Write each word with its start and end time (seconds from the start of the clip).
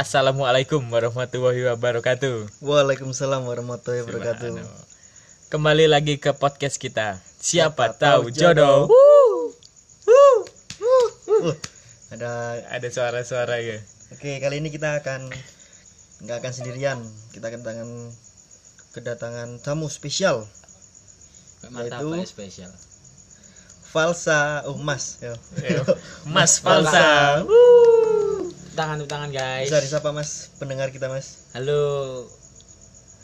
Assalamualaikum 0.00 0.80
warahmatullahi 0.88 1.60
wabarakatuh. 1.68 2.64
Waalaikumsalam 2.64 3.44
warahmatullahi 3.44 4.00
wabarakatuh. 4.08 4.48
Anu, 4.56 4.64
Kembali 5.52 5.84
lagi 5.92 6.16
ke 6.16 6.32
podcast 6.32 6.80
kita. 6.80 7.20
Siapa, 7.36 7.92
Siapa 7.92 8.00
tahu 8.00 8.32
tahu 8.32 8.32
jodoh. 8.32 8.88
Uh, 8.88 9.52
ada 12.16 12.64
Ada 12.72 12.88
suara-suara 12.88 13.60
ya. 13.60 13.76
Oke, 14.16 14.40
kali 14.40 14.64
ini 14.64 14.72
kita 14.72 15.04
akan 15.04 15.28
nggak 16.24 16.36
akan 16.48 16.52
sendirian. 16.56 17.04
Kita 17.36 17.52
kedatangan 17.52 18.08
kedatangan 18.96 19.60
tamu 19.60 19.92
spesial 19.92 20.48
Mantap 21.68 22.00
Yaitu- 22.00 22.16
ya 22.16 22.24
spesial. 22.24 22.72
Falsa 23.84 24.64
Umas. 24.64 25.20
Yo. 25.20 25.36
Mas 26.32 26.56
Falsa. 26.56 27.44
Tangan 28.80 28.96
tangan 29.04 29.28
guys. 29.28 29.68
Bisa 29.68 29.84
disapa 29.84 30.08
Mas 30.08 30.56
pendengar 30.56 30.88
kita 30.88 31.12
Mas. 31.12 31.52
Halo, 31.52 32.24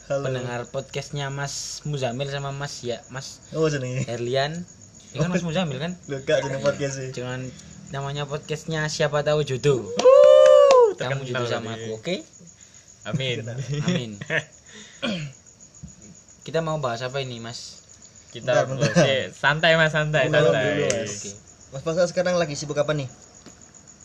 Halo. 0.04 0.28
pendengar 0.28 0.68
podcastnya 0.68 1.32
Mas 1.32 1.80
Muzamil 1.88 2.28
sama 2.28 2.52
Mas 2.52 2.84
ya 2.84 3.00
Mas 3.08 3.40
Oh, 3.56 3.64
seneng. 3.64 4.04
Erlian. 4.04 4.52
Ini 4.52 5.16
kan 5.16 5.32
Mas 5.32 5.40
Muzamil 5.40 5.80
kan? 5.80 5.96
Lu 6.12 6.20
gak 6.28 6.44
jeneng 6.44 6.60
podcast 6.60 7.00
sih. 7.00 7.08
Dengan 7.08 7.40
namanya 7.88 8.28
podcastnya 8.28 8.84
siapa 8.92 9.24
tahu 9.24 9.48
jodoh. 9.48 9.88
Kamu 11.00 11.24
jodoh 11.24 11.48
sama 11.48 11.72
aku, 11.72 12.04
oke? 12.04 12.16
Amin. 13.08 13.40
Amin. 13.88 14.20
Kita 16.44 16.60
mau 16.60 16.76
bahas 16.76 17.00
apa 17.00 17.24
ini 17.24 17.40
Mas? 17.40 17.80
Kita 18.28 18.68
Bentar, 18.68 18.92
bentar. 18.92 19.32
santai 19.32 19.72
Mas, 19.80 19.96
santai, 19.96 20.28
santai. 20.28 20.84
Mas. 20.84 21.24
Oke. 21.24 21.30
Mas 21.72 21.80
Falsa 21.80 22.04
sekarang 22.04 22.36
lagi 22.36 22.52
sibuk 22.52 22.76
apa 22.76 22.92
nih? 22.92 23.08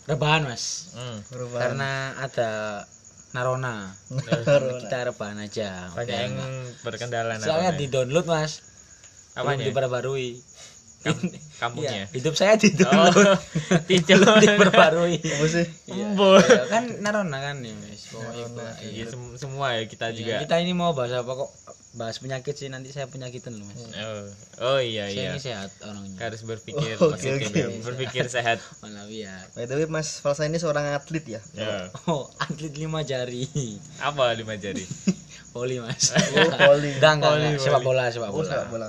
Rebahan 0.04 0.42
Mas. 0.44 0.90
Hmm. 0.92 1.18
Perubahan. 1.24 1.62
Karena 1.68 1.90
ada 2.18 2.50
Narona. 3.32 3.94
Narona. 4.10 4.80
Kita 4.80 4.98
rebahan 5.06 5.38
aja. 5.38 5.88
Banyak 5.90 6.18
yang 6.18 6.34
berkendala 6.80 7.38
Soalnya 7.38 7.72
di 7.72 7.86
download 7.86 8.26
Mas. 8.26 8.60
Apanya? 9.32 9.62
Belum 9.62 9.68
diperbarui. 9.68 10.30
Kam- 11.02 11.18
kampungnya. 11.62 12.04
Iya, 12.04 12.04
hidup 12.12 12.34
saya 12.34 12.54
di 12.54 12.68
Oh, 12.70 12.78
download. 12.78 13.38
tidak 13.84 14.16
Belum 14.18 14.36
diperbarui. 14.44 15.16
Apa 15.34 15.46
sih? 15.48 15.66
Iya, 15.88 16.06
iya, 16.14 16.62
kan 16.68 16.84
Narona 17.00 17.38
kan 17.40 17.56
ya 17.58 17.72
Mas. 17.72 18.02
Pokoknya. 18.08 18.46
Iya, 18.78 18.90
Iya. 18.92 19.04
sem- 19.08 19.34
semua 19.34 19.66
ya 19.74 19.82
kita 19.84 20.10
juga. 20.10 20.42
Kita 20.42 20.58
ini 20.58 20.72
mau 20.72 20.92
bahas 20.92 21.10
apa 21.12 21.32
kok? 21.32 21.50
Bahas 21.92 22.16
penyakit 22.16 22.56
sih 22.56 22.72
nanti 22.72 22.88
saya 22.88 23.04
penyakitan 23.04 23.52
loh 23.52 23.68
Mas. 23.68 23.84
Oh, 24.00 24.24
oh 24.64 24.80
iya 24.80 25.12
Saya 25.12 25.12
iya. 25.12 25.30
ini 25.30 25.40
sehat 25.40 25.70
orangnya. 25.84 26.16
Harus 26.24 26.40
berpikir 26.40 26.96
Oh, 26.96 27.12
oke, 27.12 27.20
positif 27.20 27.52
oke. 27.52 27.60
ya. 27.60 27.68
berpikir 27.84 28.24
sehat. 28.26 28.64
Walafiat. 28.82 29.52
By 29.52 29.68
the 29.68 29.76
way, 29.76 29.84
Mas 29.84 30.16
Falsa 30.16 30.48
ini 30.48 30.56
seorang 30.56 30.88
atlet 30.88 31.24
ya? 31.28 31.40
Ya. 31.52 31.92
Oh, 32.08 32.32
atlet 32.40 32.72
lima 32.72 33.04
jari. 33.04 33.44
Apa 34.00 34.32
lima 34.32 34.56
jari? 34.56 34.88
Poli 35.52 35.84
Mas. 35.84 36.16
Oh, 36.16 36.48
poli. 36.72 36.96
Enggak, 36.96 37.12
enggak. 37.20 37.60
Sepak 37.60 37.84
bola, 37.84 38.08
sepak 38.08 38.32
Oh, 38.32 38.40
bola. 38.40 38.48
sepak 38.48 38.68
bola. 38.72 38.88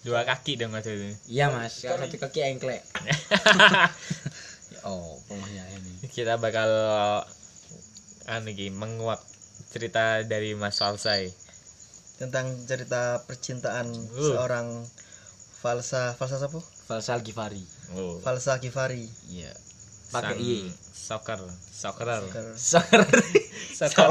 Dua 0.00 0.20
kaki 0.24 0.56
dong 0.56 0.72
mas 0.72 0.84
itu. 0.84 1.12
Iya 1.28 1.52
Mas, 1.52 1.84
Kalau 1.84 2.04
satu 2.04 2.16
kaki 2.16 2.40
engklek. 2.52 2.80
oh, 4.84 5.16
pokoknya 5.24 5.64
ini. 5.76 5.92
Kita 6.08 6.36
bakal 6.36 6.68
anu 8.24 8.52
menguak 8.72 9.20
cerita 9.68 10.20
dari 10.24 10.52
Mas 10.52 10.76
Falsai. 10.76 11.28
Tentang 12.20 12.44
cerita 12.68 13.24
percintaan 13.24 13.88
Uh. 13.88 14.36
seorang 14.36 14.84
Falsa 15.60 16.12
Falsa 16.14 16.36
siapa? 16.36 16.60
Falsal 16.60 17.20
Gifari. 17.20 17.64
Oh. 17.96 18.20
Falsa 18.20 18.60
Kifari. 18.60 19.08
Iya. 19.28 19.52
Pakai 20.10 20.36
I. 20.36 20.68
Soccer, 20.90 21.40
soccer, 21.66 22.06
Soccer. 22.22 22.46
soccer, 22.54 23.02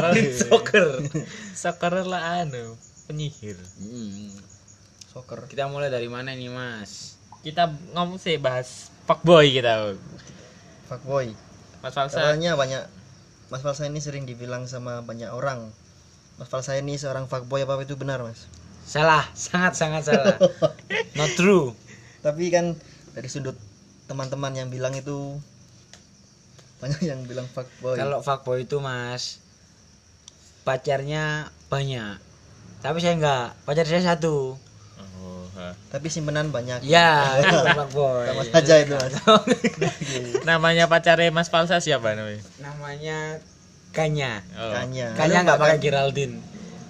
Soccer. 0.41 0.87
soccer 1.63 1.93
lah 2.03 2.43
anu 2.43 2.75
penyihir. 3.05 3.55
Hmm. 3.77 4.33
Soccer. 5.07 5.47
Kita 5.47 5.65
mulai 5.65 5.87
dari 5.87 6.09
mana 6.11 6.33
ini 6.33 6.49
Mas? 6.49 7.15
Kita 7.39 7.71
ngomong 7.95 8.19
sih 8.19 8.35
bahas 8.35 8.91
fuckboy 9.07 9.47
kita. 9.49 9.95
Fuckboy. 10.85 11.31
Mas 11.79 11.93
Falsa. 11.95 12.19
Katanya 12.19 12.53
banyak 12.53 12.83
Mas 13.47 13.63
Falsa 13.63 13.87
ini 13.87 14.03
sering 14.03 14.27
dibilang 14.27 14.67
sama 14.67 15.01
banyak 15.01 15.31
orang. 15.31 15.71
Mas 16.39 16.47
Falsa 16.47 16.79
ini 16.79 16.95
seorang 16.95 17.27
fuckboy 17.27 17.67
apa 17.67 17.83
itu 17.83 17.99
benar, 17.99 18.23
Mas? 18.23 18.47
Salah, 18.87 19.27
sangat 19.35 19.75
sangat 19.75 20.07
salah. 20.07 20.39
Not 21.19 21.35
true. 21.35 21.75
Tapi 22.23 22.47
kan 22.47 22.79
dari 23.11 23.27
sudut 23.27 23.59
teman-teman 24.07 24.55
yang 24.55 24.71
bilang 24.71 24.95
itu 24.95 25.35
banyak 26.79 27.03
yang 27.03 27.27
bilang 27.27 27.43
fuckboy. 27.51 27.99
Kalau 27.99 28.23
fuckboy 28.23 28.63
itu 28.63 28.79
Mas 28.79 29.43
pacarnya 30.63 31.51
banyak. 31.67 32.23
Tapi 32.79 32.97
saya 33.03 33.19
enggak, 33.19 33.59
pacar 33.67 33.83
saya 33.83 34.15
satu. 34.15 34.55
Oh, 35.19 35.43
ha. 35.59 35.75
Tapi 35.91 36.07
simpenan 36.07 36.55
banyak. 36.55 36.79
Ya, 36.87 37.27
itu 37.43 37.51
fuckboy. 37.51 38.31
Sama 38.31 38.43
saja 38.47 38.75
itu, 38.79 38.95
Mas. 38.95 39.15
Namanya 40.49 40.87
pacarnya 40.87 41.35
Mas 41.35 41.51
Falsa 41.51 41.83
siapa 41.83 42.15
namanya? 42.15 42.39
Namanya 42.63 43.43
Kanya. 43.89 44.41
Oh. 44.53 44.71
Kanya. 44.71 45.13
Kanya 45.13 45.37
Mbak 45.43 45.57
pakai 45.57 45.79
Geraldine. 45.79 46.35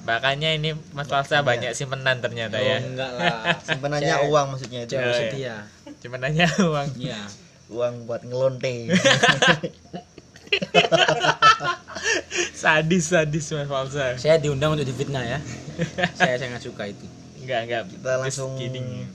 Makanya 0.03 0.49
ini 0.51 0.73
Mas 0.91 1.05
Falsa 1.05 1.39
banyak 1.41 1.69
simpenan 1.71 2.17
ternyata 2.17 2.57
Oh, 2.57 2.65
ya. 2.65 2.77
enggak 2.81 3.11
lah. 3.13 3.33
Simpenannya 3.67 4.15
uang 4.25 4.45
maksudnya 4.51 4.79
itu. 4.83 4.95
Cewek 4.95 5.05
Ya, 5.05 5.11
ya. 5.11 5.19
setia. 5.21 5.55
Cuma 6.01 6.15
nanya 6.17 6.47
uang. 6.71 6.87
Iya. 6.97 7.19
Uang 7.69 7.93
buat 8.03 8.25
ngelonte. 8.25 8.89
sadis 12.55 13.11
sadis 13.11 13.45
Mas 13.53 13.67
Falsa. 13.67 14.17
Saya 14.17 14.41
diundang 14.41 14.73
untuk 14.73 14.87
difitnah 14.87 15.21
ya. 15.21 15.39
saya 16.15 16.35
sangat 16.35 16.61
suka 16.63 16.89
itu. 16.89 17.05
Enggak 17.39 17.59
enggak. 17.67 17.81
Kita 17.87 18.11
langsung 18.17 18.57
kidding. 18.57 19.05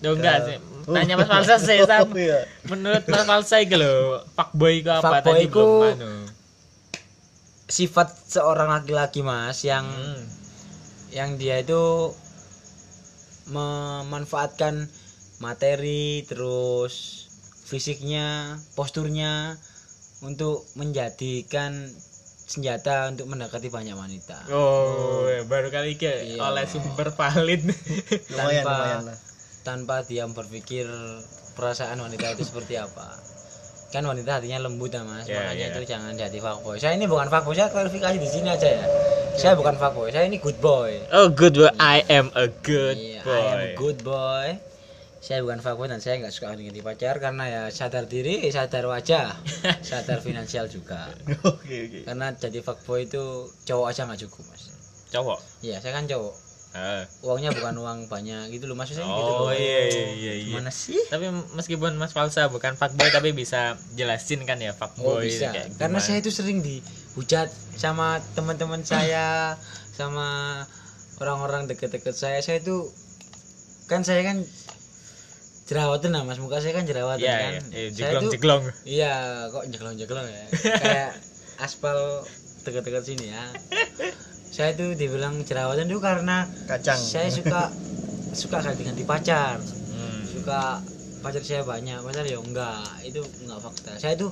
Duh, 0.00 0.14
enggak 0.16 0.36
sih. 0.46 0.56
Tanya 0.88 1.14
Mas 1.14 1.28
Falsa 1.28 1.54
sih 1.60 1.78
Sam. 1.84 2.08
Oh, 2.08 2.16
iya. 2.16 2.48
Menurut 2.64 3.04
Mas 3.04 3.24
Falsa 3.24 3.60
iki 3.60 3.76
lho, 3.76 4.24
fuckboy 4.32 4.80
itu 4.80 4.88
apa 4.88 5.20
Fuckboy 5.20 5.34
tadi 5.36 5.44
belum 5.46 5.92
anu. 5.92 6.12
Sifat 7.68 8.08
seorang 8.26 8.72
laki-laki 8.72 9.20
Mas 9.20 9.60
yang 9.62 9.84
Hmm. 9.84 10.24
yang 11.08 11.36
dia 11.36 11.60
itu 11.60 12.12
memanfaatkan 13.46 14.88
materi 15.38 16.24
terus 16.24 17.24
fisiknya 17.64 18.56
posturnya 18.74 19.56
untuk 20.20 20.66
menjadikan 20.74 21.72
senjata 22.44 23.08
untuk 23.08 23.28
mendekati 23.28 23.68
banyak 23.68 23.92
wanita 23.92 24.48
Oh, 24.48 25.28
baru 25.44 25.68
kali 25.68 25.94
ini 25.94 26.34
Iya. 26.34 26.40
oleh 26.42 26.64
sumber 26.64 27.08
valid. 27.10 27.68
Lumayan, 28.32 28.64
Tanpa- 28.64 28.72
lumayan 28.74 29.02
lah. 29.04 29.18
tanpa 29.62 29.96
dia 30.02 30.24
berpikir 30.26 30.88
perasaan 31.52 31.98
wanita 31.98 32.32
itu 32.32 32.42
seperti 32.42 32.76
apa 32.76 33.20
kan 33.88 34.04
wanita 34.04 34.36
hatinya 34.36 34.60
lembut 34.60 34.90
ya 34.90 35.00
mas 35.00 35.24
Ya, 35.24 35.40
makanya 35.40 35.64
ya. 35.64 35.72
itu 35.72 35.80
jangan 35.84 36.12
jadi 36.12 36.38
fuckboy 36.38 36.76
saya 36.76 36.92
ini 36.92 37.04
bukan 37.04 37.26
fuckboy 37.26 37.52
saya 37.52 37.68
klarifikasi 37.68 38.16
di 38.16 38.28
sini 38.28 38.48
aja 38.48 38.68
ya 38.68 38.84
saya 39.34 39.52
bukan 39.54 39.74
fuckboy 39.74 40.08
saya 40.08 40.24
ini 40.24 40.36
good 40.36 40.58
boy 40.58 40.92
oh, 41.08 41.28
good 41.28 41.54
boy. 41.54 41.72
I 41.76 42.04
am 42.08 42.28
a 42.34 42.48
good 42.50 42.96
Iya, 42.96 43.22
boy. 43.22 43.32
I 43.32 43.40
am 43.40 43.58
a 43.58 43.68
good 43.74 43.98
boy. 44.02 44.48
Saya 45.18 45.42
bukan 45.42 45.58
fuckboy 45.58 45.86
dan 45.86 45.98
saya 45.98 46.20
nggak 46.20 46.30
suka 46.30 46.52
ganti 46.52 46.78
pacar 46.78 47.18
karena 47.18 47.44
ya 47.44 47.62
sadar 47.68 48.06
diri, 48.06 48.38
sadar 48.48 48.86
wajah, 48.86 49.34
sadar 49.84 50.22
finansial 50.22 50.66
juga. 50.66 51.10
Oke, 51.42 51.90
oke. 51.90 51.98
Karena 52.06 52.30
jadi 52.32 52.60
fuckboy 52.60 53.04
itu 53.04 53.24
cowok 53.62 53.86
aja 53.88 54.06
nggak 54.06 54.20
cukup 54.24 54.46
mas. 54.48 54.70
Cowok. 55.10 55.38
Iya, 55.60 55.82
saya 55.82 55.96
kan 55.96 56.06
cowok. 56.06 56.34
Ah. 56.70 57.02
Uangnya 57.22 57.48
bukan 57.50 57.74
uang 57.74 57.98
banyak 58.06 58.50
gitu 58.50 58.64
loh 58.64 58.74
maksudnya 58.74 59.00
gitu. 59.00 59.12
Oh 59.24 59.48
loh. 59.48 59.52
iya 59.52 59.80
iya 59.88 60.04
iya. 60.14 60.32
Gimana 60.52 60.68
sih? 60.68 61.00
Tapi 61.04 61.26
meskipun 61.52 61.94
Mas 61.94 62.12
Falsa 62.12 62.46
bukan 62.46 62.74
fuckboy 62.74 63.08
tapi 63.08 63.32
bisa 63.32 63.74
jelasin 63.92 64.44
kan 64.44 64.56
ya 64.56 64.70
Oh 64.70 64.76
fuckboy 64.76 65.24
bisa. 65.24 65.48
kayak 65.50 65.74
Karena 65.74 65.98
saya 65.98 66.18
itu 66.18 66.28
sering 66.28 66.60
dihujat 66.60 67.48
sama 67.74 68.20
teman-teman 68.32 68.82
saya, 68.82 69.56
sama 69.90 70.60
orang-orang 71.16 71.66
deket-deket 71.66 72.12
saya. 72.12 72.38
Saya 72.38 72.60
itu 72.60 72.84
kan 73.86 74.02
saya 74.02 74.20
kan 74.22 74.44
jerawatan 75.64 76.10
lah 76.10 76.22
mas 76.22 76.36
muka 76.36 76.58
saya 76.58 76.72
kan 76.72 76.84
jerawatan 76.84 77.20
Iya, 77.20 77.34
kan. 77.34 77.52
iya, 77.52 77.60
iya, 77.70 77.88
Saya 77.88 77.88
jeglong 77.90 78.22
itu- 78.22 78.32
jeglong. 78.34 78.62
Iya, 78.84 79.14
kok 79.48 79.64
jeglong-jeglong 79.66 80.26
ya. 80.26 80.44
Kayak 80.76 81.10
aspal 81.64 81.98
dekat-dekat 82.62 83.02
sini 83.02 83.26
ya. 83.30 83.44
Saya 84.48 84.72
tuh 84.74 84.96
dibilang 84.96 85.40
jerawatan 85.44 85.86
itu 85.86 86.00
karena 86.00 86.48
Kacang. 86.66 86.98
saya 86.98 87.28
suka 87.28 87.68
suka 88.40 88.58
ganti-ganti 88.60 89.04
pacar. 89.04 89.60
Hmm. 89.60 90.20
Suka 90.24 90.80
pacar 91.20 91.42
saya 91.42 91.62
banyak, 91.62 91.98
pacar 92.00 92.24
ya 92.24 92.38
enggak. 92.38 92.84
Itu 93.04 93.22
enggak 93.44 93.60
fakta. 93.60 93.92
Saya 93.98 94.14
tuh 94.16 94.30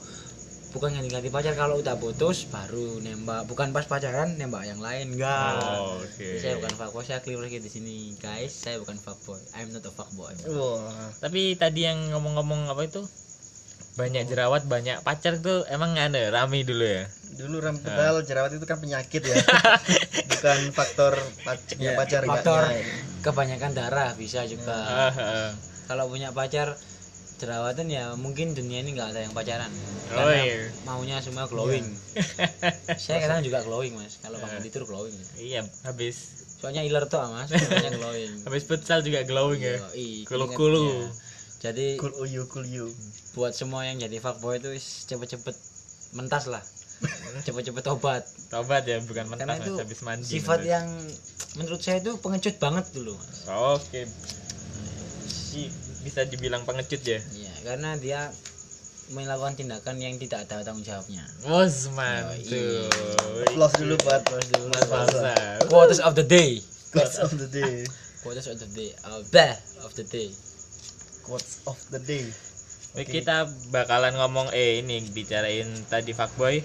bukan 0.74 0.92
ganti-ganti 0.92 1.32
pacar 1.32 1.56
kalau 1.56 1.80
udah 1.80 1.96
putus 1.96 2.48
baru 2.48 3.00
nembak. 3.00 3.48
Bukan 3.48 3.72
pas 3.72 3.84
pacaran 3.84 4.36
nembak 4.36 4.66
yang 4.66 4.80
lain, 4.80 5.16
enggak. 5.16 5.56
Oh, 5.62 6.00
oke. 6.00 6.20
Jadi 6.20 6.40
Saya 6.40 6.54
bukan 6.60 6.74
fuckboy, 6.76 7.04
saya 7.04 7.20
clear 7.24 7.40
lagi 7.40 7.58
di 7.58 7.70
sini, 7.70 8.12
guys. 8.20 8.52
Saya 8.52 8.76
bukan 8.80 8.96
fuckboy. 8.96 9.40
I'm 9.56 9.72
not 9.72 9.84
a 9.84 9.92
fuckboy. 9.92 10.32
Wah. 10.52 11.12
Tapi 11.18 11.56
tadi 11.56 11.88
yang 11.88 12.12
ngomong-ngomong 12.12 12.68
apa 12.68 12.84
itu? 12.84 13.02
Banyak 13.96 14.28
jerawat, 14.28 14.68
banyak 14.68 15.00
pacar 15.00 15.40
tuh 15.40 15.64
emang 15.72 15.96
ada 15.96 16.28
rame 16.28 16.60
dulu 16.62 16.84
ya. 16.84 17.08
dulu 17.36 17.60
rambut 17.60 17.84
tebal 17.84 18.24
jerawat 18.24 18.52
itu 18.52 18.64
kan 18.64 18.80
penyakit 18.80 19.20
ya. 19.20 19.36
Bukan 20.32 20.72
faktor 20.72 21.16
paceknya 21.44 21.92
Ya, 21.92 21.98
pacar 22.00 22.22
faktor 22.24 22.64
enggaknya. 22.64 22.96
kebanyakan 23.20 23.70
darah 23.76 24.10
bisa 24.16 24.44
juga. 24.48 24.72
Ah, 24.72 25.12
ah. 25.12 25.48
kalau 25.84 26.08
punya 26.08 26.32
pacar 26.32 26.76
jerawatan 27.36 27.92
ya 27.92 28.16
mungkin 28.16 28.56
dunia 28.56 28.80
ini 28.80 28.96
nggak 28.96 29.12
ada 29.12 29.20
yang 29.28 29.36
pacaran. 29.36 29.68
Oh, 29.68 30.24
karena 30.24 30.44
iya. 30.44 30.56
maunya 30.88 31.16
semua 31.20 31.44
glowing. 31.44 31.84
Saya 32.96 33.20
kadang 33.20 33.44
juga 33.44 33.60
glowing 33.60 33.92
mas. 33.92 34.16
Kalau 34.24 34.40
bangun 34.40 34.64
tidur 34.64 34.88
glowing. 34.88 35.12
Iya 35.36 35.68
habis. 35.84 36.48
Soalnya 36.56 36.88
iler 36.88 37.04
tuh 37.04 37.20
mas. 37.28 37.52
Glowing. 38.00 38.32
Habis 38.48 38.64
futsal 38.64 39.04
juga 39.04 39.28
glowing 39.28 39.60
ya. 39.60 39.76
Yoi, 39.92 40.24
Kulu-kulu. 40.24 41.04
Jadi 41.56 41.96
cool 41.96 42.12
uyu 42.20 42.44
cool 42.48 42.66
you. 42.66 42.86
buat 43.32 43.52
semua 43.52 43.84
yang 43.84 43.96
jadi 43.96 44.20
fuckboy 44.20 44.60
itu 44.60 44.72
cepet-cepet 45.08 45.56
mentas 46.14 46.48
lah. 46.48 46.62
Cepet-cepet 47.46 47.84
tobat. 47.84 48.24
Tobat 48.48 48.88
ya 48.88 48.96
bukan 49.04 49.28
karena 49.28 49.52
mentah 49.52 49.56
itu 49.60 49.72
Mas, 49.76 49.80
habis 49.84 50.00
mandi 50.00 50.24
sifat 50.24 50.64
menurut. 50.64 50.72
yang 50.72 50.86
menurut 51.56 51.80
saya 51.80 52.00
itu 52.00 52.12
pengecut 52.20 52.56
banget 52.56 52.84
dulu 52.92 53.12
mas. 53.16 53.44
Oke. 53.76 54.08
Ih, 55.56 55.72
bisa 56.04 56.24
dibilang 56.28 56.64
pengecut 56.64 57.00
ya? 57.00 57.16
Iya, 57.20 57.52
karena 57.64 57.96
dia 57.96 58.20
melakukan 59.06 59.54
tindakan 59.56 59.96
yang 60.02 60.16
tidak 60.18 60.44
ada 60.48 60.64
tanggung 60.64 60.84
jawabnya. 60.84 61.24
Bos 61.44 61.88
mantul. 61.92 62.88
Applause 63.48 63.74
dulu 63.80 63.94
buat 64.04 64.20
Terus 64.24 64.46
dulu. 64.52 64.66
Mas 64.72 64.84
Falsa 64.88 65.34
quotes 65.68 66.00
of 66.00 66.12
the 66.12 66.24
day. 66.24 66.60
quotes 66.92 67.16
of 67.20 67.32
the 67.36 67.48
day. 67.48 67.84
Quotes 68.20 68.48
of 68.48 68.56
the 68.56 68.68
day. 68.72 68.90
Uh, 69.04 69.20
bah 69.32 69.52
of 69.84 69.92
the 69.96 70.04
day. 70.04 70.28
Quotes 71.26 71.66
of 71.66 71.76
the 71.90 71.98
day. 71.98 72.24
Oke, 72.96 73.10
kita 73.10 73.44
bakalan 73.74 74.16
ngomong 74.16 74.54
eh 74.56 74.80
ini 74.80 75.02
bicarain 75.10 75.68
tadi 75.90 76.14
fuckboy. 76.16 76.62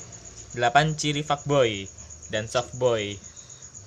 8 0.55 0.99
ciri 0.99 1.23
fuckboy 1.25 1.87
dan 2.31 2.43
softboy 2.47 3.15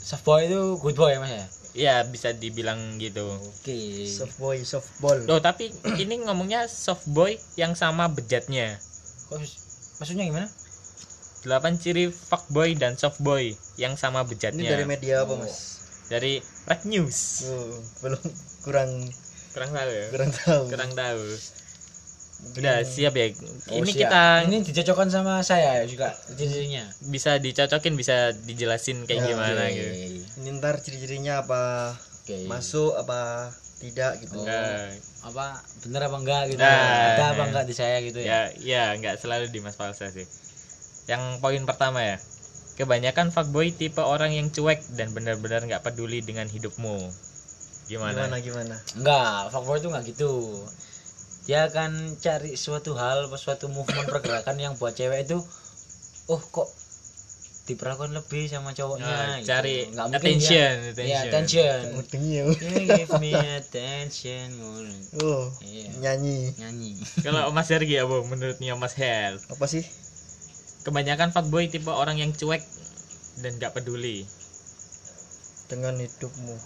Soft 0.05 0.29
boy 0.29 0.45
itu 0.45 0.61
good 0.85 1.01
boy 1.01 1.17
mas 1.17 1.33
ya. 1.33 1.45
ya 1.73 1.95
bisa 2.05 2.37
dibilang 2.37 3.01
gitu. 3.01 3.25
Oke. 3.25 4.05
soft 4.05 4.37
boy 4.37 4.61
soft 4.61 4.93
ball. 5.01 5.17
Loh, 5.25 5.41
tapi 5.41 5.73
ini 6.05 6.21
ngomongnya 6.21 6.69
softboy 6.69 7.41
yang 7.57 7.73
sama 7.73 8.13
bejatnya. 8.13 8.77
Kok 9.33 9.41
maksudnya 9.97 10.29
gimana? 10.29 10.49
8 11.49 11.81
ciri 11.81 12.13
fuckboy 12.13 12.77
dan 12.77 13.01
softboy 13.01 13.57
yang 13.81 13.97
sama 13.97 14.29
ini 14.29 14.37
bejatnya. 14.37 14.77
dari 14.77 14.85
media 14.85 15.25
apa 15.25 15.41
mas? 15.41 15.81
Dari 16.13 16.45
Red 16.69 16.85
News. 16.85 17.49
Oh, 17.49 17.81
belum 18.05 18.25
kurang 18.61 19.09
kurang 19.55 19.71
tahu 19.71 19.89
ya 19.89 20.07
kurang 20.11 20.31
tahu 20.31 20.61
kurang 20.69 20.93
tahu 20.93 21.23
udah 22.55 22.85
siap 22.85 23.15
ya 23.15 23.27
Oh, 23.65 23.81
ini 23.81 23.89
siap. 23.89 24.01
kita 24.05 24.23
ini 24.45 24.57
dicocokkan 24.61 25.09
sama 25.09 25.41
saya 25.41 25.81
juga 25.87 26.13
ciri-cirinya. 26.29 26.85
bisa 27.07 27.39
dicocokin 27.39 27.95
bisa 27.95 28.17
dijelasin 28.37 29.09
kayak 29.09 29.17
Ya, 29.17 29.27
gimana 29.31 29.63
gitu 29.71 29.91
ini 30.37 30.49
ntar 30.55 30.77
ciri-cirinya 30.79 31.41
apa 31.41 31.95
Oke. 32.21 32.45
masuk 32.45 32.93
apa 32.95 33.49
tidak 33.79 34.21
gitu 34.21 34.37
Oh. 34.37 34.89
Apa 35.25 35.57
bener 35.81 36.05
apa 36.05 36.17
enggak 36.19 36.43
gitu? 36.49 36.61
Nah, 36.61 37.17
ada 37.17 37.25
apa 37.33 37.39
nah. 37.39 37.47
enggak 37.49 37.65
di 37.65 37.73
saya 37.73 37.97
gitu 38.01 38.21
ya? 38.21 38.53
ya 38.53 38.93
ya 38.93 38.93
nggak 38.95 39.17
selalu 39.17 39.49
di 39.49 39.61
Mas 39.61 39.73
Falsa 39.73 40.13
sih 40.13 40.29
yang 41.05 41.41
poin 41.41 41.65
pertama 41.65 42.01
ya 42.01 42.17
kebanyakan 42.75 43.29
fuckboy 43.31 43.71
tipe 43.71 44.01
orang 44.01 44.33
yang 44.33 44.49
cuek 44.49 44.85
dan 44.93 45.13
benar-benar 45.13 45.63
nggak 45.63 45.81
peduli 45.81 46.21
dengan 46.21 46.45
hidupmu 46.45 46.97
gimana, 47.87 48.17
gimana 48.27 48.37
gimana 48.39 48.77
Enggak, 48.95 49.51
fuckboy 49.51 49.77
itu 49.77 49.89
enggak 49.89 50.05
gitu. 50.07 50.33
Dia 51.45 51.69
akan 51.69 51.91
cari 52.17 52.57
suatu 52.57 52.95
hal, 52.95 53.29
suatu 53.35 53.69
movement 53.69 54.09
pergerakan 54.09 54.57
yang 54.57 54.73
buat 54.75 54.93
cewek 54.93 55.25
itu 55.25 55.37
oh 56.25 56.41
kok 56.43 56.69
diperlakukan 57.65 58.13
lebih 58.13 58.45
sama 58.47 58.73
cowoknya 58.73 59.05
Nah, 59.05 59.37
gitu. 59.41 59.49
cari 59.49 59.89
Nggak 59.89 60.07
mungkin 60.07 60.21
attention, 60.37 60.73
dia, 60.77 60.91
attention. 60.91 61.05
Iya, 61.05 61.19
attention. 61.23 61.79
Ya. 61.85 62.45
You 62.45 62.45
give 62.87 63.13
me 63.19 63.31
attention. 63.33 64.49
oh 65.21 65.49
Iya. 65.61 65.89
nyanyi 66.01 66.53
Nyanyi. 66.57 66.91
kalau 67.21 67.49
Mas 67.51 67.69
Hergi 67.69 67.97
apa 67.99 68.21
menurutnya 68.23 68.73
Mas 68.75 68.93
Hel 68.95 69.41
apa 69.41 69.65
sih 69.65 69.85
kebanyakan 70.85 71.33
fuckboy 71.33 71.69
tipe 71.69 71.89
orang 71.89 72.17
yang 72.17 72.33
cuek 72.33 72.61
dan 73.41 73.57
nggak 73.57 73.73
peduli 73.73 74.29
dengan 75.67 75.97
hidupmu 75.97 76.57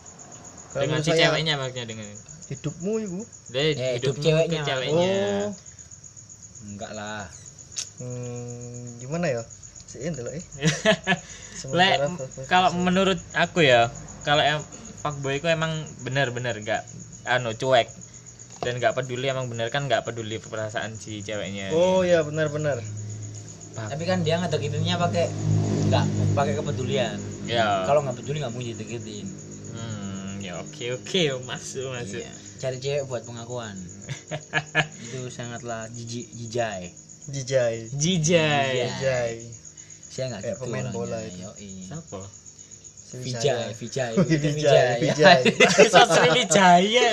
Kalau 0.69 0.83
dengan 0.85 1.01
si 1.01 1.11
saya, 1.11 1.33
ceweknya 1.33 1.55
maksudnya 1.57 1.87
dengan 1.87 2.07
hidupmu 2.49 2.93
ibu. 3.01 3.21
Dia 3.49 3.63
Ya, 3.73 3.89
hidup 3.97 4.15
ceweknya. 4.17 4.63
ceweknya. 4.65 5.13
Oh. 5.17 5.47
Enggak 6.69 6.93
lah. 6.93 7.25
hmm, 7.99 9.01
gimana 9.01 9.27
ya? 9.29 9.43
Sih 9.89 10.05
dulu 10.13 10.29
eh. 10.29 10.39
Le, 10.39 10.45
Sementara 11.59 12.07
kalau 12.47 12.71
menurut 12.77 13.19
aku 13.33 13.65
ya 13.65 13.89
kalau 14.23 14.45
em 14.45 14.61
fuckboy 15.01 15.41
itu 15.41 15.49
emang 15.49 15.73
benar-benar 16.05 16.55
nggak 16.61 16.83
anu 17.27 17.57
cuek. 17.57 17.89
Dan 18.59 18.83
nggak 18.83 18.93
peduli 18.93 19.31
emang 19.31 19.47
bener 19.47 19.71
kan 19.71 19.87
nggak 19.87 20.03
peduli 20.05 20.37
perasaan 20.37 20.99
si 20.99 21.23
ceweknya. 21.23 21.71
Oh 21.73 22.03
ya 22.03 22.21
benar-benar 22.21 22.83
Tapi 23.79 24.03
kan 24.05 24.27
dia 24.27 24.43
ngedeketinnya 24.43 24.99
pakai 24.99 25.31
enggak 25.87 26.05
pakai 26.35 26.53
kepedulian. 26.59 27.17
ya. 27.47 27.87
Kalau 27.87 28.03
nggak 28.05 28.19
peduli 28.19 28.43
nggak 28.43 28.53
mungkin 28.53 28.69
dideketin. 28.75 29.27
Oke 30.63 30.85
oke 30.99 31.23
masuk 31.45 31.89
masuk 31.95 32.23
Iya. 32.23 32.33
Cari 32.59 32.77
cewek 32.83 33.03
buat 33.07 33.23
pengakuan. 33.23 33.77
itu 35.07 35.31
sangatlah 35.31 35.87
jijik 35.95 36.27
jijai. 36.35 36.91
jijai 37.29 37.87
jijai 37.93 38.73
jijai 38.89 39.33
Saya 40.09 40.25
nggak 40.33 40.41
Kayak 40.43 40.57
gitu 40.57 40.65
pemain 40.65 40.87
bola 40.91 41.19
itu. 41.23 41.45
Yoi. 41.45 41.71
siapa 41.87 42.21
Si 43.09 43.17
Vijay, 43.25 43.73
Vijay, 43.73 44.11
itu 44.13 44.37
Vijay, 44.45 45.01
Vijay. 45.01 45.41
Vijay. 45.49 45.87
Sosri 45.97 46.29
Wijaya 46.29 47.07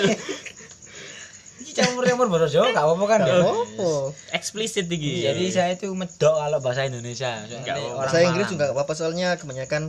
Ini 1.63 1.71
campur 1.71 2.03
campur 2.03 2.27
boros 2.27 2.51
Jawa, 2.51 2.75
gak 2.75 2.83
apa-apa 2.83 3.05
kan 3.07 3.19
ya? 3.23 3.39
apa 3.39 3.89
eksplisit 4.35 4.91
iki 4.91 5.23
Jadi 5.23 5.43
saya 5.55 5.71
itu 5.71 5.87
medok 5.95 6.35
kalau 6.35 6.59
bahasa 6.59 6.83
Indonesia. 6.83 7.47
Soalnya 7.47 7.79
orang 7.79 8.11
bahasa 8.11 8.17
Inggris 8.27 8.47
juga 8.51 8.63
gak 8.67 8.75
apa-apa 8.75 8.93
soalnya 8.97 9.27
kebanyakan 9.39 9.87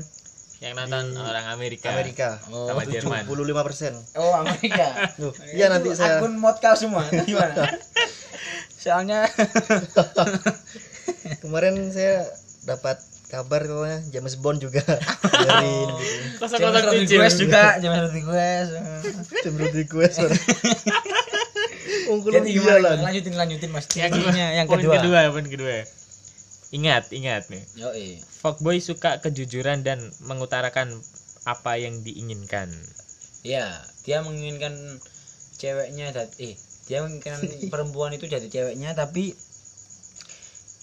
yang 0.56 0.72
nonton 0.72 1.12
orang 1.20 1.52
Amerika 1.52 1.92
Amerika 1.92 2.40
Oh, 2.48 2.64
sama 2.72 2.88
Jerman 2.88 3.28
75 3.28 3.66
persen 3.68 3.92
oh 4.16 4.32
Amerika. 4.40 4.88
Loh, 5.20 5.32
iya 5.52 5.68
nanti 5.68 5.92
saya 5.92 6.16
akun 6.24 6.40
modkal 6.40 6.72
semua. 6.72 7.04
Gimana? 7.12 7.68
Soalnya 8.82 9.28
kemarin 11.44 11.76
saya 11.92 12.24
dapat 12.64 12.96
kabar 13.26 13.66
katanya 13.66 14.00
James 14.14 14.38
Bond 14.38 14.62
juga 14.62 14.80
gitu. 14.86 15.94
kosong 16.38 16.62
James 16.62 16.78
kosong 16.78 16.86
Rodriguez 16.86 17.34
juga, 17.36 17.62
James 17.82 17.98
Rodriguez. 18.06 18.68
James 19.42 19.58
Rodriguez 19.60 20.14
Ungkul 22.06 22.30
Jadi 22.38 22.48
gimana? 22.54 22.78
lah 22.78 22.92
Lanjutin 23.02 23.34
lanjutin 23.34 23.70
Mas. 23.74 23.86
yang 23.98 24.14
yang 24.30 24.66
poin 24.70 24.78
kedua. 24.78 25.02
kedua 25.02 25.20
poin 25.34 25.46
kedua 25.46 25.82
ingat 26.74 27.10
ingat 27.14 27.46
nih. 27.50 27.64
Yoi. 27.78 28.08
fuckboy 28.22 28.78
suka 28.78 29.18
kejujuran 29.22 29.82
dan 29.86 30.10
mengutarakan 30.22 30.98
apa 31.46 31.78
yang 31.78 32.02
diinginkan. 32.02 32.74
Iya, 33.46 33.86
dia 34.02 34.22
menginginkan 34.26 34.98
ceweknya 35.56 36.10
dat 36.10 36.34
eh 36.42 36.58
dia 36.90 37.02
menginginkan 37.06 37.38
perempuan 37.72 38.14
itu 38.14 38.26
jadi 38.26 38.46
ceweknya 38.50 38.94
tapi 38.94 39.34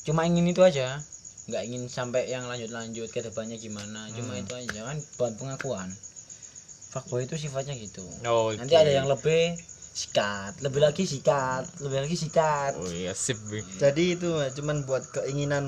cuma 0.04 0.24
ingin 0.28 0.48
itu 0.48 0.64
aja. 0.64 1.00
Nggak 1.44 1.64
ingin 1.68 1.84
sampai 1.92 2.32
yang 2.32 2.48
lanjut-lanjut 2.48 3.12
ke 3.12 3.20
depannya 3.20 3.60
gimana 3.60 4.08
cuma 4.16 4.40
Hmm. 4.40 4.44
itu 4.48 4.54
aja 4.56 4.80
kan 4.88 4.98
buat 5.20 5.34
pengakuan. 5.36 5.92
Fuckboy 6.96 7.28
itu 7.28 7.36
sifatnya 7.36 7.76
gitu. 7.76 8.06
Oh 8.24 8.56
nanti 8.56 8.76
ada 8.80 8.88
yang 8.88 9.12
lebih 9.12 9.60
sikat. 9.94 10.58
Lebih 10.60 10.82
lagi 10.82 11.06
sikat. 11.06 11.64
Lebih 11.80 11.98
lagi 12.02 12.18
sikat. 12.18 12.74
Oh 12.76 12.90
iya 12.90 13.14
sip 13.14 13.38
Bi. 13.46 13.62
jadi 13.78 14.18
itu 14.18 14.28
cuman 14.58 14.84
buat 14.84 15.06
keinginan 15.12 15.64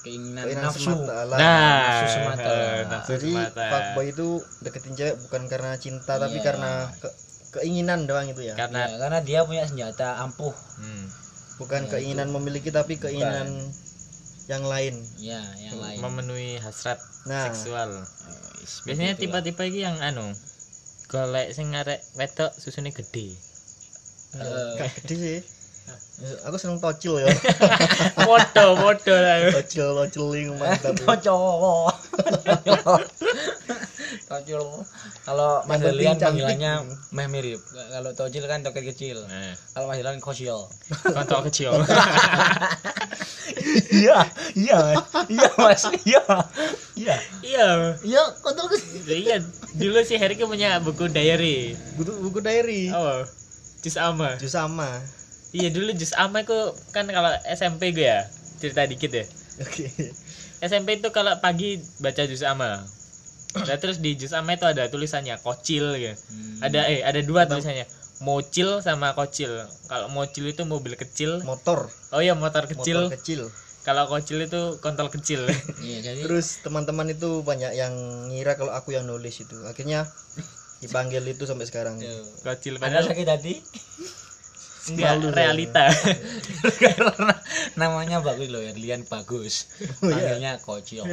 keinginan 0.00 0.48
keinginan 0.48 0.64
nafsu. 0.66 0.88
semata 0.88 1.28
nah. 1.28 1.36
Nafsu 1.36 2.06
semata. 2.10 2.52
nafsu 2.92 3.10
jadi 3.14 3.30
semata. 3.30 3.64
fuckboy 3.68 4.06
itu 4.08 4.28
deketin 4.60 4.94
cewek 4.96 5.14
bukan 5.20 5.42
karena 5.46 5.70
cinta 5.76 6.16
tapi 6.16 6.40
Iya. 6.40 6.44
karena 6.48 6.72
ke- 6.96 7.14
keinginan 7.52 8.08
doang 8.08 8.24
itu 8.26 8.40
ya? 8.40 8.54
Karena 8.56 8.88
Ya, 8.88 8.96
karena 8.96 9.18
dia 9.20 9.40
punya 9.44 9.64
senjata 9.64 10.16
ampuh. 10.18 10.54
Hmm, 10.80 11.04
bukan 11.58 11.84
Ya, 11.84 11.88
keinginan 11.92 12.32
memiliki 12.32 12.72
tapi 12.72 12.96
keinginan 12.96 13.68
yang 14.46 14.64
lain. 14.64 14.96
Ya 15.18 15.44
yang 15.60 15.76
lain. 15.76 15.98
Memenuhi 16.00 16.56
hasrat 16.56 16.96
nah. 17.22 17.52
seksual. 17.52 17.90
Oh, 18.00 18.48
biasanya 18.82 19.14
tipe-tipe 19.14 19.60
iki 19.62 19.84
yang 19.84 20.00
anu 20.00 20.32
golek 21.10 21.50
sing 21.50 21.74
ngarek 21.74 22.00
wedok 22.14 22.54
susune 22.56 22.90
gede 22.90 23.34
Eh, 24.30 24.70
gak 24.78 24.94
gede 25.02 25.14
sih 25.18 25.38
aku 26.46 26.54
seneng 26.54 26.78
tocil 26.78 27.18
ya 27.18 27.26
foto 28.28 28.78
foto 28.78 29.10
lah 29.10 29.50
tocil 29.50 29.90
toceling 29.96 30.54
mantap 30.54 30.94
ya. 30.94 31.18
cowok 31.18 31.90
Tojil. 34.30 34.62
Kalau 35.22 35.62
Mas 35.66 35.78
Yang 35.78 35.86
Delian 35.90 36.16
panggilannya 36.16 36.72
meh 37.10 37.26
mirip. 37.26 37.58
Kalau 37.66 38.10
Tojil 38.14 38.46
kan 38.46 38.62
toket 38.62 38.86
kecil. 38.86 39.18
Nah, 39.26 39.54
Kalau 39.74 39.90
Mas 39.90 39.98
Delian 39.98 40.22
kosil. 40.22 40.54
kontol 41.10 41.42
kecil. 41.46 41.74
Iya, 43.90 44.22
iya, 44.54 44.78
iya 45.26 45.48
Mas. 45.58 45.82
Iya. 46.06 46.22
Iya. 47.00 47.16
iya. 47.40 47.66
iya 48.04 48.22
kontrol 48.40 48.68
ke 48.68 48.76
Iya, 49.08 49.40
dulu 49.72 50.04
si 50.04 50.14
Herky 50.14 50.44
punya 50.44 50.76
buku 50.78 51.08
diary. 51.08 51.72
buku, 51.96 52.12
buku 52.20 52.38
diary 52.38 52.92
Oh, 52.92 53.24
jus 53.80 53.96
ama. 53.96 54.36
Jus 54.36 54.52
sama 54.52 55.00
Iya 55.50 55.72
dulu 55.72 55.90
jus 55.90 56.12
ama 56.12 56.44
itu 56.44 56.54
kan 56.92 57.08
kalau 57.08 57.32
SMP 57.48 57.90
gue 57.90 58.04
ya 58.04 58.22
cerita 58.60 58.84
dikit 58.84 59.10
ya. 59.10 59.24
oke 59.58 59.86
SMP 60.60 61.00
itu 61.00 61.08
kalau 61.08 61.32
pagi 61.40 61.80
baca 61.98 62.22
jus 62.22 62.44
ama. 62.44 62.84
Nah, 63.50 63.76
terus 63.80 63.98
di 63.98 64.14
jus 64.14 64.30
ama 64.30 64.54
itu 64.54 64.62
ada 64.62 64.86
tulisannya 64.86 65.40
kocil 65.40 65.96
gitu. 65.96 66.14
Ada 66.60 66.80
eh 66.86 67.00
ada 67.00 67.18
dua 67.24 67.48
tulisannya. 67.48 67.88
Mocil 68.20 68.84
sama 68.84 69.16
kocil. 69.16 69.48
Kalau 69.88 70.06
mocil 70.06 70.44
itu 70.46 70.62
mobil 70.62 70.94
kecil. 70.94 71.40
motor 71.42 71.88
Oh 72.12 72.20
iya 72.20 72.36
motor 72.36 72.68
kecil. 72.68 73.08
motor 73.08 73.16
kecil 73.16 73.40
Kalau 73.80 74.04
kocil 74.12 74.44
itu 74.44 74.76
kontol 74.84 75.08
kecil. 75.08 75.48
Iya, 75.80 75.98
jadi 76.12 76.20
terus 76.20 76.60
teman-teman 76.60 77.08
itu 77.08 77.40
banyak 77.40 77.72
yang 77.72 77.92
ngira 78.28 78.60
kalau 78.60 78.76
aku 78.76 78.92
yang 78.92 79.08
nulis 79.08 79.40
itu 79.40 79.56
akhirnya 79.64 80.04
dipanggil 80.84 81.24
itu 81.24 81.44
sampai 81.44 81.68
sekarang 81.68 82.00
kocil 82.44 82.76
Anda 82.76 82.84
padahal 83.00 83.04
sakit 83.08 83.28
hati? 83.28 83.54
enggak 84.90 85.12
Malu 85.20 85.28
realita. 85.30 85.86
Karena 86.82 87.36
namanya 87.76 88.24
bagus 88.24 88.48
loh 88.48 88.64
ya, 88.64 88.72
Lian 88.74 89.04
bagus. 89.06 89.70
Oh, 90.02 90.08
iya. 90.08 90.34
Panggilnya 90.34 90.52
kocil. 90.64 91.04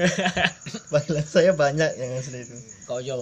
panggilan 0.92 1.28
saya 1.28 1.52
banyak 1.54 1.92
yang 2.00 2.12
asli 2.18 2.48
itu 2.48 2.58
Kocil. 2.88 3.20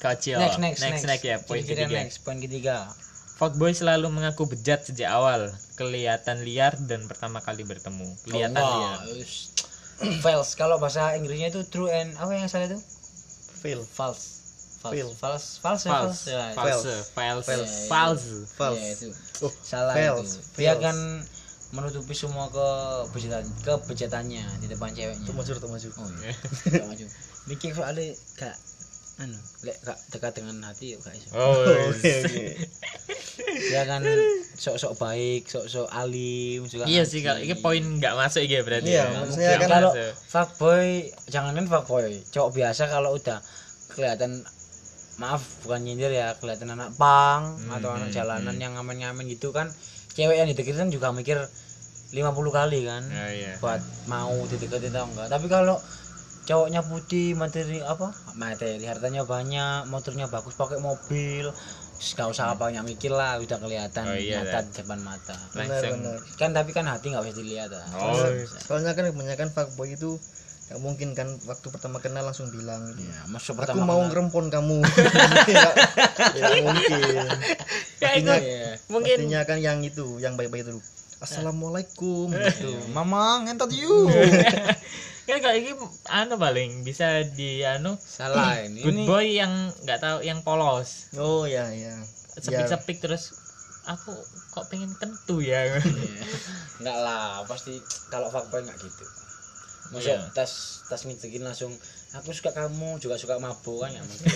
kocil. 0.00 0.38
Next, 0.38 0.58
next, 0.62 0.80
next, 0.80 1.04
next 1.06 1.24
ya 1.26 1.36
poin 1.42 1.62
ketiga. 1.62 1.90
Next, 1.90 2.22
poin 2.22 2.38
ketiga. 2.38 2.90
Fuckboy 3.34 3.72
selalu 3.72 4.06
mengaku 4.08 4.46
bejat 4.46 4.82
sejak 4.82 5.10
awal, 5.10 5.48
kelihatan 5.74 6.42
liar 6.42 6.76
dan 6.78 7.04
pertama 7.04 7.38
kali 7.38 7.62
bertemu. 7.62 8.06
Kelihatan 8.22 8.56
Oh, 8.56 8.70
liar. 8.78 8.98
False. 10.24 10.54
Kalau 10.54 10.76
bahasa 10.76 11.14
Inggrisnya 11.14 11.48
itu 11.48 11.62
true 11.64 11.86
and 11.86 12.14
apa 12.14 12.32
yang 12.32 12.46
salah 12.46 12.66
itu? 12.66 12.78
fail 13.54 13.78
False. 13.80 14.42
False. 14.76 14.90
Fail. 14.90 15.08
False. 15.12 15.46
False. 15.56 15.82
ya, 15.82 15.90
False, 15.94 16.22
Ya, 16.26 16.42
false, 16.52 16.92
false, 17.08 17.46
Fails. 17.46 17.72
false. 17.86 18.26
False. 18.52 18.78
Ya, 18.78 18.88
itu. 18.90 19.08
oh 19.40 19.52
Salah 19.56 19.94
fails, 19.94 20.28
itu. 20.28 20.38
Dia 20.58 20.74
fails. 20.74 20.82
kan 20.82 20.96
menutupi 21.72 22.12
semua 22.12 22.50
kebejatan 22.50 23.46
kebejatannya 23.62 24.44
di 24.58 24.66
depan 24.66 24.90
ceweknya. 24.90 25.22
tuh 25.22 25.32
maju 25.32 25.50
tuh 25.56 25.70
maju 25.70 25.88
Oh 25.94 26.08
iya. 26.16 26.32
Gak 26.74 26.84
maju. 26.84 27.04
Mikir 27.44 27.70
soalnya 27.72 28.06
gak 28.36 28.54
anu, 29.18 29.36
lek 29.62 29.76
gak 29.80 29.98
dekat 30.08 30.32
dengan 30.34 30.56
hati 30.64 30.94
yuk 30.94 31.00
gak 31.00 31.12
iso. 31.12 31.28
Oh, 31.32 31.52
oke 31.52 31.92
oke 31.92 32.44
Dia 33.62 33.84
kan 33.84 34.00
sok-sok 34.54 34.96
baik, 34.96 35.44
sok-sok 35.44 35.88
alim 35.88 36.64
juga. 36.66 36.84
iya 36.84 37.04
sih 37.04 37.20
kalau 37.20 37.38
ini 37.38 37.54
poin 37.54 37.80
nggak 37.82 38.14
masuk 38.14 38.42
ya 38.42 38.60
berarti. 38.62 38.90
Iya, 38.90 39.04
ya. 39.04 39.18
maksudnya 39.18 39.56
kan 39.58 39.70
kalau 39.70 39.92
fuckboy 40.26 40.88
jangan 41.28 41.52
kan 41.54 41.66
fuckboy 41.66 42.04
cowok 42.30 42.50
biasa 42.52 42.82
kalau 42.86 43.14
udah 43.14 43.38
kelihatan 43.90 44.42
maaf 45.16 45.44
bukan 45.62 45.80
nyindir 45.82 46.08
ya 46.08 46.32
kelihatan 46.40 46.72
anak 46.72 46.96
pang 46.96 47.60
Hmm, 47.60 47.76
atau 47.76 47.92
anak 47.92 48.08
hmm, 48.10 48.16
jalanan 48.16 48.54
hmm. 48.56 48.62
yang 48.64 48.72
ngamen-ngamen 48.74 49.28
gitu 49.28 49.52
kan 49.52 49.68
cewek 50.12 50.40
yang 50.40 50.48
dideketin 50.48 50.88
juga 50.88 51.12
mikir 51.12 51.36
50 52.12 52.16
kali 52.50 52.80
kan 52.84 53.02
Oh, 53.04 53.30
iya. 53.30 53.56
buat 53.60 53.80
mau 54.04 54.32
dideketin 54.46 54.90
atau 54.90 55.06
enggak 55.06 55.28
tapi 55.28 55.46
kalau 55.46 55.76
cowoknya 56.42 56.82
putih 56.82 57.32
materi 57.32 57.78
apa? 57.78 58.10
Materi 58.32 58.82
hartanya 58.82 59.22
banyak 59.22 59.86
motornya 59.86 60.26
bagus 60.26 60.52
pakai 60.52 60.78
mobil. 60.78 61.50
Gak 62.02 62.26
usah 62.26 62.50
apa 62.50 62.66
banyak 62.66 62.82
mikir 62.84 63.08
lah 63.08 63.38
udah 63.38 63.58
kelihatan 63.58 64.02
Oh, 64.04 64.12
iya, 64.12 64.42
nyata 64.42 64.50
dah. 64.52 64.62
di 64.64 64.72
depan 64.74 64.98
mata. 65.00 65.38
Benar 65.52 65.82
benar. 65.88 66.18
Kan 66.34 66.50
tapi 66.50 66.70
kan 66.70 66.82
hati 66.84 67.08
nggak 67.08 67.22
bisa 67.22 67.36
dilihat 67.36 67.70
ah. 67.70 67.86
Oh, 67.94 68.26
soalnya 68.60 68.90
kan 68.92 69.06
kebanyakan 69.06 69.48
fuckboy 69.48 69.94
itu 69.94 70.18
nggak 70.62 70.80
mungkin 70.80 71.12
kan 71.12 71.28
waktu 71.44 71.66
pertama 71.68 72.00
kenal 72.00 72.24
langsung 72.24 72.48
bilang 72.48 72.80
gitu. 72.90 73.04
ya, 73.04 73.22
masuk 73.28 73.54
aku 73.54 73.60
pertama 73.60 73.84
mau 73.84 73.98
kenal. 73.98 74.08
ngerempon 74.08 74.46
kamu. 74.48 74.78
Ya, 75.48 75.68
ya 76.34 76.62
mungkin. 76.64 76.98
Ya, 78.00 78.08
Artinya, 78.08 78.34
itu 78.34 78.42
Iya. 78.42 78.70
mungkin. 78.88 79.16
artinya 79.16 79.40
kan 79.44 79.58
yang 79.58 79.78
itu 79.80 80.06
yang 80.18 80.34
baik-baik 80.34 80.66
itu. 80.66 80.82
Assalamualaikum 81.22 82.34
gitu. 82.34 82.72
Mama 82.90 83.46
ngentot 83.46 83.70
you. 83.70 84.10
kan 85.24 85.38
kalau 85.38 85.54
ini 85.54 85.70
anu 86.08 86.34
paling 86.36 86.70
bisa 86.82 87.06
di 87.24 87.62
anu 87.62 87.94
Salah 87.96 88.58
ini. 88.64 88.80
good 88.80 88.92
ini 88.92 89.04
boy 89.04 89.26
yang 89.28 89.52
nggak 89.80 89.98
tahu 89.98 90.18
yang 90.20 90.40
polos 90.40 91.12
oh 91.14 91.44
ya 91.44 91.68
ya 91.68 91.94
sepik-sepik 92.34 92.98
terus 92.98 93.30
aku 93.84 94.10
kok 94.50 94.66
pengen 94.66 94.90
kentu 94.92 95.38
ya 95.38 95.62
Iya. 95.64 95.78
Enggak 96.78 96.98
lah, 96.98 97.42
pasti 97.44 97.78
kalau 98.08 98.26
fuckboy 98.26 98.58
enggak 98.58 98.74
gitu. 98.76 99.04
Masuk 99.90 100.06
Iya. 100.08 100.22
tas 100.32 100.52
tas 100.84 101.02
ngecekin 101.02 101.40
langsung 101.40 101.70
aku 102.12 102.30
suka 102.30 102.50
kamu 102.50 102.98
juga 102.98 103.14
suka 103.14 103.36
mabuk 103.36 103.78
kan 103.78 103.90
ya 103.90 104.00
mungkin. 104.00 104.26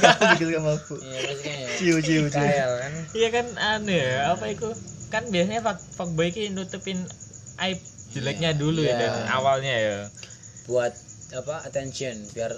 kamu 0.00 0.36
gitu 0.38 0.50
kan 0.52 0.62
mabuk 0.64 0.98
Iya, 0.98 1.18
pasti 1.22 1.44
kan 1.44 1.56
ya. 1.58 1.68
ciu 1.74 1.96
ciu 1.98 2.22
kan. 2.28 2.92
iya 3.12 3.28
kan 3.30 3.46
anu 3.54 3.90
ya 3.90 4.32
apa 4.32 4.44
itu 4.48 4.68
kan 5.08 5.24
biasanya 5.26 5.60
fuck, 5.60 5.78
fuckboy 5.94 6.28
ini 6.28 6.50
nutupin 6.50 6.98
aib 7.60 7.78
jeleknya 8.14 8.50
Iya, 8.50 8.58
dulu 8.58 8.80
ya 8.80 8.88
iya. 8.88 9.00
dan 9.00 9.12
awalnya 9.28 9.74
ya 9.74 9.96
Buat 10.64 10.94
apa 11.34 11.60
attention 11.62 12.14
biar 12.30 12.54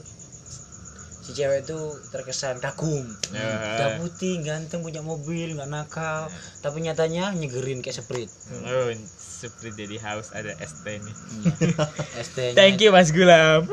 si 1.19 1.35
cewek 1.35 1.67
itu 1.67 1.75
terkesan 2.07 2.63
kagum. 2.63 3.03
Ya. 3.35 3.43
Udah 3.75 3.91
putih, 3.99 4.47
ganteng, 4.47 4.79
punya 4.79 5.03
mobil, 5.03 5.59
nggak 5.59 5.67
nakal, 5.67 6.31
tapi 6.63 6.87
nyatanya 6.87 7.35
nyegerin 7.35 7.83
kayak 7.83 7.99
sprite. 7.99 8.31
oh 8.63 8.95
seperti 9.37 9.75
jadi 9.77 9.97
house 9.99 10.31
ada 10.31 10.55
ST 10.57 10.87
nih 10.87 11.17
Iya. 11.43 11.53
ST-nya. 12.25 12.55
thank 12.55 12.79
you 12.79 12.89
Mas 12.89 13.11
Gulam 13.11 13.67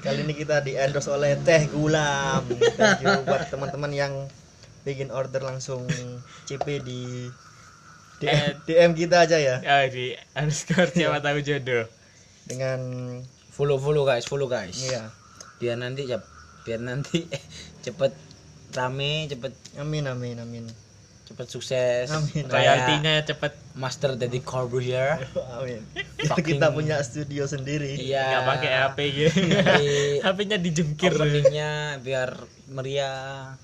kali 0.00 0.22
ini 0.22 0.32
kita 0.32 0.62
di 0.62 0.72
endorse 0.72 1.06
oleh 1.06 1.36
teh 1.38 1.68
gulam 1.68 2.42
thank 2.74 3.02
you 3.02 3.12
buat 3.22 3.46
teman-teman 3.46 3.90
yang 3.90 4.12
bikin 4.80 5.10
order 5.10 5.38
langsung 5.40 5.84
CP 6.42 6.80
di 6.80 7.28
DM, 8.20 8.28
Eh. 8.28 8.50
DM 8.62 8.90
kita 8.94 9.24
aja 9.24 9.36
ya. 9.36 9.56
Oh, 9.58 9.84
di 9.86 10.12
underscore 10.32 10.88
siapa 10.88 11.18
tahu 11.18 11.40
jodoh. 11.40 11.88
Dengan 12.44 12.80
Follow 13.50 13.76
follow 13.76 14.04
guys, 14.04 14.24
follow 14.24 14.46
guys. 14.46 14.76
iya. 14.78 15.12
Biar 15.56 15.76
nanti 15.76 16.04
ya 16.04 16.20
biar 16.62 16.78
nanti 16.78 17.24
cepet 17.84 18.12
rame 18.70 19.26
cepet 19.26 19.52
amin 19.76 20.04
amin 20.06 20.36
amin. 20.38 20.64
cepet 21.24 21.46
sukses. 21.46 22.10
Amin. 22.10 22.44
kayak 22.44 22.50
royaltinya 22.50 23.14
cepet. 23.22 23.52
Master 23.70 24.12
Deddy 24.14 24.40
Corbuzier 24.40 25.22
amin. 25.56 25.84
Fucking- 26.26 26.58
kita 26.58 26.72
punya 26.72 26.98
studio 27.00 27.44
sendiri. 27.44 27.94
Iya. 27.94 28.24
Nggak 28.26 28.44
pakai 28.48 28.70
HP 28.74 28.98
gitu. 29.12 29.38
Nanti 29.46 29.88
HP-nya 30.18 30.56
dijungkir. 30.58 31.12
Openingnya 31.14 31.70
biar 31.98 32.34
meriah 32.66 33.54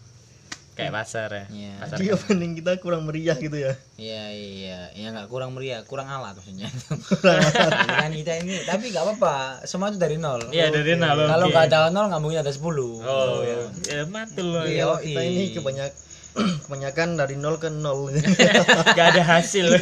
kayak 0.77 0.93
pasar 0.93 1.29
ya. 1.33 1.45
Iya. 1.49 1.73
pasar 1.81 1.97
jadi 1.97 2.07
opening 2.13 2.53
kita 2.55 2.77
kurang 2.79 3.09
meriah 3.09 3.33
gitu 3.35 3.57
ya. 3.57 3.73
Iya 3.97 4.25
iya. 4.31 4.79
Ya 4.93 5.09
nggak 5.09 5.27
kurang 5.27 5.57
meriah 5.57 5.81
kurang 5.83 6.05
alat 6.07 6.37
maksudnya. 6.37 6.69
Kurang 7.09 7.41
kan 7.89 8.13
kita 8.13 8.33
ini 8.45 8.61
tapi 8.63 8.93
nggak 8.93 9.03
apa-apa. 9.03 9.65
Semua 9.65 9.89
itu 9.89 9.97
dari 9.97 10.21
nol. 10.21 10.53
Iya 10.53 10.69
dari 10.69 10.93
nol 10.95 11.17
kalau 11.17 11.49
oke. 11.49 11.53
nggak 11.57 11.65
ada 11.67 11.89
nol 11.89 12.07
nggak 12.07 12.21
mungkin 12.21 12.41
ada 12.45 12.53
10 12.53 12.61
oh 12.61 13.41
ya, 13.41 13.57
ya 13.89 14.03
mantul 14.05 14.47
loh 14.53 14.65
Iya. 14.69 14.85
ya 14.85 14.97
kita 15.01 15.21
ini 15.23 15.45
kebanyak 15.57 15.91
kebanyakan 16.69 17.09
dari 17.17 17.35
nol 17.41 17.57
ke 17.57 17.73
nol. 17.73 18.13
Nggak 18.93 19.07
ada 19.17 19.23
hasil. 19.25 19.73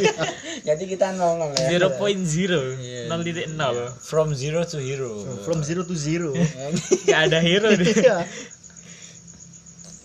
Jadi 0.63 0.85
kita 0.87 1.11
nol 1.11 1.43
nol 1.43 1.51
ya 1.59 1.75
0.0 1.75 1.99
Iya. 2.79 3.11
nol 3.11 3.21
titik 3.27 3.51
nol. 3.51 3.91
From 3.99 4.31
zero 4.31 4.63
to 4.63 4.79
hero. 4.79 5.27
From 5.43 5.67
zero 5.67 5.83
to 5.83 5.99
zero. 5.99 6.31
Nggak 6.31 7.21
ada 7.27 7.39
hero 7.43 7.75
deh. 7.75 7.91
Iya. 7.91 8.23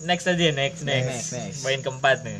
Next 0.03 0.27
aja 0.27 0.51
next 0.51 0.84
next, 0.84 1.08
Next, 1.08 1.29
next. 1.34 1.60
poin 1.63 1.79
keempat 1.79 2.24
nih. 2.24 2.39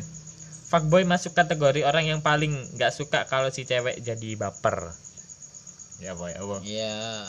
Fuckboy 0.70 1.02
masuk 1.02 1.34
kategori 1.34 1.82
orang 1.82 2.06
yang 2.06 2.20
paling 2.22 2.54
nggak 2.78 2.94
suka 2.94 3.26
kalau 3.26 3.50
si 3.50 3.66
cewek 3.66 3.98
jadi 4.00 4.38
baper. 4.38 4.94
Ya 5.98 6.14
boy 6.14 6.30
apa? 6.30 6.62
Ya 6.62 7.26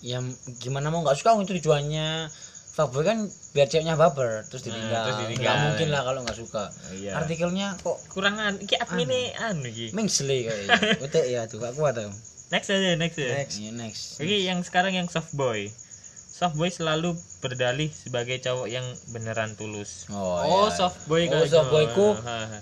ya 0.00 0.18
gimana 0.58 0.88
mau 0.88 1.04
nggak 1.04 1.20
suka 1.20 1.36
itu 1.36 1.60
tujuannya. 1.60 2.32
Fuckboy 2.70 3.04
kan 3.04 3.28
biar 3.52 3.68
ceweknya 3.68 3.98
baper 3.98 4.46
terus 4.48 4.64
ditinggal, 4.64 5.04
terus 5.04 5.16
nggak 5.20 5.30
ditinggal. 5.36 5.56
mungkin 5.68 5.88
lah 5.92 6.02
kalau 6.06 6.20
nggak 6.24 6.38
suka. 6.38 6.64
Iya. 6.96 7.12
Artikelnya 7.20 7.76
kok 7.76 7.98
kurang 8.08 8.40
an 8.40 8.56
iki 8.56 8.78
admin 8.80 9.10
anu? 9.36 9.68
iki? 9.68 9.92
Mengsle 9.92 10.48
kayaknya 10.48 11.20
ya 11.34 11.40
tuh 11.50 11.60
gak 11.60 11.76
kuat 11.76 11.98
tuh. 11.98 12.08
Next 12.50 12.72
aja 12.72 12.98
next 12.98 13.20
aja. 13.20 13.30
Next. 13.36 13.56
Iya, 13.62 13.70
next. 13.76 14.02
Oke, 14.18 14.36
yang 14.42 14.58
sekarang 14.66 14.96
yang 14.96 15.06
soft 15.06 15.30
boy. 15.36 15.70
Soft 16.40 16.56
boy 16.56 16.72
selalu 16.72 17.12
berdalih 17.38 17.92
sebagai 17.92 18.40
cowok 18.40 18.64
yang 18.66 18.80
beneran 19.06 19.52
tulus. 19.52 20.08
oh, 20.08 20.40
iya. 20.40 20.72
soft 20.72 21.04
boy 21.04 21.28
Oh, 21.28 21.44
soft 21.44 21.68
boy 21.68 21.84
ku- 21.92 22.16
Ha, 22.16 22.38
ha. 22.48 22.58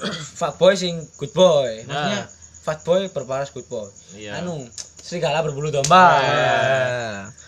fuckboy 0.38 0.72
sing 0.72 0.94
good 1.18 1.34
boy 1.34 1.82
maksudnya 1.82 2.22
Nah, 2.22 2.26
fat 2.62 2.80
boy 2.80 3.10
berparas 3.10 3.50
good 3.50 3.66
boy 3.66 3.90
Iya. 4.14 4.38
anu 4.38 4.62
serigala 4.96 5.42
berbulu 5.42 5.68
domba 5.68 6.06
Iya. 6.16 6.38
Ya. 6.38 6.54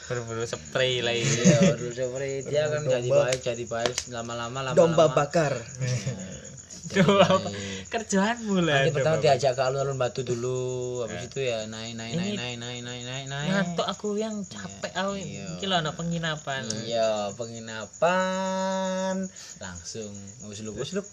berburu 0.04 0.42
spray 0.42 0.98
lagi 0.98 1.22
Iya, 1.22 1.58
berbulu 1.70 1.94
seperti 1.94 2.28
dia 2.44 2.66
kan 2.66 2.82
Berbulu 2.82 2.92
jadi 2.92 3.08
baik 3.08 3.40
jadi 3.40 3.64
baik 3.64 3.96
lama-lama 4.10 4.58
lama 4.60 4.74
domba 4.74 5.04
bakar 5.08 5.54
Coba 6.92 7.24
apa? 7.24 7.48
kerjaanmu 7.92 8.56
lah 8.64 8.88
nanti 8.88 8.96
pertama 8.96 9.20
diajak 9.20 9.52
ke 9.52 9.60
alun-alun 9.60 10.00
batu 10.00 10.24
dulu 10.24 11.04
habis 11.04 11.28
itu 11.28 11.44
ya 11.44 11.68
naik 11.68 11.92
naik 11.92 12.16
naik 12.16 12.40
naik 12.40 12.56
naik 12.56 12.80
naik 12.80 13.02
naik 13.04 13.26
naik. 13.28 13.48
Ngantuk 13.52 13.84
aku 13.84 14.16
yang 14.16 14.40
capek 14.48 14.96
aku 14.96 15.20
Iya. 15.20 15.60
iki 15.60 15.68
lho 15.68 15.76
anak 15.76 15.92
penginapan. 15.92 16.64
Iya 16.88 17.36
penginapan. 17.36 19.28
Langsung. 19.60 20.08
Usluk 20.48 20.80
usluk 20.80 21.04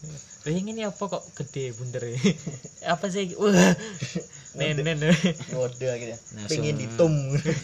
Lah 0.47 0.55
ini 0.55 0.87
apa 0.87 1.03
kok 1.03 1.19
gede 1.35 1.75
bunder 1.75 2.15
apa 2.95 3.11
sih? 3.11 3.35
Nenen 4.55 5.03
mode 5.51 5.83
ya 5.83 5.99
Langsung. 5.99 6.47
pengen 6.47 6.79
ditum. 6.79 7.11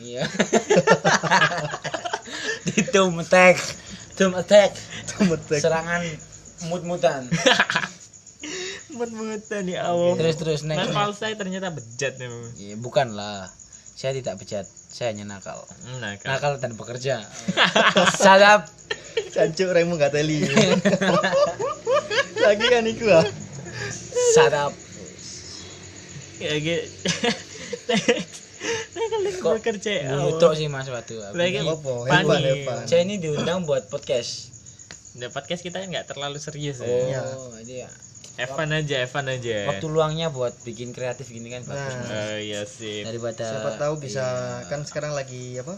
Iya. 0.03 0.27
Ditum 2.67 3.15
attack 3.22 3.55
tum 4.15 4.31
attack 4.36 4.75
Tumetek. 5.07 5.60
serangan. 5.63 6.03
Mut-mutan 6.67 7.27
mut-mutan 8.95 9.63
ya 9.67 9.91
Allah 9.91 10.15
terus 10.17 10.35
terus 10.39 10.61
next, 10.63 10.89
nakal 10.89 11.11
next. 11.11 11.19
saya 11.19 11.33
ternyata 11.35 11.69
bejat 11.71 12.17
nih 12.17 12.27
Bang. 12.31 12.45
Ya, 12.55 12.75
bukan 12.79 13.07
lah 13.13 13.51
saya 13.95 14.11
tidak 14.15 14.39
bejat 14.39 14.65
saya 14.67 15.11
hanya 15.15 15.27
nakal 15.27 15.59
Hmm, 15.87 15.99
nakal 16.03 16.27
nakal 16.27 16.51
dan 16.59 16.71
bekerja 16.75 17.23
sadap 18.23 18.67
Cancuk 19.15 19.71
remu 19.71 19.95
gak 19.95 20.11
teli. 20.11 20.43
Lagi 22.45 22.65
kan 22.67 22.83
iku 22.83 23.07
ah. 23.11 23.23
sadap 24.35 24.71
ya 26.39 26.51
gitu 26.59 26.87
Kok 29.45 29.61
bekerja 29.61 29.91
ya 30.03 30.11
sih 30.57 30.67
mas 30.67 30.89
waktu 30.91 31.15
Lagi 31.31 31.63
Apa? 31.63 31.79
Pani. 32.09 32.27
Hebat, 32.27 32.39
hebat. 32.43 32.83
saya 32.89 33.07
ini 33.07 33.21
diundang 33.21 33.63
buat 33.63 33.87
podcast 33.87 34.55
Nah, 35.15 35.31
podcast 35.31 35.63
kita 35.63 35.79
kan 35.79 35.87
nggak 35.87 36.11
terlalu 36.11 36.43
serius 36.43 36.83
ya. 36.83 36.91
Iya. 36.91 37.21
oh 37.39 37.55
jadi 37.63 37.87
ya 37.87 37.89
Evan 38.38 38.70
aja, 38.70 38.96
Evan 39.01 39.25
aja. 39.27 39.58
waktu 39.65 39.86
luangnya 39.86 40.27
buat 40.27 40.51
bikin 40.62 40.92
kreatif 40.92 41.27
gini 41.27 41.48
kan 41.50 41.63
bagus 41.63 41.94
Nah. 41.96 42.04
Oh 42.06 42.38
iya 42.38 42.62
sih. 42.63 43.01
daripada 43.01 43.46
Siapa 43.46 43.72
tahu 43.77 43.94
bisa 43.98 44.24
iya. 44.24 44.68
kan 44.68 44.82
sekarang 44.82 45.12
lagi 45.12 45.56
apa? 45.58 45.75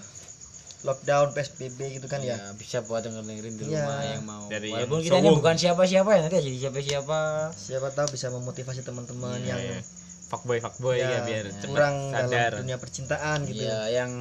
Lockdown 0.79 1.33
PSBB 1.33 1.79
gitu 1.91 2.05
kan 2.05 2.21
ya. 2.21 2.33
ya 2.33 2.53
bisa 2.53 2.81
buat 2.81 3.01
denger 3.01 3.21
dengerin 3.21 3.55
di 3.55 3.63
Iya. 3.67 3.81
rumah 3.81 3.97
yang 4.03 4.23
mau 4.23 4.45
Dari 4.45 4.69
walaupun 4.69 4.99
kita 5.01 5.17
ini 5.17 5.29
bukan 5.31 5.55
siapa-siapa 5.55 6.09
ya 6.11 6.19
nanti 6.21 6.37
jadi 6.39 6.57
siapa-siapa 6.63 7.19
Siapa 7.51 7.87
tahu 7.91 8.07
bisa 8.09 8.29
memotivasi 8.29 8.81
teman-teman 8.81 9.41
yang 9.41 9.57
Iya, 9.57 9.81
fuckboy 10.27 10.57
fuckboy 10.59 10.95
ya, 10.95 11.07
ya, 11.07 11.19
biar 11.23 11.45
cepat 11.51 11.65
kurang 11.67 11.95
sadar. 12.11 12.29
dalam 12.51 12.61
dunia 12.61 12.77
percintaan 12.77 13.37
gitu. 13.43 13.63
ya 13.63 13.89
yang 13.91 14.11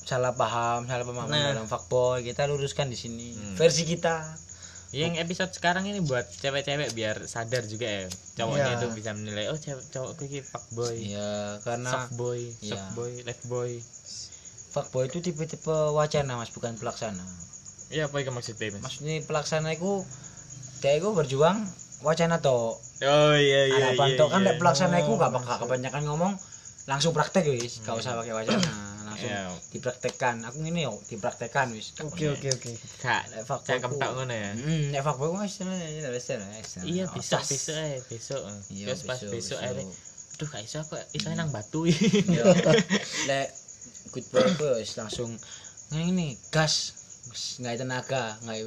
salah 0.00 0.32
paham 0.32 0.84
salah 0.84 1.02
pemahaman 1.02 1.30
Nah. 1.32 1.46
dalam 1.52 1.66
fuckboy 1.66 2.22
kita 2.22 2.44
luruskan 2.44 2.86
di 2.86 2.96
sini 2.96 3.30
Hmm. 3.32 3.54
versi 3.54 3.82
kita 3.82 4.30
Yang 4.90 5.22
episode 5.22 5.52
sekarang 5.52 5.86
ini 5.86 6.02
buat 6.02 6.26
cewek-cewek 6.34 6.90
biar 6.92 7.22
sadar 7.24 7.62
juga 7.62 7.86
ya. 7.86 8.04
Cowoknya 8.36 8.66
Iya. 8.66 8.76
itu 8.76 8.86
bisa 8.90 9.10
menilai 9.12 9.46
oh 9.46 9.54
cewek 9.54 9.86
cowokku 9.88 10.22
ini 10.24 10.40
fuckboy. 10.40 10.96
ya 11.06 11.30
karena 11.60 11.88
Soft 11.88 12.12
boy, 12.12 12.40
Iya. 12.58 12.74
soft 12.74 12.90
boy, 12.92 13.12
left 13.22 13.44
boy. 13.46 13.70
fuckboy 14.70 15.04
itu 15.04 15.18
tipe-tipe 15.20 15.66
wacana 15.90 16.34
mas 16.36 16.50
bukan 16.50 16.74
pelaksana 16.74 17.22
Iya 17.88 18.06
apa 18.06 18.18
itu 18.18 18.30
maksudnya 18.30 18.70
mas? 18.72 18.82
maksudnya 18.84 19.18
pelaksana 19.20 19.68
itu 19.70 20.06
dia 20.78 20.94
itu 20.94 21.10
berjuang 21.10 21.58
wacana 22.00 22.38
toh 22.38 22.78
Oh 23.00 23.34
iya 23.34 23.66
iya. 23.66 23.76
harapan 23.90 24.08
iya, 24.08 24.16
toh 24.16 24.26
kan 24.26 24.40
iya. 24.40 24.46
lek 24.46 24.56
pelaksana 24.56 24.96
itu 24.98 25.10
Oh, 25.10 25.18
gak 25.18 25.32
bakal 25.32 25.54
kebanyakan 25.60 26.02
ngomong 26.04 26.32
langsung 26.84 27.10
praktek 27.10 27.46
wis 27.46 27.78
gak 27.80 27.94
usah 27.94 28.14
pakai 28.16 28.30
wacana 28.32 28.70
langsung 29.10 29.26
Iya. 29.26 29.50
dipraktekkan 29.68 30.40
aku 30.42 30.62
ini 30.62 30.86
yo 30.86 31.02
dipraktekkan 31.04 31.74
wis 31.74 31.90
Oke 31.98 32.30
oke 32.30 32.48
oke. 32.48 32.72
Kak, 32.98 33.22
Lek 33.28 33.42
ku- 33.82 33.98
tak 33.98 34.10
ngono 34.14 34.30
ya. 34.30 34.54
Hmm, 34.54 34.88
nek 34.88 35.02
fuckboy 35.02 35.34
wis 35.36 35.58
istilahnya 35.58 35.86
wis 36.14 36.26
wis. 36.30 36.70
Iya 36.80 37.04
Oh, 37.04 37.14
besok 37.14 37.42
besok 37.42 37.76
eh 37.76 37.98
besok. 38.06 38.40
Iya, 38.70 38.84
Terus 38.86 39.02
pas 39.02 39.18
besok, 39.18 39.30
besok 39.30 39.34
besok. 39.34 39.58
akhirnya 39.60 39.84
Duh 40.38 40.48
gak 40.48 40.62
iso 40.64 40.78
aku 40.80 40.94
iso 41.12 41.28
nang 41.34 41.50
batu 41.50 41.84
Iya. 41.84 42.44
Lek 43.28 43.48
good 44.08 44.26
boy 44.30 44.46
wis 44.78 44.94
langsung 44.94 45.36
ngene 45.90 46.06
ini 46.06 46.26
gas 46.48 46.94
nggak 47.58 47.78
tenaga 47.78 48.38
nggak 48.40 48.58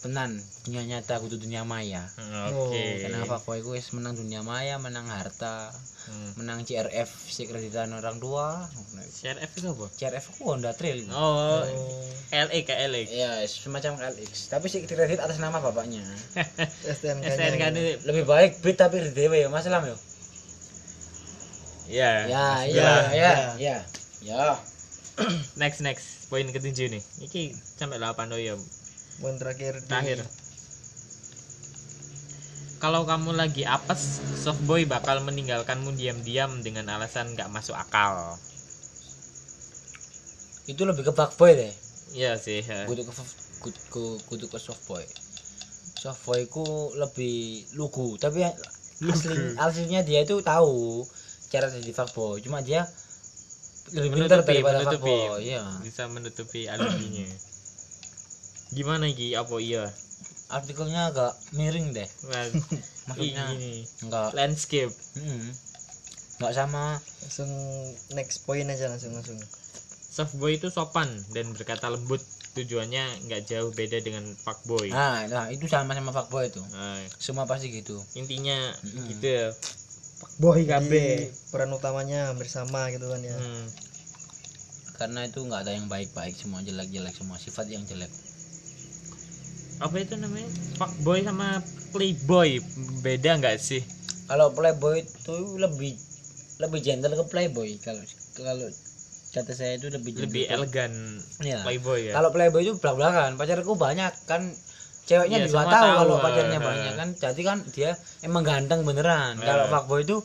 tenan 0.00 0.32
dunia 0.64 0.82
nyata 0.86 1.20
kudu 1.20 1.36
dunia 1.36 1.60
maya 1.60 2.00
Oke. 2.50 3.04
karena 3.04 3.20
fuckboy 3.22 3.60
ku 3.60 3.72
wis 3.72 3.92
menang 3.92 4.16
dunia 4.16 4.40
maya 4.40 4.76
menang 4.76 5.04
harta 5.06 5.68
Hmm. 6.00 6.32
menang 6.34 6.64
CRF 6.64 7.12
si 7.28 7.44
kreditan 7.44 7.92
orang 7.92 8.16
tua 8.18 8.64
CRF 9.12 9.52
itu 9.52 9.68
apa? 9.68 9.86
CRF 9.92 10.24
ku 10.32 10.48
Honda 10.48 10.72
Trail 10.72 11.04
Oh, 11.12 11.60
LE 12.32 12.58
ke 12.64 12.72
LE. 12.88 13.04
Iya, 13.04 13.44
semacam 13.44 14.00
LX. 14.08 14.48
Tapi 14.48 14.66
si 14.66 14.80
kredit 14.88 15.20
atas 15.20 15.36
nama 15.36 15.60
bapaknya. 15.60 16.00
STNK 16.88 17.20
gitu. 17.52 17.68
ini 17.70 17.82
Lebih 18.00 18.24
baik 18.24 18.64
beat 18.64 18.80
tapi 18.80 19.04
di 19.04 19.12
dewe 19.12 19.44
ya, 19.44 19.52
Mas 19.52 19.68
Lam 19.68 19.84
yo. 19.84 19.94
ya. 21.86 22.24
Ya, 22.26 22.46
iya, 22.64 22.80
Bram. 22.80 23.12
ya, 23.12 23.32
ya. 23.60 23.76
Ya. 24.20 24.44
Next 25.54 25.84
next 25.84 26.06
poin 26.26 26.48
ketujuh 26.48 26.88
nih. 26.88 27.02
Iki 27.20 27.52
sampai 27.54 28.00
8 28.00 28.30
oh 28.30 28.40
ya. 28.40 28.56
Poin 29.20 29.36
terakhir 29.36 29.78
di- 29.78 29.86
Terakhir. 29.86 30.24
Kalau 32.80 33.04
kamu 33.04 33.36
lagi 33.36 33.68
apes, 33.68 34.24
softboy 34.40 34.88
bakal 34.88 35.20
meninggalkanmu 35.20 35.92
diam-diam 35.92 36.64
dengan 36.64 36.88
alasan 36.88 37.36
nggak 37.36 37.52
masuk 37.52 37.76
akal. 37.76 38.40
Itu 40.64 40.88
lebih 40.88 41.04
ke 41.04 41.12
fuckboy 41.12 41.52
deh. 41.52 41.72
Iya 42.16 42.40
sih. 42.40 42.64
ya. 42.64 42.88
Kudu 42.88 43.04
ke 43.04 43.12
kudu 43.60 43.78
ke 43.92 44.00
kudu 44.24 44.46
ke 44.48 44.56
softboy. 44.56 45.04
Softboy 46.00 46.48
ku 46.48 46.64
lebih 46.96 47.68
lugu, 47.76 48.16
tapi 48.16 48.48
asli, 49.04 49.36
aslinya 49.60 50.00
dia 50.00 50.24
itu 50.24 50.40
tahu 50.40 51.04
cara 51.52 51.68
jadi 51.68 51.92
fuckboy. 51.92 52.40
Cuma 52.40 52.64
dia 52.64 52.88
lebih 53.92 54.24
pintar 54.24 54.40
Menutupi, 54.40 54.52
daripada 54.56 54.78
menutupi. 54.80 55.12
fuckboy. 55.12 55.40
Iya. 55.44 55.64
Bisa 55.84 56.02
menutupi 56.08 56.60
alibinya. 56.64 57.28
Gimana 58.70 59.10
Gi? 59.10 59.34
Apa 59.34 59.58
iya? 59.58 59.90
Artikelnya 60.50 61.10
agak 61.14 61.32
miring 61.54 61.94
deh. 61.94 62.08
Maksudnya 63.10 63.44
ini 63.54 63.82
enggak 64.06 64.34
landscape. 64.34 64.90
Hmm. 65.18 65.50
Nggak 66.42 66.54
sama 66.54 66.98
langsung 67.22 67.50
next 68.14 68.46
point 68.46 68.66
aja 68.66 68.90
langsung 68.90 69.14
langsung. 69.14 69.38
Softboy 70.10 70.58
itu 70.58 70.70
sopan 70.70 71.06
dan 71.30 71.50
berkata 71.54 71.90
lembut. 71.90 72.22
Tujuannya 72.50 73.30
nggak 73.30 73.46
jauh 73.46 73.70
beda 73.70 74.02
dengan 74.02 74.26
fuckboy. 74.26 74.90
nah, 74.90 75.22
nah 75.30 75.46
itu 75.54 75.70
sama 75.70 75.94
sama 75.94 76.10
fuckboy 76.10 76.50
itu 76.50 76.58
Nah, 76.74 76.98
semua 77.14 77.46
pasti 77.46 77.70
gitu 77.70 77.94
intinya 78.18 78.74
Mm-mm. 78.82 79.06
gitu 79.06 79.26
ya. 79.30 79.46
Fuckboy 80.18 80.66
Jadi, 80.66 81.30
peran 81.54 81.70
utamanya 81.70 82.34
hampir 82.34 82.50
sama 82.50 82.90
gitu 82.90 83.06
kan 83.06 83.22
ya. 83.22 83.38
Hmm. 83.38 83.66
karena 84.98 85.24
itu 85.24 85.40
nggak 85.40 85.62
ada 85.62 85.72
yang 85.78 85.86
baik-baik 85.86 86.34
semua 86.34 86.60
jelek-jelek 86.60 87.14
semua 87.14 87.38
sifat 87.38 87.70
yang 87.70 87.86
jelek 87.86 88.10
Apa 89.80 89.96
itu 89.96 90.14
namanya? 90.14 90.48
Fuckboy 90.76 91.24
sama 91.24 91.64
playboy 91.90 92.60
beda 93.00 93.40
nggak 93.40 93.56
sih? 93.58 93.82
kalau 94.30 94.54
playboy 94.54 95.02
itu 95.02 95.34
lebih 95.58 95.98
lebih 96.62 96.78
gentle 96.78 97.18
ke 97.18 97.24
playboy 97.26 97.74
kalau 97.82 97.98
kalau 98.30 98.70
kata 99.34 99.50
saya 99.50 99.74
itu 99.74 99.90
lebih 99.90 100.14
gentle 100.14 100.30
Lebih 100.30 100.44
elegan 100.46 100.92
Iya. 101.42 101.66
playboy 101.66 101.98
ya. 102.06 102.14
kalau 102.14 102.30
playboy 102.30 102.62
itu 102.62 102.78
belak 102.78 102.94
belakan 102.94 103.30
pacarku 103.34 103.74
banyak 103.74 104.14
kan 104.30 104.54
ceweknya 105.02 105.42
Iya, 105.42 105.46
juga 105.50 105.66
tahu 105.66 105.74
tahu, 105.74 105.98
kalau 105.98 106.14
pacarnya 106.22 106.58
ah. 106.58 106.66
banyak 106.70 106.92
kan 106.94 107.08
jadi 107.18 107.42
kan 107.42 107.58
dia 107.74 107.90
emang 108.22 108.46
ganteng 108.46 108.86
beneran 108.86 109.34
Ah. 109.42 109.42
kalau 109.42 109.64
fuckboy 109.66 110.06
itu 110.06 110.22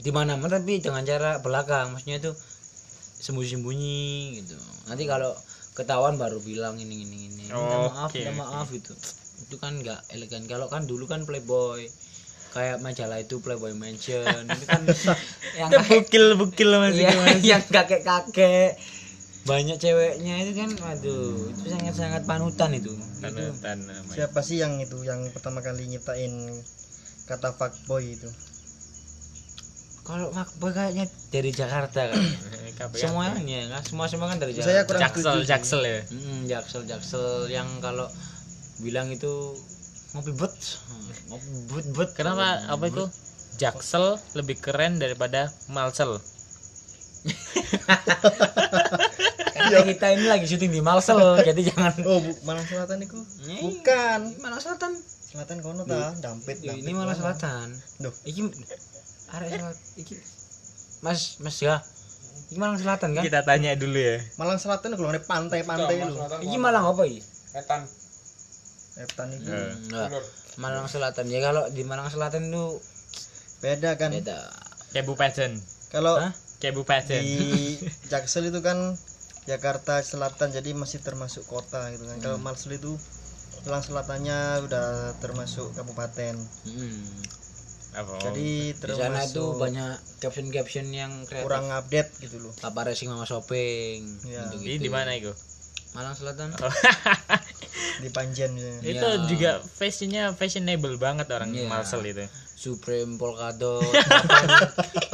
di 0.00 0.08
mana 0.08 0.32
mana 0.40 0.56
tapi 0.56 0.80
dengan 0.80 1.04
cara 1.04 1.36
belakang 1.36 1.92
maksudnya 1.92 2.16
itu 2.16 2.32
sembunyi-sembunyi 3.20 4.00
gitu 4.40 4.56
nanti 4.88 5.04
kalau 5.04 5.36
ketahuan 5.72 6.20
baru 6.20 6.38
bilang 6.40 6.76
ini 6.76 7.04
ini 7.04 7.18
ini. 7.32 7.44
Minta 7.48 7.76
maaf 7.88 8.10
minta 8.12 8.32
oke. 8.32 8.40
maaf 8.40 8.66
gitu. 8.72 8.92
Itu 9.48 9.56
kan 9.56 9.80
nggak 9.80 10.12
elegan. 10.12 10.44
Kalau 10.48 10.68
kan 10.68 10.84
dulu 10.84 11.08
kan 11.08 11.24
playboy 11.24 11.88
kayak 12.52 12.84
majalah 12.84 13.18
itu 13.20 13.40
playboy 13.40 13.72
mansion. 13.72 14.44
Itu 14.48 14.64
kan 14.68 14.82
yang 15.58 15.70
kayak 15.72 15.88
bukil 15.88 16.24
bukil 16.36 16.68
masih 16.76 17.08
Iya, 17.08 17.12
yang 17.56 17.62
kakek 17.64 18.04
kakek 18.04 18.76
banyak 19.42 19.74
ceweknya 19.74 20.38
itu 20.46 20.54
kan 20.54 20.70
aduh 20.86 21.50
itu 21.50 21.66
sangat 21.66 21.94
sangat 21.98 22.22
panutan 22.28 22.70
itu. 22.78 22.94
Itu 22.94 23.58
Panutan 23.58 23.78
namanya. 23.90 24.14
Siapa 24.14 24.40
sih 24.44 24.62
yang 24.62 24.78
itu 24.78 25.02
yang 25.02 25.34
pertama 25.34 25.64
kali 25.66 25.90
nyiptain 25.90 26.62
kata 27.26 27.56
fuckboy 27.58 28.14
itu? 28.14 28.30
kalau 30.02 30.34
fuckboy 30.34 30.74
kayaknya 30.74 31.06
dari 31.30 31.50
Jakarta 31.54 32.10
kan 32.10 32.18
KPK. 32.74 33.00
semuanya 33.02 33.60
kan 33.70 33.82
semua 33.82 34.06
semua 34.06 34.26
kan 34.26 34.36
dari 34.36 34.52
Saya 34.54 34.82
kurang 34.82 35.00
Jaksel 35.00 35.32
setuju. 35.38 35.48
jaksel 35.48 35.80
ya. 35.82 35.98
Hmm, 36.06 36.40
jaksel 36.44 36.82
jaksel 36.84 37.26
yang 37.48 37.68
kalau 37.78 38.06
bilang 38.78 39.08
itu 39.08 39.30
ngopi 40.12 40.32
but 40.32 40.52
ngopi 41.26 41.48
but 41.68 41.86
but 41.92 42.10
Kenapa 42.12 42.60
apa 42.66 42.84
itu? 42.84 43.04
Jaksel 43.54 44.04
lebih 44.32 44.56
keren 44.58 44.96
daripada 44.96 45.46
Malsel. 45.68 46.16
Karena 49.52 49.80
kita 49.84 50.06
ini 50.10 50.26
lagi 50.26 50.44
syuting 50.44 50.70
di 50.70 50.80
Malsel, 50.80 51.20
jadi 51.38 51.60
jangan. 51.64 51.92
oh 52.02 52.18
bu, 52.18 52.32
Malang 52.42 52.66
Selatan 52.66 52.98
itu 52.98 53.18
bukan 53.60 54.20
Malang 54.38 54.58
Selatan. 54.58 54.92
Selatan 54.98 55.56
kono 55.60 55.84
ta 55.84 56.12
dampit 56.18 56.60
Ya, 56.60 56.72
dampit 56.72 56.82
ini 56.82 56.92
Malang. 56.92 57.14
Selatan. 57.14 57.72
Duh. 58.00 58.14
Iki 58.26 58.40
arek 59.30 59.48
Selatan. 59.50 59.76
Iki 59.96 60.14
Mas, 61.00 61.20
Mas 61.38 61.56
ya. 61.58 61.78
Malang 62.56 62.78
Selatan 62.80 63.16
kan? 63.16 63.22
Kita 63.24 63.40
tanya 63.44 63.72
dulu 63.76 63.96
ya. 63.96 64.16
Malang 64.36 64.58
Selatan 64.60 64.96
kalau 64.96 65.08
ada 65.08 65.22
pantai-pantai 65.22 65.96
lu 66.04 66.14
Iki 66.44 66.56
Malang 66.58 66.84
apa 66.88 67.02
iki? 67.06 67.20
Etan. 67.56 67.84
Etan 68.96 69.28
itu. 69.32 69.48
Enggak. 69.48 70.08
Malang 70.60 70.86
Selatan. 70.88 71.28
Ya 71.32 71.40
kalau 71.40 71.68
di 71.72 71.82
Malang 71.84 72.08
Selatan 72.12 72.52
itu 72.52 72.80
beda 73.62 73.96
kan 73.96 74.12
beda. 74.12 74.38
Kabupaten. 74.92 75.50
kalau? 75.92 76.20
Kabupaten. 76.60 77.20
di 77.20 77.74
Jaksel 78.06 78.52
itu 78.52 78.62
kan 78.62 78.96
Jakarta 79.50 79.98
Selatan 79.98 80.54
jadi 80.54 80.70
masih 80.78 81.02
termasuk 81.02 81.42
kota 81.50 81.90
gitu 81.90 82.06
kan 82.06 82.22
kalau 82.22 82.38
Malsel 82.38 82.78
itu 82.78 82.94
Malang 83.66 83.82
Selatannya 83.82 84.62
udah 84.62 85.18
termasuk 85.18 85.74
kabupaten 85.74 86.38
Hmm. 86.62 87.02
Apa? 87.92 88.16
jadi 88.22 88.72
Di 88.72 88.94
sana 88.94 89.20
itu 89.20 89.52
banyak 89.52 89.90
caption-caption 90.18 90.88
yang 90.88 91.12
kreatif. 91.22 91.44
kurang 91.44 91.68
update 91.68 92.08
gitu 92.18 92.40
loh 92.40 92.52
Papa 92.56 92.84
racing 92.84 93.06
mama 93.06 93.22
shopping. 93.22 94.00
Iya. 94.24 94.48
gitu-gitu. 94.48 94.64
Ini 94.66 94.76
di 94.78 94.88
mana 94.88 95.12
itu? 95.12 95.32
Malang 95.92 96.16
Selatan. 96.16 96.56
di 98.02 98.08
Panjen 98.08 98.56
ya. 98.56 98.72
itu 98.82 99.08
juga 99.28 99.50
fashionnya 99.60 100.32
fashionable 100.32 100.96
banget 100.96 101.28
orang 101.28 101.52
Iya. 101.52 101.68
Malsel 101.68 102.00
itu. 102.02 102.24
Supreme 102.54 103.14
Polkadot. 103.14 103.84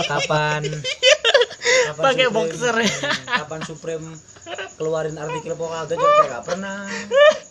Kapan 0.07 0.63
kapan 1.85 2.05
Pakai 2.05 2.29
boxer. 2.29 2.77
Kapan 3.27 3.61
Supreme 3.65 4.07
keluarin 4.77 5.17
artikel 5.17 5.53
Polkadot 5.53 5.97
juga 5.97 6.25
nggak 6.31 6.45
pernah. 6.47 6.87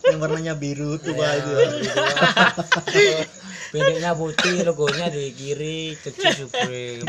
yang 0.02 0.18
warnanya 0.18 0.54
biru 0.54 0.96
tua 0.96 1.20
Ya, 1.20 1.30
itu 1.36 1.50
ya. 1.52 1.66
gitu. 1.68 1.92
Pendeknya 3.68 4.12
putih, 4.12 4.62
logonya 4.62 5.06
di 5.08 5.30
kiri, 5.30 5.92
kecil 5.94 6.46
Supreme. 6.46 7.04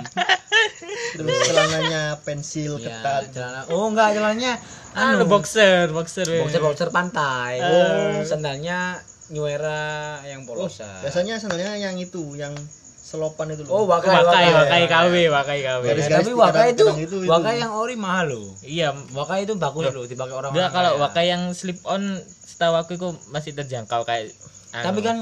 terus 1.12 1.32
celananya 1.46 2.02
pensil 2.20 2.76
Ya, 2.76 2.92
ketat 2.92 3.24
celana. 3.32 3.62
Oh 3.70 3.88
enggak, 3.88 4.12
celananya 4.12 4.60
Anu 4.92 5.24
boxer, 5.24 5.88
boxer. 5.90 6.26
weh. 6.26 6.42
boxer 6.42 6.60
boxer 6.60 6.90
pantai. 6.90 7.60
Oh. 7.60 8.20
Sandalnya 8.22 9.00
New 9.30 9.46
Era 9.46 10.20
yang 10.24 10.44
oh, 10.44 10.52
polosan. 10.52 10.90
biasanya 11.00 11.38
sandalnya 11.38 11.78
yang 11.78 11.96
itu 11.96 12.34
yang 12.36 12.52
selopan 13.00 13.50
itu 13.50 13.66
Oh, 13.66 13.86
loh 13.86 13.90
wakai, 13.90 14.10
Wakai, 14.12 14.22
wakai. 14.22 14.50
wakai 14.52 14.84
KW, 14.86 15.14
wakai 15.32 15.60
KW. 15.62 15.84
Garis- 15.88 16.06
Ya, 16.06 16.18
tapi 16.20 16.32
wakai 16.32 16.68
itu, 16.72 16.86
itu- 16.96 17.22
itu. 17.22 17.28
wakai 17.28 17.56
yang 17.58 17.72
ori 17.72 17.96
mahal 17.96 18.30
loh. 18.30 18.54
Iya, 18.60 18.94
Wakai 19.10 19.46
itu 19.46 19.54
bagus 19.56 19.86
loh 19.88 20.06
dipakai 20.06 20.36
orang. 20.36 20.52
Enggak 20.52 20.70
kalau 20.70 20.92
wakai 21.00 21.26
yang 21.28 21.50
slip 21.52 21.82
on 21.84 22.04
setahu 22.44 22.76
aku 22.76 22.94
itu 22.96 23.08
masih 23.30 23.54
terjangkau 23.54 24.04
kayak 24.04 24.30
anu. 24.72 24.84
Tapi 24.84 25.00
kan 25.02 25.18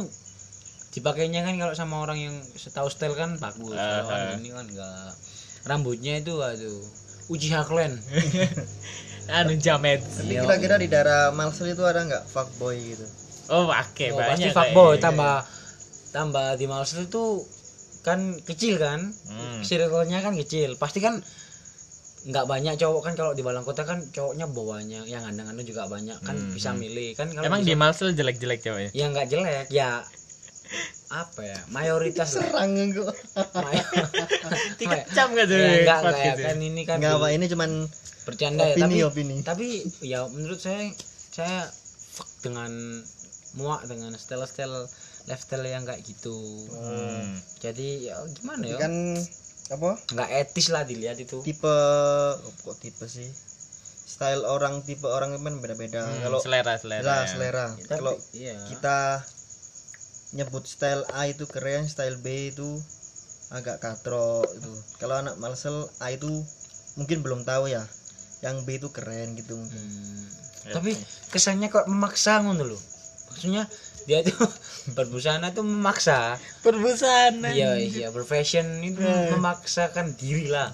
dipakainya 0.98 1.42
kan 1.42 1.54
kalau 1.56 1.74
sama 1.74 2.02
orang 2.02 2.18
yang 2.20 2.36
setahu 2.52 2.90
style 2.90 3.14
kan 3.14 3.38
bagus. 3.38 3.72
Kalau 3.72 4.04
ah. 4.04 4.10
kan 4.10 4.20
ini 4.36 4.50
kan 4.50 4.66
enggak. 4.66 5.14
Rambutnya 5.64 6.18
itu 6.18 6.34
aduh. 6.36 6.82
Uji 7.28 7.50
Haklen. 7.50 7.94
anu 9.30 9.54
jamet. 9.56 10.00
tapi 10.00 10.32
Iya. 10.32 10.42
kira-kira 10.42 10.76
di 10.78 10.88
daerah 10.88 11.30
Malsel 11.30 11.68
itu 11.70 11.84
ada 11.84 12.00
nggak 12.02 12.24
fuckboy 12.26 12.80
gitu 12.80 13.04
Oh, 13.50 13.68
pakai 13.68 14.10
Oh, 14.10 14.18
pasti 14.18 14.48
banyak. 14.48 14.56
fuckboy 14.56 14.88
kayak- 14.90 15.04
tambah 15.04 15.36
tambah 16.10 16.48
di 16.56 16.66
Malsel 16.66 17.06
itu 17.06 17.44
kan 18.02 18.20
kecil 18.42 18.76
kan. 18.78 19.12
Hmm. 19.26 19.60
Circle-nya 19.62 20.20
kan 20.20 20.32
kecil. 20.34 20.76
Pasti 20.76 20.98
kan 20.98 21.20
nggak 22.24 22.44
banyak 22.46 22.76
cowok 22.76 23.02
kan 23.02 23.14
kalau 23.14 23.32
di 23.32 23.40
Balang 23.40 23.64
Kota 23.64 23.84
kan 23.84 24.00
cowoknya 24.06 24.48
bawanya 24.48 25.04
yang 25.04 25.22
gandeng-gandeng 25.22 25.64
juga 25.66 25.88
banyak 25.88 26.16
kan 26.22 26.36
Hmm, 26.38 26.52
bisa 26.52 26.72
milih 26.72 27.12
kan 27.14 27.28
kalau 27.30 27.44
Emang 27.46 27.62
bisa- 27.62 27.70
di 27.70 27.76
Malsel 27.76 28.10
jelek-jelek 28.14 28.60
cowoknya? 28.62 28.92
ya 28.92 29.06
nggak 29.06 29.28
jelek 29.28 29.66
ya 29.70 30.04
apa 31.08 31.40
ya? 31.40 31.60
Mayoritas 31.72 32.36
serang 32.36 32.76
gue 32.92 33.14
Dikecam 34.80 35.28
gak 35.36 35.48
tuh? 35.48 35.56
ya, 35.56 35.72
enggak 35.84 36.00
enggak 36.04 36.20
ya 36.20 36.34
gitu? 36.36 36.44
kan 36.44 36.58
ini 36.60 36.82
kan 36.84 36.98
nggak 37.00 37.14
di- 37.16 37.20
apa 37.24 37.28
ini 37.32 37.46
cuman 37.48 37.72
bercanda 38.28 38.64
ya 38.68 38.76
tapi 38.76 38.98
opini. 39.08 39.36
tapi 39.40 39.68
ya 40.04 40.28
menurut 40.28 40.60
saya 40.60 40.92
saya 41.32 41.64
fuck 42.12 42.28
dengan 42.44 42.72
muak 43.56 43.88
dengan 43.88 44.12
style-style 44.20 44.92
lifestyle 45.28 45.64
yang 45.68 45.84
kayak 45.88 46.04
gitu. 46.04 46.36
Hmm. 46.72 47.40
jadi 47.60 48.12
ya 48.12 48.16
gimana 48.36 48.64
Tapi 48.64 48.74
ya? 48.76 48.80
Kan 48.80 48.94
apa? 49.68 49.90
Nggak 50.12 50.30
etis 50.44 50.68
lah 50.72 50.84
dilihat 50.88 51.20
itu. 51.20 51.44
Tipe 51.44 51.68
oh, 51.68 52.52
kok 52.64 52.78
tipe 52.80 53.08
sih? 53.08 53.28
Style 54.08 54.48
orang 54.48 54.84
tipe 54.88 55.08
orang 55.08 55.36
itu 55.36 55.44
kan 55.44 55.56
beda-beda. 55.60 56.04
Hmm, 56.04 56.24
kalau 56.24 56.40
selera 56.40 56.80
selera. 56.80 57.28
selera. 57.28 57.76
Ya. 57.76 57.86
kalau 58.00 58.14
iya. 58.32 58.56
kita 58.72 59.24
nyebut 60.38 60.70
style 60.70 61.02
A 61.18 61.26
itu 61.26 61.50
keren 61.50 61.90
style 61.90 62.22
B 62.22 62.54
itu 62.54 62.70
agak 63.50 63.82
katro 63.82 64.46
itu. 64.46 64.72
Kalau 65.02 65.18
anak 65.18 65.42
Malsel 65.42 65.90
A 65.98 66.14
itu 66.14 66.30
mungkin 66.94 67.26
belum 67.26 67.42
tahu 67.42 67.74
ya 67.74 67.82
yang 68.46 68.62
B 68.70 68.78
itu 68.78 68.94
keren 68.94 69.34
gitu 69.34 69.58
mungkin. 69.58 69.82
Hmm. 69.82 70.26
Ya. 70.68 70.76
tapi 70.76 70.92
kesannya 71.32 71.72
kok 71.72 71.88
memaksa 71.88 72.44
ngono 72.44 72.68
loh 72.68 72.82
maksudnya 73.32 73.64
dia 74.04 74.20
tuh 74.20 74.36
berbusana 74.98 75.52
tuh 75.52 75.64
memaksa. 75.68 76.36
Perbusana. 76.64 77.52
iya 77.52 77.76
iya 77.80 78.08
berfashion 78.12 78.80
itu 78.84 79.04
memaksakan 79.36 80.16
diri 80.16 80.48
lah. 80.48 80.72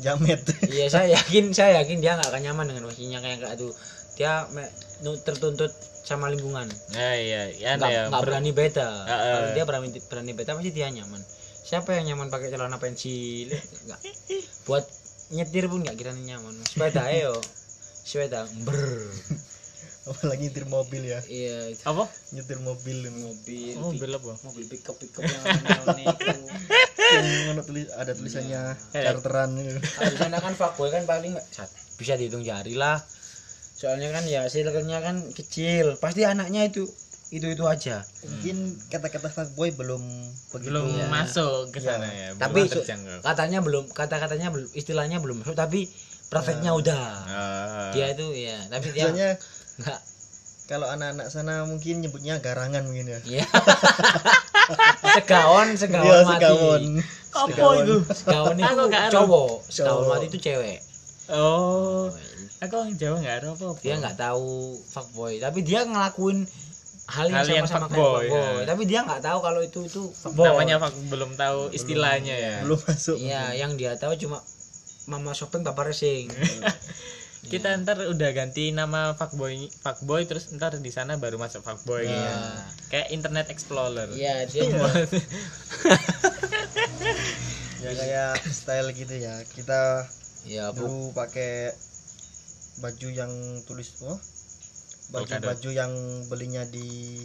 Jamet. 0.00 0.40
Iya 0.74 0.88
saya 0.88 1.06
yakin 1.16 1.52
saya 1.54 1.80
yakin 1.84 2.00
dia 2.04 2.16
nggak 2.16 2.28
akan 2.28 2.42
nyaman 2.44 2.66
dengan 2.72 2.82
posisinya 2.88 3.20
kayak 3.24 3.38
kayak 3.44 3.54
itu 3.60 3.68
dia 4.16 4.44
me- 4.52 4.72
tertuntut 5.24 5.72
sama 6.02 6.26
lingkungan 6.28 6.66
Ya 6.90 7.14
iya, 7.14 7.42
ya 7.52 7.70
nggak 7.74 7.88
ya. 7.88 8.02
nggak 8.08 8.22
berani 8.22 8.50
beda 8.50 8.88
Ya, 9.02 9.14
eh. 9.14 9.32
kalau 9.32 9.48
dia 9.52 9.64
berani 9.64 9.88
berani 10.02 10.32
beda 10.32 10.50
pasti 10.52 10.70
dia 10.70 10.88
nyaman 10.88 11.22
siapa 11.62 11.94
yang 11.94 12.06
nyaman 12.08 12.26
pakai 12.28 12.48
celana 12.48 12.76
pensil 12.76 13.48
nggak 13.86 14.00
buat 14.64 14.82
nyetir 15.30 15.64
pun 15.64 15.80
nggak 15.80 15.94
kira 15.94 16.10
nyaman 16.12 16.58
sepeda 16.64 17.06
ayo 17.06 17.38
sepeda 18.02 18.44
ber 18.60 18.76
apalagi 20.02 20.42
nyetir 20.42 20.66
mobil 20.66 21.02
ya 21.06 21.22
iya 21.24 21.70
itu. 21.70 21.82
apa? 21.84 22.10
nyetir 22.32 22.58
mobil 22.58 22.98
mobil 23.08 23.74
Oh, 23.78 23.94
pick- 23.94 24.02
mobil 24.02 24.10
apa? 24.12 24.32
mobil 24.42 24.64
pickup 24.66 24.98
pickup 24.98 25.22
yang 25.22 25.38
warna-warni 25.40 26.04
itu 26.04 26.26
yang 26.98 27.26
ono 27.48 27.62
tulis 27.62 27.86
ada 27.92 28.10
tulisannya 28.10 28.62
Eh. 28.90 29.02
charteran 29.04 29.54
gitu. 29.54 29.78
Kalau 29.78 30.10
di 30.10 30.18
sana 30.18 30.36
kan 30.36 30.52
fuckboy 30.52 30.90
kan 30.90 31.06
paling 31.06 31.38
bisa 31.94 32.12
dihitung 32.12 32.42
jari 32.42 32.74
lah 32.74 32.98
soalnya 33.82 34.08
kan 34.10 34.22
ya 34.24 34.46
circle-nya 34.46 35.02
kan 35.02 35.26
kecil 35.28 35.98
pasti 35.98 36.22
anaknya 36.22 36.62
itu 36.64 36.86
itu 37.28 37.46
itu 37.48 37.64
aja 37.64 38.06
mungkin 38.22 38.56
kata-kata 38.86 39.26
fuckboy 39.26 39.72
belum 39.72 39.98
begitu 40.50 40.70
Belum 40.70 40.86
Iya. 40.86 41.08
masuk 41.08 41.72
ke 41.72 41.80
Iya. 41.80 41.86
sana 41.88 42.06
ya. 42.06 42.28
belum 42.30 42.38
Tapi- 42.38 42.70
terjangkau. 42.70 43.18
katanya 43.20 43.58
belum 43.58 43.84
kata-katanya 43.90 44.48
belum 44.48 44.68
istilahnya 44.70 45.18
belum 45.18 45.36
masuk 45.40 45.56
tapi 45.56 45.90
prakteknya 46.28 46.70
udah 46.72 47.04
Ah. 47.24 47.90
dia 47.90 48.06
itu 48.08 48.26
ya 48.32 48.54
tapi 48.68 48.86
dia 48.88 49.08
biasanya 49.08 49.28
nggak 49.78 49.98
kalau 50.64 50.86
anak-anak 50.86 51.26
sana 51.26 51.64
mungkin 51.64 52.00
nyebutnya 52.00 52.38
garangan 52.38 52.86
mungkin 52.86 53.08
ya 53.08 53.18
ya 53.34 53.44
segawon 55.16 55.74
segawon 55.74 56.06
Iya, 56.06 56.22
mati 56.22 56.36
segawon. 56.38 56.80
Apa 57.32 57.68
itu? 57.80 57.96
segawon 58.14 58.54
itu 58.56 58.72
nggak 58.84 59.02
tahu. 59.02 59.14
cowok 59.18 59.50
segawon 59.66 59.90
Cowok. 59.98 60.12
mati 60.12 60.26
itu 60.28 60.38
cewek 60.38 60.78
Oh. 61.30 62.12
Aku 62.62 62.74
orang 62.76 62.94
Jawa 62.94 63.16
nggak 63.18 63.36
ada 63.36 63.48
apa-apa. 63.50 63.80
dia 63.80 63.94
nggak 63.98 64.16
tahu 64.16 64.48
fuckboy 64.84 65.34
tapi 65.36 65.58
dia 65.60 65.82
ngelakuin 65.82 66.46
hal 67.04 67.26
yang 67.26 67.34
Hal 67.34 67.46
yang 67.50 67.66
sama-sama 67.66 67.86
kayak 67.86 67.98
fuckboy, 67.98 68.24
fuckboy 68.24 68.54
ya. 68.54 68.64
tapi 68.64 68.82
dia 68.86 69.00
nggak 69.02 69.20
tahu 69.20 69.38
kalau 69.42 69.60
itu 69.60 69.80
itu 69.82 70.02
fuckboy 70.08 70.46
Namanya 70.46 70.76
fuck, 70.78 70.94
belum 71.10 71.30
tahu 71.34 71.58
istilahnya 71.70 72.34
ya. 72.34 72.56
belum 72.62 72.78
masuk 72.80 73.16
iya 73.18 73.50
yang 73.52 73.74
dia 73.74 73.98
tahu 73.98 74.14
cuma 74.16 74.38
mama 75.04 75.34
shopping 75.34 75.62
papa 75.62 75.82
racing 75.84 76.30
Kita 77.42 77.74
ntar 77.74 77.98
udah 77.98 78.30
ganti 78.30 78.70
nama 78.70 79.18
fuckboy 79.18 79.66
fuckboy 79.82 80.22
terus 80.24 80.54
ntar 80.54 80.78
di 80.78 80.88
sana 80.88 81.18
baru 81.18 81.42
masuk 81.42 81.58
fuckboy 81.60 82.06
gitu. 82.06 82.14
Iya. 82.14 82.38
Kayak 82.86 83.08
Internet 83.10 83.46
Explorer. 83.50 84.08
iya 84.14 84.46
dia 84.46 84.62
ya 87.82 87.90
kayak 87.92 88.32
style 88.46 88.94
gitu 88.94 89.10
ya 89.18 89.42
kita 89.50 90.06
ya 90.46 90.70
bu 90.70 90.86
dulu 90.86 91.10
pakai 91.12 91.74
baju 92.74 93.08
yang 93.08 93.32
tulis 93.62 94.00
oh 94.02 94.16
baju 95.10 95.28
Polkadot. 95.28 95.48
baju 95.50 95.70
yang 95.70 95.92
belinya 96.26 96.64
di 96.64 97.20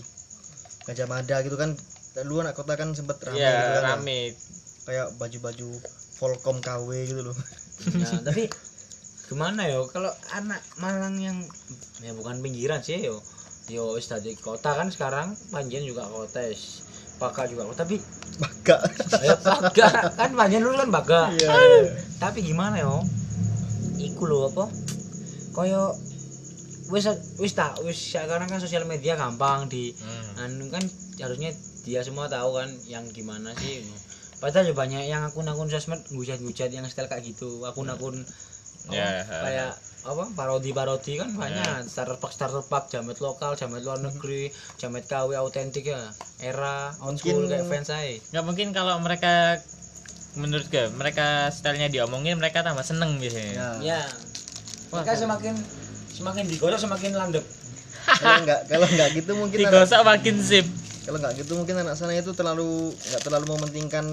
Gajah 0.84 1.06
Mada 1.06 1.40
gitu 1.40 1.56
kan 1.56 1.72
dulu 2.18 2.42
anak 2.42 2.54
kota 2.54 2.74
kan 2.74 2.92
sempet 2.92 3.22
rame 3.22 3.38
Iya, 3.38 3.52
gitu 3.54 3.72
kan 3.72 3.78
ya. 3.78 3.90
rame. 3.94 4.20
kayak 4.84 5.08
baju-baju 5.16 5.68
Volcom 6.18 6.58
KW 6.58 6.88
gitu 7.06 7.22
loh 7.22 7.38
nah, 7.94 8.20
tapi 8.26 8.50
gimana 9.24 9.68
yo 9.68 9.86
kalau 9.86 10.10
anak 10.32 10.58
Malang 10.76 11.16
yang 11.16 11.38
ya 12.00 12.12
bukan 12.12 12.40
pinggiran 12.40 12.80
sih 12.80 12.98
yo 12.98 13.20
yo 13.68 13.94
wis 13.94 14.08
dadi 14.08 14.34
kota 14.34 14.74
kan 14.74 14.88
sekarang 14.88 15.36
Panjen 15.48 15.84
juga 15.84 16.04
kota 16.06 16.40
wis. 16.42 16.88
Baga 17.18 17.44
juga 17.46 17.66
tapi 17.74 17.98
Baga. 18.38 18.78
ya 19.20 19.34
baga 19.38 19.88
kan 20.14 20.32
banyak 20.32 20.60
dulu 20.60 20.78
kan 20.78 20.90
baga 20.90 21.22
Iya. 21.32 21.50
tapi 22.18 22.42
gimana 22.42 22.78
yo 22.78 23.02
iku 23.98 24.24
lho 24.24 24.48
apa 24.48 24.70
koyo 25.58 25.90
wis 26.88 27.10
wis 27.36 27.52
tak 27.52 27.74
wis 27.82 27.98
sekarang 27.98 28.46
kan 28.46 28.62
sosial 28.62 28.86
media 28.86 29.18
gampang 29.18 29.66
di 29.66 29.92
Hmm. 29.92 30.46
anu 30.46 30.70
kan 30.70 30.86
harusnya 31.18 31.50
dia 31.82 32.00
semua 32.00 32.30
tahu 32.30 32.56
kan 32.56 32.70
yang 32.86 33.04
gimana 33.10 33.52
sih 33.58 33.82
padahal 34.38 34.70
ya 34.70 34.76
banyak 34.76 35.04
yang 35.04 35.26
akun-akun 35.26 35.66
sosmed 35.66 35.98
ngujat-ngujat 36.08 36.70
yang 36.70 36.86
style 36.86 37.10
kayak 37.10 37.26
gitu 37.26 37.66
akun-akun 37.66 38.22
apa, 38.88 38.94
Ya, 38.94 39.20
kayak 39.26 39.72
apa 40.08 40.24
parodi-parodi 40.32 41.20
kan 41.20 41.36
banyak. 41.36 41.84
Starter 41.84 42.16
pack 42.16 42.32
starter 42.32 42.64
pack 42.64 42.88
jamet 42.88 43.20
lokal 43.20 43.52
jamet 43.52 43.84
luar 43.84 44.00
negeri 44.00 44.48
jamet 44.78 45.04
KW 45.04 45.36
autentik 45.36 45.84
ya 45.84 46.00
era 46.40 46.96
old 47.02 47.20
school 47.20 47.50
kayak 47.52 47.68
fans 47.68 47.90
saya 47.90 48.16
nggak 48.32 48.46
mungkin 48.46 48.72
kalau 48.72 48.96
mereka 49.02 49.60
menurut 50.38 50.70
gue 50.70 50.88
mereka 50.94 51.50
stylenya 51.50 51.90
diomongin 51.90 52.38
mereka 52.38 52.62
tambah 52.62 52.86
seneng 52.86 53.18
biasanya. 53.18 53.52
Ya. 53.82 53.98
ya 53.98 54.02
Mereka 54.88 55.12
semakin 55.16 55.54
semakin 56.12 56.44
digoreng 56.48 56.80
semakin 56.80 57.12
landep 57.14 57.46
Kalau 58.24 58.40
enggak 58.40 58.60
kalau 58.66 58.88
enggak 58.88 59.10
gitu 59.14 59.32
mungkin 59.36 59.58
anak, 59.60 59.72
digosok 59.84 60.02
makin 60.02 60.36
sip 60.40 60.66
kalau 61.04 61.18
enggak 61.20 61.34
gitu 61.40 61.52
mungkin 61.56 61.76
anak 61.80 61.96
sana 61.96 62.16
itu 62.16 62.32
terlalu 62.32 62.92
enggak 62.92 63.22
terlalu 63.24 63.46
mementingkan 63.56 64.06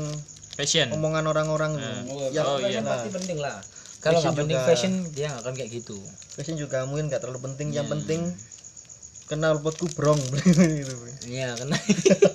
fashion 0.54 0.86
omongan 0.94 1.26
orang-orang. 1.26 1.74
oh, 2.10 2.30
Ya, 2.30 2.46
oh, 2.46 2.62
iya. 2.62 2.82
pasti 2.82 3.10
penting 3.10 3.38
lah 3.38 3.58
kalau 3.98 4.20
nggak 4.20 4.36
penting 4.36 4.58
juga. 4.58 4.68
fashion 4.68 4.92
dia 5.10 5.26
nggak 5.30 5.42
akan 5.42 5.54
kayak 5.56 5.70
gitu 5.74 5.96
fashion 6.34 6.54
juga 6.54 6.86
mungkin 6.86 7.10
enggak 7.10 7.22
terlalu 7.22 7.42
penting. 7.50 7.74
Yang 7.74 7.86
Ya. 7.86 7.92
penting 7.98 8.20
kenal 9.24 9.56
potku 9.58 9.88
brong 9.90 10.20
gitu. 10.78 10.94
Iya, 11.24 11.56
kena. 11.56 11.78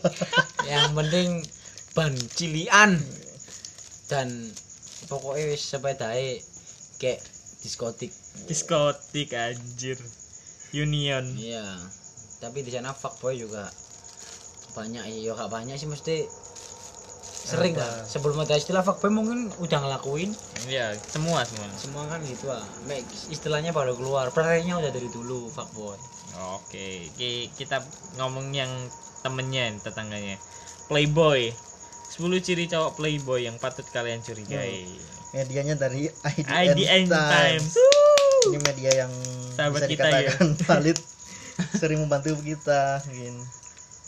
yang 0.71 0.91
penting 0.91 1.45
ban 1.93 2.13
cilian 2.33 2.97
dan 4.09 4.27
pokoknya 5.05 5.53
wis 5.53 5.61
sepedae 5.61 6.41
kayak 6.97 7.21
diskotik. 7.61 8.09
Diskotik 8.45 9.33
anjir. 9.33 9.97
Union. 10.69 11.25
Iya. 11.33 11.65
Tapi 12.39 12.61
di 12.61 12.69
sana 12.69 12.93
fuckboy 12.93 13.35
juga. 13.35 13.65
Banyak 14.77 15.03
ya 15.09 15.33
gak 15.33 15.49
banyak 15.49 15.75
sih 15.75 15.89
mesti 15.89 16.29
sering 17.49 17.73
Apa? 17.73 17.81
lah. 17.81 17.95
Sebelum 18.05 18.37
ada 18.37 18.53
istilah 18.53 18.85
fuckboy 18.85 19.09
mungkin 19.09 19.49
udah 19.57 19.79
ngelakuin. 19.81 20.29
Ya 20.69 20.93
semua 21.09 21.41
semua. 21.43 21.67
Semua 21.73 22.03
kan 22.05 22.21
gitu 22.21 22.53
lah. 22.53 22.61
Mek, 22.85 23.01
istilahnya 23.33 23.73
baru 23.73 23.97
keluar. 23.97 24.29
Prakteknya 24.29 24.77
udah 24.77 24.91
dari 24.93 25.09
dulu 25.09 25.49
fuckboy 25.49 25.97
oke 26.39 26.87
Ki- 27.19 27.51
kita 27.57 27.83
ngomong 28.15 28.55
yang 28.55 28.71
temennya 29.21 29.75
tetangganya. 29.83 30.39
Playboy. 30.87 31.51
10 32.09 32.41
ciri 32.41 32.65
cowok 32.65 32.97
playboy 32.97 33.45
yang 33.45 33.55
patut 33.61 33.85
kalian 33.85 34.19
curigai. 34.25 34.87
Medianya 35.29 35.77
dari 35.77 36.09
IDN, 36.09 36.73
IDN 36.73 37.03
Times. 37.05 37.69
Times 37.77 37.98
Ini 38.49 38.59
media 38.61 38.91
yang 39.05 39.11
Sahabat 39.53 39.85
bisa 39.85 39.87
kita 39.91 40.07
ya. 40.09 40.31
valid. 40.69 40.97
Sering 41.75 41.99
membantu 42.03 42.39
kita 42.39 43.03
mungkin. 43.05 43.35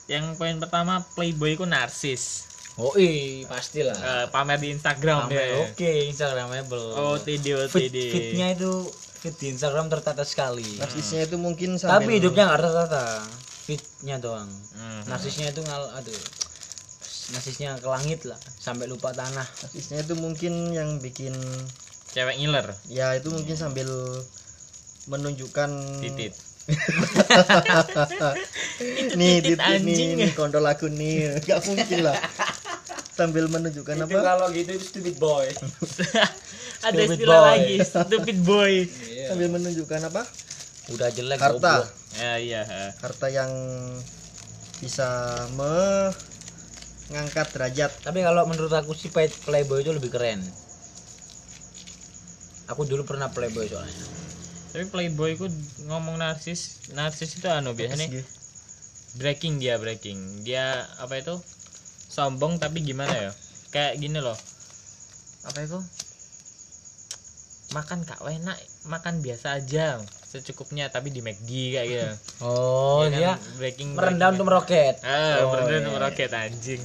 yang 0.09 0.35
poin 0.35 0.59
pertama 0.59 0.99
playboy 1.15 1.55
ku 1.55 1.63
narsis. 1.63 2.51
Oh 2.79 2.95
iya 2.95 3.43
pastilah. 3.47 3.95
Eh, 3.95 4.25
pamer 4.31 4.59
di 4.59 4.71
Instagram 4.71 5.27
Pamer, 5.27 5.39
ya. 5.39 5.55
oke 5.67 5.91
instagramable. 6.07 6.87
OTD 6.95 7.67
Fit, 7.67 7.91
OTD 7.91 7.97
fitnya 8.11 8.47
itu 8.55 8.71
fit 9.21 9.35
di 9.37 9.51
Instagram 9.51 9.91
tertata 9.91 10.23
sekali. 10.23 10.79
Narsisnya 10.79 11.27
itu 11.27 11.35
mungkin 11.35 11.75
sambil 11.75 11.99
tapi 12.01 12.11
hidupnya 12.17 12.43
nggak 12.47 12.61
tertata 12.63 13.03
fitnya 13.67 14.15
doang. 14.17 14.49
Hmm. 14.73 15.01
narsisnya 15.05 15.51
itu 15.51 15.61
ngal 15.61 15.83
aduh. 15.99 16.21
Narsisnya 17.31 17.79
ke 17.79 17.87
langit 17.87 18.23
lah 18.27 18.39
sampai 18.59 18.87
lupa 18.87 19.11
tanah. 19.11 19.45
Narsisnya 19.45 20.01
itu 20.01 20.15
mungkin 20.15 20.71
yang 20.71 20.97
bikin 21.03 21.35
cewek 22.11 22.35
ngiler. 22.37 22.67
Ya 22.87 23.15
itu 23.15 23.31
mungkin 23.31 23.55
sambil 23.55 23.87
menunjukkan 25.07 25.69
titit. 26.03 26.33
Nih 29.17 29.41
titit 29.41 29.57
titit 29.59 29.81
nih, 29.81 29.95
anjing. 29.95 30.09
nih 30.19 30.31
kontol 30.33 30.65
aku 30.65 30.87
nih. 30.87 31.35
Nggak 31.41 31.59
mungkin 31.67 31.99
lah. 32.05 32.15
Sambil 33.11 33.45
menunjukkan 33.47 33.95
apa? 34.07 34.19
kalau 34.23 34.47
gitu 34.53 34.71
itu 34.73 34.85
stupid 34.87 35.15
boy. 35.19 35.45
Ada 36.81 36.97
Stupid 36.97 37.13
istilah 37.21 37.37
boy. 37.37 37.47
lagi 37.53 37.75
stupid 37.85 38.37
boy. 38.41 38.73
Sambil 39.29 39.47
menunjukkan 39.53 40.01
apa? 40.09 40.21
Udah 40.89 41.07
jelek 41.13 41.37
harta. 41.37 41.85
ya 42.17 42.35
iya 42.41 42.61
ha. 42.65 42.91
harta 42.99 43.31
yang 43.31 43.51
bisa 44.81 45.07
mengangkat 47.09 47.47
derajat. 47.53 47.91
Tapi 48.01 48.19
kalau 48.19 48.43
menurut 48.49 48.73
aku 48.73 48.97
sih 48.97 49.13
play- 49.13 49.29
playboy 49.45 49.85
itu 49.85 49.93
lebih 49.93 50.09
keren 50.09 50.41
aku 52.71 52.83
dulu 52.83 53.03
pernah 53.03 53.27
playboy 53.27 53.67
soalnya. 53.67 53.93
Tapi 54.71 54.87
playboy 54.87 55.35
ku 55.35 55.45
ngomong 55.83 56.15
narsis 56.15 56.87
narsis 56.89 57.35
itu 57.35 57.47
anu 57.47 57.71
biasanya 57.71 58.07
Gitu. 58.07 58.23
breaking 59.13 59.59
dia 59.59 59.75
breaking. 59.75 60.17
Dia 60.41 60.63
apa 60.97 61.19
itu? 61.19 61.35
Sombong 62.07 62.55
tapi 62.55 62.79
gimana 62.79 63.11
ya? 63.11 63.31
Kayak 63.69 63.99
gini 63.99 64.17
loh. 64.17 64.35
Apa 65.43 65.59
itu? 65.61 65.79
Makan 67.71 68.03
kak 68.03 68.19
enak 68.21 68.57
makan 68.83 69.19
biasa 69.19 69.55
aja 69.55 69.95
secukupnya 70.25 70.87
tapi 70.87 71.07
di 71.07 71.19
McD 71.19 71.49
kayak 71.73 71.87
gitu. 71.87 72.07
Oh 72.41 73.03
Dia 73.03 73.07
kan? 73.07 73.11
dia 73.11 73.31
breaking 73.57 73.89
merendah 73.91 74.31
untuk 74.31 74.47
meroket. 74.47 74.95
Ah 75.01 75.43
Oh, 75.43 75.51
merendah 75.51 75.67
iya, 75.69 75.79
untuk 75.81 75.91
iya. 75.91 75.99
meroket 75.99 76.29
anjing. 76.31 76.81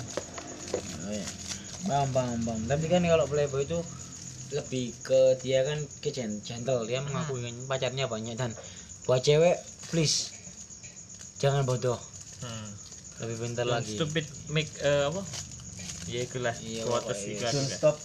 Oh, 1.01 1.13
iya. 1.13 1.27
Paham, 1.87 2.09
paham, 2.11 2.39
paham. 2.43 2.61
Tapi 2.67 2.85
kan 2.87 2.99
kalau 3.01 3.27
playboy 3.27 3.63
itu 3.63 3.79
lebih 4.51 4.95
ke 5.01 5.21
dia 5.41 5.63
kan 5.63 5.79
ke 5.99 6.11
gen- 6.11 6.39
gentle, 6.41 6.85
dia 6.85 7.01
mengakui 7.01 7.43
kan 7.43 7.55
pacarnya 7.67 8.07
banyak 8.07 8.35
dan 8.35 8.55
buat 9.05 9.21
cewek 9.21 9.59
please 9.89 10.31
jangan 11.37 11.63
bodoh, 11.63 11.99
hmm. 12.41 12.69
lebih 13.21 13.37
pintar 13.41 13.65
Don't 13.65 13.79
lagi. 13.79 13.95
stupid 13.95 14.25
make 14.49 14.71
eh, 14.81 15.07
apa? 15.07 15.23
Ya 16.07 16.23
itulah. 16.23 16.55
Iya, 16.57 16.87
quotes 16.87 17.19
pokoknya. 17.19 17.35
itu 17.35 17.45
don't 17.51 17.67
stop. 17.69 17.97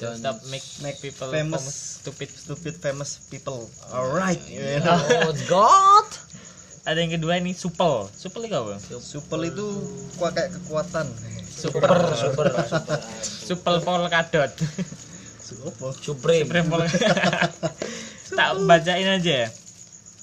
Don't 0.00 0.16
Don't 0.16 0.18
stop 0.18 0.36
make 0.48 0.64
make 0.80 0.96
people 0.98 1.28
famous. 1.28 1.60
famous 1.60 1.66
stupid. 2.00 2.28
stupid 2.32 2.74
famous 2.76 3.20
people. 3.28 3.68
Alright. 3.92 4.40
Oh 5.28 5.36
God. 5.46 6.08
ada 6.80 6.96
yang 6.96 7.12
kedua 7.12 7.36
ini 7.36 7.52
supel. 7.52 8.08
Supel 8.10 8.48
itu 8.48 8.56
apa? 8.56 8.80
Supel. 8.80 9.52
Itu 9.52 9.66
kuat 10.16 10.32
kayak 10.32 10.56
kekuatan. 10.56 11.04
Super 11.50 11.84
Super, 12.16 12.46
super, 12.56 12.98
super. 13.20 13.74
polkadot 13.84 14.48
Supreme. 15.96 16.44
Supreme 16.44 16.68
tak 18.30 18.50
bacain 18.62 19.08
aja 19.10 19.34
ya. 19.44 19.48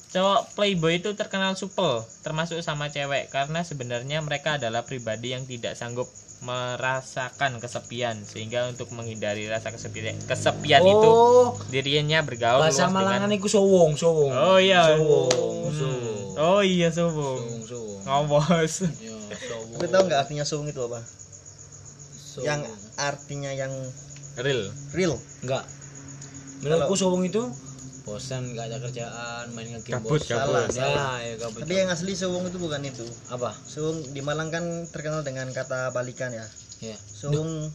cowok 0.08 0.56
playboy 0.56 0.98
itu 0.98 1.12
terkenal 1.14 1.54
supel 1.54 2.00
termasuk 2.22 2.58
sama 2.60 2.88
cewek 2.88 3.28
karena 3.28 3.60
sebenarnya 3.62 4.18
mereka 4.20 4.56
adalah 4.56 4.82
pribadi 4.82 5.36
yang 5.36 5.44
tidak 5.44 5.76
sanggup 5.76 6.08
merasakan 6.40 7.58
kesepian 7.58 8.16
sehingga 8.24 8.66
untuk 8.66 8.88
menghindari 8.90 9.46
rasa 9.46 9.68
kesepian 9.70 10.16
kesepian 10.24 10.80
itu 10.82 11.10
Oh, 11.10 11.60
dirinya 11.68 12.22
bergaul 12.22 12.64
bahasa 12.64 12.86
luas 12.86 12.94
Malangan 12.94 13.28
dengan 13.28 13.36
iku 13.36 13.48
sowong, 13.48 13.92
sowong. 13.94 14.32
oh 14.32 14.58
iya 14.58 14.96
Sowong, 14.96 15.28
Hmm. 15.28 15.76
sowong. 15.76 16.30
oh 16.40 16.62
iya 16.62 16.88
Sowong, 16.88 17.44
sowong. 17.62 18.00
ngobos 18.06 18.74
Ya, 18.96 19.12
sowong. 19.36 19.76
tapi 19.76 19.86
tahu 19.88 20.02
nggak 20.08 20.20
artinya 20.24 20.46
sung 20.46 20.64
itu 20.64 20.80
apa 20.80 21.04
Sowong. 22.16 22.46
yang 22.46 22.62
artinya 22.96 23.52
yang 23.52 23.74
real? 24.42 24.62
Real. 24.94 25.14
Enggak. 25.42 25.64
Menurutku 26.62 26.96
sowong 26.98 27.26
itu 27.26 27.44
bosan 28.08 28.56
nggak 28.56 28.72
ada 28.72 28.78
kerjaan 28.80 29.46
main 29.52 29.68
ngegame 29.68 30.00
Kabut, 30.00 30.16
bosan. 30.24 30.40
kabut. 30.40 30.72
ya, 30.80 31.20
ya 31.28 31.36
kabut 31.44 31.60
tapi 31.68 31.76
yang 31.76 31.92
asli 31.92 32.16
sung 32.16 32.40
itu 32.48 32.56
bukan 32.56 32.80
itu. 32.88 33.04
Apa? 33.28 33.52
Sung 33.52 34.00
di 34.16 34.24
Malang 34.24 34.48
kan 34.48 34.64
terkenal 34.88 35.28
dengan 35.28 35.52
kata 35.52 35.92
balikan 35.92 36.32
ya. 36.32 36.48
Ya. 36.80 36.96
Sung 36.96 37.68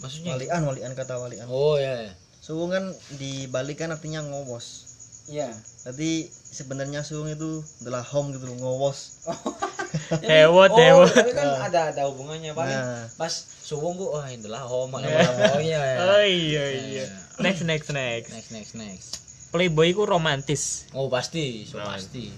maksudnya? 0.00 0.32
walian 0.40 0.64
walian 0.64 0.92
kata 0.96 1.20
walian. 1.20 1.44
Oh 1.52 1.76
ya 1.76 2.08
ya. 2.08 2.12
sung 2.40 2.72
kan 2.72 2.88
dibalikan 3.20 3.92
artinya 3.92 4.24
ngowos. 4.24 4.88
Iya. 5.28 5.52
Jadi 5.84 6.32
sebenarnya 6.32 7.04
sung 7.04 7.28
itu 7.28 7.60
adalah 7.84 8.00
home 8.00 8.32
gitu 8.32 8.48
loh, 8.48 8.56
ngowos 8.64 9.28
Hewot, 10.30 10.70
oh, 10.70 10.78
hewot. 10.78 11.10
tapi 11.10 11.32
kan 11.32 11.48
ada 11.60 11.80
ada 11.90 12.02
hubungannya 12.06 12.52
paling 12.52 12.72
Nah. 12.72 13.04
pas 13.14 13.32
suwung 13.60 13.94
bu 13.94 14.12
wah 14.12 14.26
ini 14.26 14.44
lah 14.44 14.62
home 14.62 14.98
Iya. 14.98 15.18
oh 15.50 15.60
iya 15.60 15.80
ya. 15.80 15.96
Oh 16.00 16.22
iya 16.22 16.64
iya. 16.70 17.04
Next 17.38 17.62
next 17.62 17.90
next. 17.90 18.30
next 18.30 18.50
next 18.50 18.72
next 18.74 19.08
Playboy 19.50 19.90
ku 19.90 20.04
romantis. 20.04 20.86
oh 20.92 21.06
pasti 21.06 21.64
so 21.64 21.76
Right. 21.76 21.96
pasti 21.96 22.30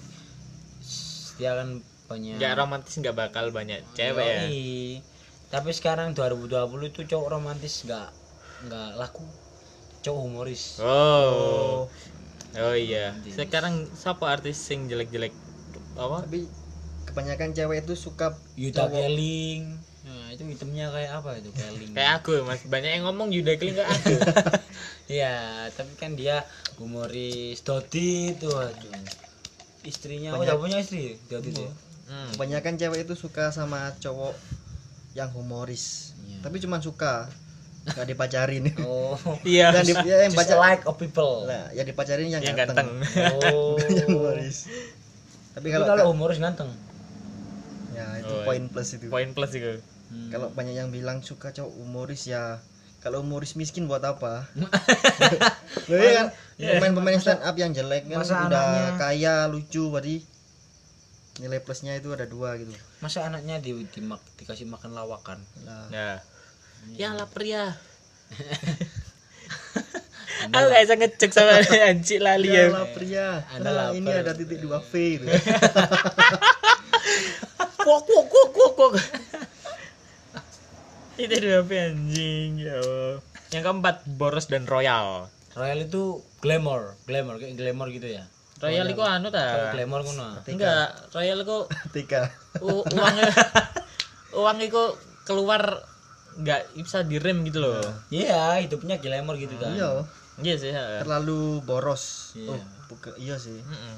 dia 1.35 1.53
kan 1.53 1.77
banyak 2.03 2.37
Nggak 2.37 2.53
romantis 2.55 2.93
nggak 2.95 3.15
bakal 3.15 3.49
banyak 3.49 3.81
cewek 3.93 4.25
ya. 4.25 4.47
Tapi 5.49 5.69
sekarang 5.69 6.13
2020 6.13 6.49
itu 6.87 7.01
cowok 7.07 7.27
romantis 7.31 7.85
nggak 7.85 8.09
nggak 8.63 8.89
laku 8.95 9.21
cowok 10.01 10.19
humoris 10.19 10.77
Oh. 10.79 11.85
Oh 12.53 12.75
iya. 12.75 13.13
Romantis. 13.13 13.33
Sekarang 13.35 13.73
siapa 13.91 14.25
artis 14.27 14.57
sing 14.57 14.85
jelek-jelek 14.85 15.33
apa? 15.93 16.25
tapi 16.25 16.45
kebanyakan 17.13 17.49
cewek 17.51 17.77
itu 17.79 17.93
suka 17.95 18.33
cowok 18.33 18.89
Keling 18.91 19.77
nah 20.03 20.27
itu 20.29 20.43
itemnya 20.43 20.89
kayak 20.89 21.11
apa 21.15 21.37
itu 21.37 21.49
Keling 21.49 21.93
kayak 21.93 22.11
aku 22.19 22.41
mas 22.41 22.65
banyak 22.65 22.89
yang 22.91 23.05
ngomong 23.05 23.29
Yuda 23.29 23.53
Keling 23.55 23.77
ke 23.77 23.85
aku 23.85 24.13
Iya, 25.13 25.67
tapi 25.69 25.93
kan 25.93 26.15
dia 26.15 26.41
humoris 26.77 27.59
Dodi 27.61 28.31
itu 28.31 28.47
aduh. 28.49 28.91
Istrinya, 29.81 30.31
oh 30.31 30.39
Banyak. 30.39 30.47
udah 30.47 30.57
punya 30.57 30.77
istri 30.79 31.19
Dodi 31.23 31.51
itu. 31.51 31.59
ya? 31.61 31.71
hmm. 32.05 32.29
kebanyakan 32.33 32.73
cewek 32.77 32.99
itu 33.03 33.13
suka 33.13 33.49
sama 33.49 33.93
cowok 33.97 34.33
yang 35.13 35.29
humoris 35.29 36.15
Iya. 36.19 36.39
tapi 36.41 36.57
cuman 36.57 36.79
suka 36.79 37.27
nggak 37.85 38.07
dipacarin 38.07 38.63
Oh. 38.81 39.19
iya 39.43 39.71
yang, 39.71 39.83
di, 39.83 39.93
ya, 40.01 40.17
yang 40.21 40.31
Just 40.31 40.39
baca 40.41 40.55
like 40.57 40.83
of 40.83 40.95
people. 40.95 41.43
lah 41.43 41.67
yang 41.69 41.83
dipacarin 41.83 42.27
yang, 42.27 42.39
yang 42.39 42.55
ganteng, 42.55 42.87
ganteng 43.03 43.43
Oh. 43.51 43.75
yang 43.77 44.07
humoris 44.09 44.71
tapi 45.51 45.67
kalau 45.69 45.85
kalau 45.85 45.99
ka- 46.01 46.09
humoris 46.09 46.39
ganteng. 46.39 46.71
Ya 47.93 48.07
itu 48.17 48.33
Oh, 48.33 48.43
poin 48.43 48.63
plus 48.67 48.89
itu. 48.91 49.05
Poin 49.07 49.29
plus 49.31 49.53
itu 49.53 49.79
Hmm. 50.05 50.29
kalau 50.29 50.47
banyak 50.49 50.75
yang 50.75 50.89
bilang 50.89 51.21
suka 51.21 51.49
cowok 51.49 51.73
humoris 51.75 52.25
ya. 52.25 52.61
Kalau 52.99 53.19
humoris 53.19 53.53
miskin 53.53 53.83
buat 53.83 53.99
apa? 53.99 54.45
Loh, 55.89 55.97
iya 55.97 56.11
kan? 56.15 56.27
Pemain-pemain 56.55 57.17
stand 57.17 57.41
up 57.41 57.51
yang 57.53 57.71
jelek 57.71 58.05
kan 58.05 58.21
Masa 58.21 58.45
udah 58.45 58.61
anaknya- 58.63 58.95
kaya 58.95 59.35
lucu 59.47 59.89
berarti 59.89 60.21
nilai 61.35 61.59
plusnya 61.59 61.93
itu 61.93 62.07
ada 62.09 62.23
dua 62.23 62.55
gitu. 62.55 62.69
Masa 62.99 63.25
anaknya 63.25 63.57
di, 63.57 63.73
dimak- 63.89 64.21
dikasih 64.37 64.63
makan 64.65 64.93
lawakan? 64.93 65.41
nah 65.65 65.89
ya. 65.89 66.21
Ya 66.93 67.09
lapar 67.11 67.41
ya. 67.41 67.73
Aku 70.45 70.65
gak 70.67 70.83
bisa 70.83 70.95
ngecek 70.95 71.31
sama 71.31 71.57
anjing 71.89 72.19
lali 72.19 72.47
ya 72.47 72.67
ya. 73.01 73.41
Ah, 73.49 73.57
lapar. 73.57 73.95
ini 73.95 74.11
ada 74.11 74.31
titik 74.31 74.59
dua 74.59 74.77
V 74.77 74.91
itu 75.17 75.25
Kuak 77.83 78.01
kuak 78.01 78.25
kuak 78.25 78.49
kuak 78.49 78.71
kuak. 78.73 78.93
Itu 81.13 81.35
dua 81.37 81.61
apa 81.61 81.73
anjing 81.85 82.49
ya. 82.57 82.73
Allah. 82.73 83.13
Yang 83.51 83.63
keempat 83.63 83.95
boros 84.09 84.47
dan 84.47 84.65
royal. 84.65 85.29
Royal 85.53 85.79
itu 85.83 86.03
glamour, 86.39 86.97
glamour 87.05 87.37
kayak 87.37 87.53
glamour 87.53 87.91
gitu 87.91 88.09
ya. 88.09 88.25
Royal 88.57 88.87
itu 88.87 89.03
anu 89.03 89.29
Kalau 89.29 89.67
ta? 89.67 89.71
glamour 89.71 90.01
ngono. 90.01 90.41
Enggak, 90.47 90.89
royal 91.11 91.43
itu 91.43 91.57
tiga 91.91 92.31
u- 92.57 92.87
uangnya 92.89 93.29
uang 94.33 94.57
itu 94.65 94.81
keluar 95.21 95.85
nggak 96.33 96.73
bisa 96.75 97.05
direm 97.05 97.45
gitu 97.45 97.61
loh. 97.61 97.77
Iya, 98.09 98.57
hidupnya 98.57 98.97
glamour 98.97 99.37
gitu 99.37 99.53
kan. 99.55 99.75
iya 99.75 100.01
Iya 100.33 100.55
sih. 100.57 100.73
terlalu 100.73 101.61
boros 101.61 102.33
Iya. 102.33 102.57
oh 102.57 102.61
iya 103.15 103.37
sih 103.37 103.61
Mm-mm. 103.61 103.95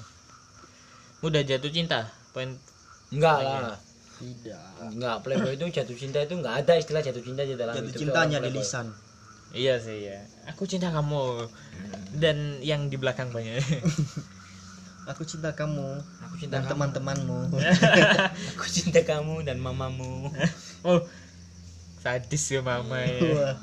Mudah 1.24 1.40
jatuh 1.42 1.72
cinta. 1.72 2.12
Poin 2.36 2.60
Enggak 3.14 3.38
lah. 3.42 3.78
tidak 4.16 4.64
Enggak, 4.80 5.16
playboy 5.28 5.54
itu 5.60 5.66
jatuh 5.76 5.98
cinta 5.98 6.24
itu 6.24 6.34
enggak 6.40 6.56
ada 6.64 6.74
istilah 6.80 7.02
jatuh 7.04 7.24
cinta 7.24 7.44
di 7.44 7.60
dalam 7.60 7.76
jatuh 7.76 7.90
hidup 7.92 8.00
cinta 8.00 8.12
seorang 8.16 8.32
hanya 8.32 8.40
di 8.42 8.52
lisan 8.54 8.88
Iya 9.56 9.80
sih 9.80 10.12
ya. 10.12 10.20
Aku 10.52 10.68
cinta 10.68 10.92
kamu. 10.92 11.48
Dan 12.12 12.60
yang 12.60 12.92
di 12.92 13.00
belakang 13.00 13.32
banyak. 13.32 13.64
aku 15.06 15.22
cinta 15.22 15.54
kamu 15.54 16.02
Aku 16.28 16.36
cinta 16.42 16.60
dan 16.60 16.66
teman-temanmu 16.66 17.54
Aku 18.58 18.66
cinta 18.76 19.06
kamu 19.06 19.46
dan 19.48 19.62
mamamu. 19.62 20.28
oh. 20.84 21.00
Sadis 22.02 22.52
ya 22.52 22.60
mama 22.60 23.00
ya. 23.00 23.56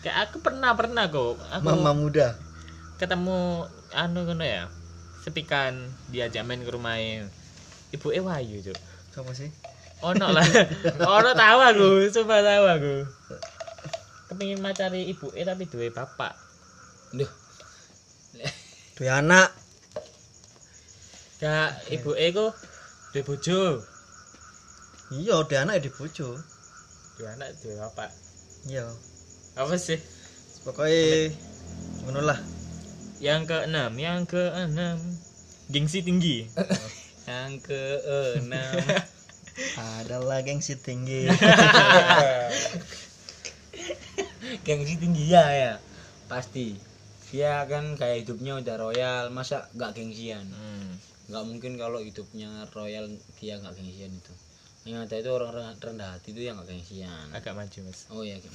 Kayak 0.00 0.30
aku 0.30 0.40
pernah 0.40 0.72
pernah 0.72 1.04
kok. 1.10 1.36
Aku 1.58 1.62
mama 1.68 1.92
muda 1.92 2.38
ketemu 3.00 3.64
anu 3.96 4.28
ngono 4.28 4.44
ya. 4.44 4.68
Sepikan 5.24 5.88
diajak 6.12 6.44
main 6.44 6.60
ke 6.60 6.68
rumahnya. 6.68 7.32
Ibu 7.90 8.08
e 8.14 8.20
Wahyu, 8.22 8.58
Cuk. 8.62 8.78
siapa 9.10 9.30
sih 9.34 9.50
Ono 10.00 10.26
lah. 10.32 10.46
Ono 11.20 11.30
tahu 11.34 11.58
aku, 11.60 11.88
sumpah 12.08 12.40
tahu 12.40 12.64
aku. 12.64 12.94
Kepingin 14.32 14.62
macari 14.62 15.10
ibu 15.10 15.28
e 15.34 15.42
tapi 15.42 15.68
duwe 15.68 15.92
bapak. 15.92 16.32
Duh, 17.12 17.28
dua 18.96 19.18
anak 19.20 19.50
Ya, 21.40 21.72
ibu 21.88 22.12
e 22.14 22.30
ku 22.30 22.48
duwe 23.12 23.22
bojo. 23.26 23.80
iya 25.10 25.36
dua 25.42 25.58
anak 25.64 25.80
ya 25.80 25.84
di 25.84 25.90
bojo 25.90 26.38
Duwe 27.18 27.28
anak 27.28 27.50
duwe 27.60 27.74
bapak. 27.76 28.08
iya 28.70 28.86
Apa 29.58 29.74
sih? 29.76 29.98
pokoknya 30.62 31.32
ngono 32.04 32.20
lah 32.22 32.38
Yang 33.20 33.52
keenam, 33.52 33.92
yang 34.00 34.24
keenam. 34.24 34.96
Gengsi 35.68 36.00
tinggi. 36.00 36.48
yang 37.24 37.56
keenam. 37.60 38.80
adalah 40.00 40.40
gengsi 40.40 40.72
tinggi 40.74 41.28
Gengsi 44.64 44.94
tinggi 44.96 45.24
ya 45.28 45.44
ya. 45.50 45.72
Pasti. 46.26 46.76
Dia 47.30 47.64
kan 47.64 47.94
kayak 47.94 48.24
hidupnya 48.24 48.56
udah 48.56 48.76
royal, 48.76 49.22
masa 49.30 49.68
nggak 49.72 49.94
gengsian? 49.94 50.44
Hmm. 50.50 50.98
nggak 51.30 51.46
mungkin 51.46 51.78
kalau 51.78 52.02
hidupnya 52.02 52.66
royal 52.74 53.06
dia 53.38 53.54
nggak 53.54 53.70
gengsian 53.78 54.10
itu 54.10 54.34
yang 54.82 55.06
ada 55.06 55.14
itu 55.14 55.30
orang 55.30 55.78
rendah- 55.78 56.18
hati 56.18 56.34
itu 56.34 56.42
yang 56.42 56.58
nggak 56.58 56.74
gengsian 56.74 57.26
Agak 57.30 57.54
maju, 57.54 57.78
Mas. 57.86 58.10
oh 58.10 58.26
iya 58.26 58.34
gitu. 58.42 58.50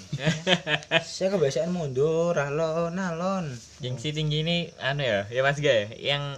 saya 1.15 1.31
kebiasaan 1.31 1.71
mundur 1.71 2.35
alon 2.35 2.99
alon 2.99 3.47
Gengsi 3.79 4.11
tinggi 4.11 4.43
ini 4.43 4.57
anu 4.83 5.07
ya, 5.07 5.23
ya 5.31 5.39
Mas 5.39 5.63
Ga 5.63 5.71
ya, 5.71 5.87
yang 5.95 6.35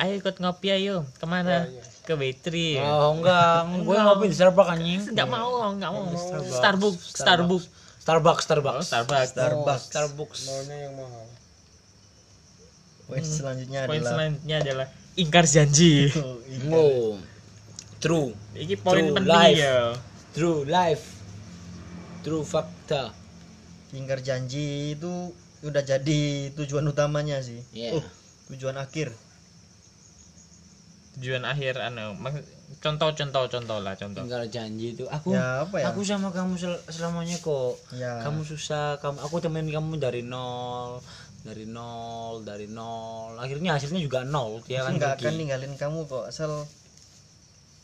ayo 0.00 0.12
ikut 0.16 0.36
ngopi 0.40 0.68
ayo. 0.72 1.04
Ke 1.20 1.26
mana? 1.28 1.68
Ke 2.04 2.16
Betri. 2.16 2.80
Oh 2.80 3.16
enggak. 3.16 3.68
Gue 3.86 3.96
ngopi 3.96 4.32
di 4.32 4.36
Starbucks 4.36 4.70
anjing. 4.72 5.00
Nggak 5.12 5.28
mau 5.28 5.70
nggak 5.76 5.90
mau. 5.90 6.04
Starbucks. 6.14 6.54
Starbucks 6.54 7.04
Starbucks. 7.20 7.64
Starbucks. 8.00 8.42
Starbucks 8.44 8.86
Starbucks. 8.88 9.26
Starbucks. 9.32 9.82
Starbucks 9.88 10.40
poin 13.10 13.26
selanjutnya 13.26 13.90
poin 13.90 13.98
adalah 13.98 14.10
selanjutnya 14.14 14.56
adalah 14.62 14.86
ingkar 15.18 15.44
janji. 15.44 15.94
Oh, 16.70 16.78
oh 16.78 17.08
true. 17.98 18.30
Ini 18.54 18.74
poin 18.78 19.10
True 19.10 19.16
penting 19.18 19.34
life. 19.34 19.58
ya 19.58 19.78
true 20.30 20.62
life. 20.62 21.04
True 22.22 22.46
fakta. 22.46 23.10
Ingkar 23.90 24.22
janji 24.22 24.94
itu 24.94 25.34
udah 25.66 25.82
jadi 25.82 26.54
tujuan 26.54 26.86
utamanya 26.86 27.42
sih. 27.42 27.58
Iya. 27.74 27.98
oh 27.98 28.04
tujuan 28.50 28.78
akhir 28.78 29.10
tujuan 31.20 31.44
akhir 31.44 31.76
anu 31.76 32.16
contoh 32.80 33.12
contoh 33.12 33.44
contoh 33.44 33.78
lah 33.78 33.92
contoh. 33.92 34.24
Tinggal 34.24 34.48
janji 34.48 34.96
itu 34.96 35.04
aku 35.04 35.36
ya 35.36 35.68
apa 35.68 35.76
ya? 35.84 35.92
aku 35.92 36.00
sama 36.00 36.32
kamu 36.32 36.56
sel- 36.56 36.80
selamanya 36.88 37.36
kok. 37.36 37.76
Ya. 37.92 38.24
Kamu 38.24 38.40
susah 38.40 38.96
kamu 38.98 39.20
aku 39.20 39.36
temenin 39.38 39.68
kamu 39.68 40.00
dari 40.00 40.24
nol 40.24 41.04
dari 41.44 41.68
nol 41.68 42.40
dari 42.40 42.72
nol. 42.72 43.36
Akhirnya 43.36 43.76
hasilnya 43.76 44.00
juga 44.00 44.24
nol 44.24 44.64
dia 44.64 44.80
kan 44.80 44.96
nggak 44.96 45.20
akan 45.20 45.34
ninggalin 45.36 45.76
kamu 45.76 46.08
kok 46.08 46.32
asal 46.32 46.64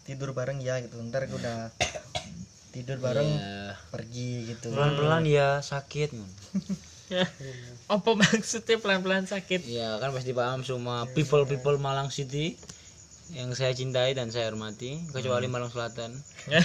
tidur 0.09 0.33
bareng 0.33 0.65
ya 0.65 0.81
gitu. 0.81 0.97
Ntar 1.05 1.29
udah 1.29 1.69
tidur 2.73 2.97
bareng 2.97 3.29
Iya. 3.29 3.77
pergi 3.93 4.31
gitu. 4.49 4.73
Pelan 4.73 4.97
pelan 4.97 5.25
ya 5.29 5.61
sakit 5.61 6.17
apa 7.87 8.11
maksudnya 8.19 8.83
pelan 8.83 8.99
pelan 8.99 9.25
sakit? 9.31 9.63
Ya 9.63 9.95
kan 10.03 10.11
pasti 10.11 10.35
paham 10.35 10.67
semua. 10.67 11.07
People 11.15 11.47
people 11.47 11.79
Malang 11.79 12.11
City 12.11 12.59
yang 13.35 13.51
saya 13.59 13.75
cintai 13.75 14.15
dan 14.15 14.31
saya 14.31 14.47
hormati 14.51 15.03
kecuali 15.11 15.51
Malang 15.51 15.73
Selatan. 15.73 16.15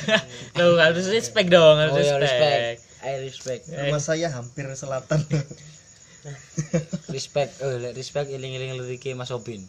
Tuh 0.58 0.78
harus 0.78 1.10
respect 1.10 1.50
dong 1.50 1.82
harus 1.82 1.98
oh 1.98 2.02
ya 2.02 2.16
respect. 2.22 2.78
I 3.02 3.18
respect. 3.26 3.62
Rumah 3.66 4.02
saya 4.02 4.30
hampir 4.30 4.70
selatan. 4.78 5.26
Respect 7.10 7.66
oh 7.66 7.82
respect 7.98 8.30
iling 8.30 8.54
iling 8.54 8.78
liriknya 8.78 9.18
Mas 9.18 9.34
Obin. 9.34 9.66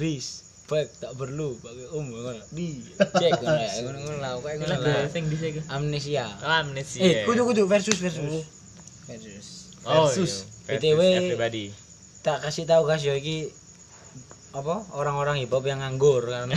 Respect 0.00 0.96
tak 0.96 1.12
perlu 1.12 1.60
pakai 1.60 1.92
um 1.92 2.08
ngono. 2.08 2.40
Di 2.56 2.80
cek 3.20 3.44
ngono 3.44 3.98
ngono 4.00 4.16
lah 4.16 4.32
kayak 4.40 4.64
ngono 4.64 4.80
lah. 4.80 5.04
sing 5.12 5.28
ke 5.28 5.60
amnesia. 5.68 6.24
Oh, 6.40 6.64
amnesia. 6.64 7.04
Eh 7.04 7.28
kudu 7.28 7.44
kudu 7.44 7.68
versus. 7.68 8.00
Versus. 8.00 8.48
Versus. 9.04 9.46
Oh, 9.84 10.08
versus. 10.08 10.48
iya. 10.72 10.80
BTW. 10.80 10.96
versus 10.96 11.20
everybody 11.20 11.66
tak 12.24 12.40
kasih 12.40 12.64
tahu 12.64 12.88
guys 12.88 13.04
ya 13.04 13.12
iki 13.12 13.52
apa? 14.54 14.86
Orang-orang 14.94 15.42
hip 15.42 15.50
hop 15.50 15.66
yang 15.66 15.82
nganggur 15.82 16.30
karena 16.30 16.56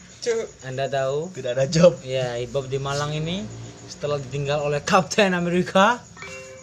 anda 0.68 0.86
tahu. 0.86 1.34
Tidak 1.34 1.52
ada 1.52 1.66
job. 1.66 1.98
Ya 2.06 2.38
hip 2.38 2.54
hop 2.54 2.70
di 2.70 2.78
Malang 2.78 3.12
ini 3.12 3.42
setelah 3.90 4.16
ditinggal 4.16 4.64
oleh 4.64 4.80
Kapten 4.80 5.36
Amerika 5.36 6.00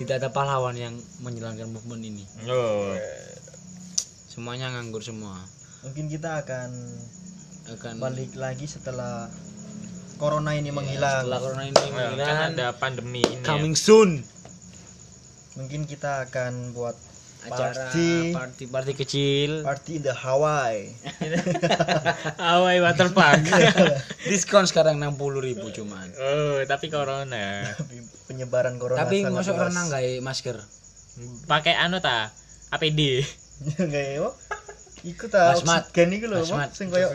tidak 0.02 0.24
ada 0.24 0.30
pahlawan 0.34 0.74
yang 0.74 0.96
menjalankan 1.22 1.70
movement 1.70 2.02
ini. 2.02 2.24
Oh 2.50 2.96
semuanya 4.32 4.72
nganggur 4.72 5.04
semua. 5.04 5.36
Mungkin 5.84 6.08
kita 6.08 6.40
akan 6.48 6.72
akan 7.76 7.94
balik 8.00 8.32
lagi 8.40 8.64
setelah 8.64 9.28
corona 10.16 10.56
ini 10.56 10.72
ya, 10.72 10.76
menghilang. 10.80 11.28
setelah 11.28 11.40
corona 11.44 11.64
ini 11.68 11.76
kan 11.76 11.92
menghilang. 11.92 12.56
ada 12.56 12.68
pandemi 12.80 13.22
ini 13.28 13.44
ya. 13.44 13.46
coming 13.46 13.76
soon. 13.76 14.24
Mungkin 15.60 15.84
kita 15.84 16.32
akan 16.32 16.72
buat 16.72 16.96
acara 17.42 17.74
Party. 17.90 18.30
party 18.32 18.64
party 18.66 18.94
kecil 18.94 19.52
party 19.62 19.98
in 19.98 20.04
the 20.04 20.14
Hawaii 20.14 20.94
Hawaii 22.38 22.78
Waterpark. 22.80 23.42
diskon 24.30 24.64
sekarang 24.64 24.96
60.000 24.96 25.18
ribu 25.42 25.68
cuman 25.72 26.06
oh, 26.16 26.62
tapi 26.64 26.88
corona. 26.88 27.66
penyebaran 28.26 28.78
corona 28.78 29.02
tapi 29.02 29.26
masuk 29.26 29.58
renang 29.58 29.90
gak 29.90 30.04
masker 30.22 30.58
Pakai 31.44 31.76
anu 31.76 32.00
ta? 32.00 32.32
APD. 32.72 33.20
Nggak 33.78 34.06
ya, 34.08 34.24
Wak. 34.24 34.34
Iku 35.04 35.28
ta 35.28 35.52
oksigen 35.52 36.08
iku 36.16 36.32
lho. 36.32 36.40
Wak. 36.48 36.72
sing 36.72 36.88
koyo 36.88 37.12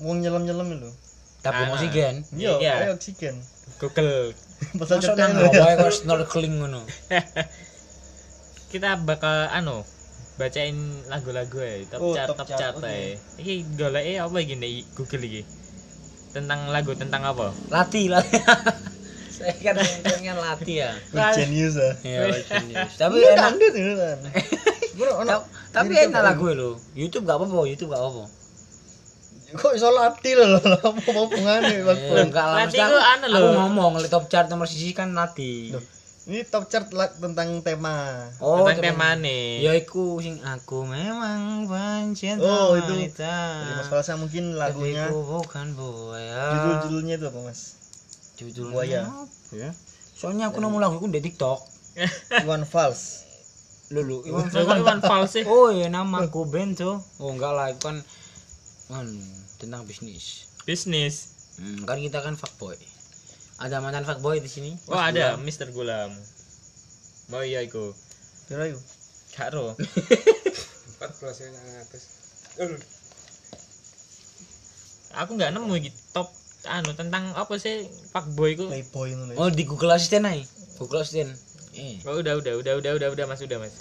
wong 0.00 0.18
nyelam-nyelam 0.18 0.66
lho. 0.74 0.90
tabung 1.40 1.70
Ah. 1.70 1.78
oksigen 1.78 2.26
Iya, 2.34 2.58
Iya. 2.58 2.90
oksigen. 2.90 3.38
Google. 3.78 4.34
Cetek 4.76 5.14
nang 5.14 5.46
bawah 5.46 5.72
kok 5.78 5.92
snorkeling 5.94 6.58
ngono 6.58 6.82
kita 8.70 8.96
bakal 9.02 9.50
anu 9.50 9.82
bacain 10.38 10.78
lagu-lagu 11.10 11.60
ya 11.60 11.84
top 11.90 12.00
oh, 12.00 12.14
chart 12.16 12.28
top, 12.32 12.38
top 12.40 12.48
chart, 12.48 12.60
chart 12.60 12.74
okay. 12.80 13.20
ya 13.20 13.44
ini 13.44 13.54
golek 13.76 14.04
apa 14.16 14.36
gini 14.46 14.86
google 14.96 15.26
ini 15.26 15.42
tentang 16.30 16.70
lagu 16.70 16.94
tentang 16.94 17.26
apa? 17.26 17.50
Lati 17.68 18.06
lati 18.06 18.38
saya 19.40 19.54
kan 19.62 19.76
dengan 20.04 20.38
lati 20.38 20.78
ya. 20.78 20.90
Genius 21.34 21.74
ya. 21.74 21.90
Iya, 22.06 22.18
tapi 22.98 23.18
enak. 23.24 23.56
tapi 25.72 25.92
enak 25.96 26.20
lagu 26.20 26.52
lo 26.52 26.76
YouTube 26.92 27.24
gak 27.24 27.40
apa-apa 27.40 27.66
YouTube 27.66 27.90
gak 27.90 28.02
apa-apa. 28.02 28.24
Kok 29.50 29.72
iso 29.74 29.90
lati 29.90 30.30
lo, 30.38 30.46
apa-apa 30.62 31.22
pengane 31.26 31.82
waktu 31.82 32.12
iya, 32.14 32.22
enggak 32.22 32.46
lah 32.46 32.66
anu 33.18 33.26
aku 33.34 33.50
ngomong 33.58 33.92
top 34.06 34.30
chart 34.30 34.46
nomor 34.46 34.70
sisi 34.70 34.94
kan 34.94 35.10
lati. 35.16 35.74
Ini 36.30 36.46
top 36.46 36.64
chart 36.64 36.86
la- 36.90 37.10
tentang 37.10 37.58
tema. 37.58 38.22
oh 38.38 38.62
tentang 38.62 38.94
tema- 38.94 39.18
temane. 39.18 39.58
ya 39.58 39.74
iku 39.74 40.16
sing 40.16 40.38
aku 40.38 40.86
memang 40.86 41.66
pencinta 41.66 42.38
Oh, 42.40 42.72
itu. 42.72 42.86
wanita 42.86 43.34
Mas 43.74 43.88
Falsa 43.88 44.14
mungkin 44.14 44.54
lagunya 44.54 45.04
Tapi 45.04 45.18
bukan 45.18 45.66
buaya 45.74 46.42
judul-judulnya 46.52 47.14
itu 47.16 47.26
apa, 47.26 47.40
Mas? 47.42 47.60
judulnya 48.36 48.70
Buaya. 48.70 49.00
ya 49.50 49.70
soalnya 50.12 50.48
aku 50.48 50.58
nemu 50.58 50.78
lagu 50.78 50.96
itu 50.96 51.10
di 51.10 51.20
TikTok 51.20 51.58
Iwan 52.46 52.62
Fals. 52.62 53.26
lulu 53.90 54.22
Iwan 54.22 54.46
kok 54.46 54.62
Iwan 54.78 55.02
Fals 55.02 55.34
sih? 55.34 55.42
oh 55.44 55.68
ya 55.68 55.90
namaku 55.90 56.46
Bento 56.46 57.02
oh 57.16 57.28
enggak 57.28 57.50
lah 57.50 57.66
itu 57.68 57.82
kan 57.82 57.98
kan 58.86 59.06
tentang 59.56 59.82
bisnis 59.82 60.46
Bisnis. 60.62 61.34
Hmm, 61.56 61.82
kan 61.82 61.96
kita 61.96 62.20
kan 62.20 62.32
fuckboy. 62.32 62.78
Ada 63.60 63.84
mantan 63.84 64.08
fuckboy 64.08 64.40
di 64.40 64.48
sini? 64.48 64.72
Oh, 64.88 64.96
ada 64.96 65.36
Mr. 65.36 65.68
Gulam. 65.76 66.08
Mau 67.28 67.44
iya 67.44 67.60
iku. 67.60 67.92
Piro 68.48 68.64
iku? 68.64 68.80
Karo. 69.36 69.76
Aku 75.20 75.30
nggak 75.36 75.52
nemu 75.52 75.76
iki 75.76 75.92
top 76.16 76.32
anu 76.64 76.96
tentang 76.96 77.36
apa 77.36 77.52
sih 77.60 77.84
fuckboy 78.16 78.56
ku. 78.56 78.64
Playboy 78.72 79.12
ngono. 79.12 79.36
ya. 79.36 79.38
Oh, 79.38 79.52
di 79.52 79.68
Google 79.68 79.92
Assistant 79.92 80.24
aja. 80.24 80.40
Google 80.80 81.04
Assistant. 81.04 81.36
Eh. 81.76 82.00
Oh, 82.08 82.16
udah 82.16 82.40
udah 82.40 82.56
udah 82.56 82.74
udah 82.80 82.92
udah 82.96 83.08
udah 83.12 83.24
Mas 83.28 83.44
udah 83.44 83.60
Mas. 83.60 83.76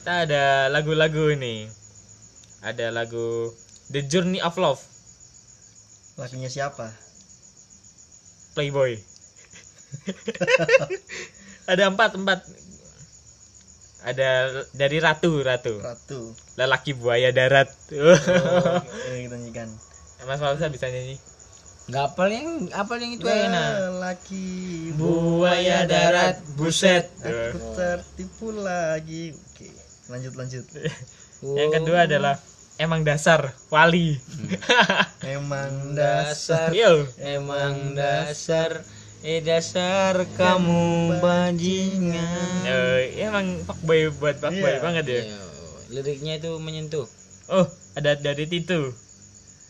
Kita 0.00 0.24
ada 0.24 0.72
lagu-lagu 0.72 1.28
ini. 1.28 1.68
Ada 2.64 2.88
lagu 2.88 3.52
The 3.92 4.00
Journey 4.08 4.40
of 4.40 4.56
Love 4.56 4.80
Lagunya 6.16 6.48
siapa? 6.48 7.03
Playboy. 8.54 8.96
ada 11.70 11.90
empat 11.90 12.14
empat. 12.14 12.40
Ada 14.04 14.62
dari 14.76 14.98
Ratu 15.00 15.42
Ratu. 15.42 15.80
Ratu. 15.80 16.20
Lelaki 16.54 16.94
buaya 16.94 17.34
darat. 17.34 17.72
Oh, 17.92 18.14
eh, 19.10 19.26
kita 19.26 19.36
nyanyikan. 19.36 19.68
Mas 20.24 20.40
Falsa 20.40 20.72
bisa 20.72 20.88
nyanyi. 20.88 21.18
Enggak 21.84 22.16
apal 22.16 22.28
yang 22.32 22.48
apal 22.72 22.96
yang 22.96 23.12
itu 23.12 23.28
enak. 23.28 24.00
Laki 24.00 24.48
Buaya 24.96 25.84
darat, 25.84 26.40
buset. 26.56 27.12
Aku 27.20 27.60
tertipu 27.76 28.56
lagi. 28.56 29.36
Oke, 29.36 29.68
lanjut 30.08 30.32
lanjut. 30.32 30.64
Yang 31.44 31.70
kedua 31.76 32.08
adalah 32.08 32.40
emang 32.76 33.06
dasar 33.06 33.54
wali. 33.70 34.18
Emang 35.22 35.94
dasar 35.94 36.74
Yo. 36.74 37.06
emang 37.22 37.94
dasar 37.94 38.82
eh 39.24 39.40
dasar 39.40 40.26
kamu 40.36 41.16
bajingan. 41.18 42.66
Eh, 42.66 43.24
emang 43.24 43.62
fuckboy 43.64 44.12
buat 44.12 44.36
fuckboy 44.36 44.74
Iya. 44.74 44.82
banget 44.82 45.04
ya. 45.06 45.22
Yo, 45.32 45.42
Liriknya 45.94 46.36
itu 46.36 46.50
menyentuh. 46.58 47.06
Oh, 47.46 47.66
ada 47.94 48.16
dari 48.16 48.44
Titu. 48.44 48.92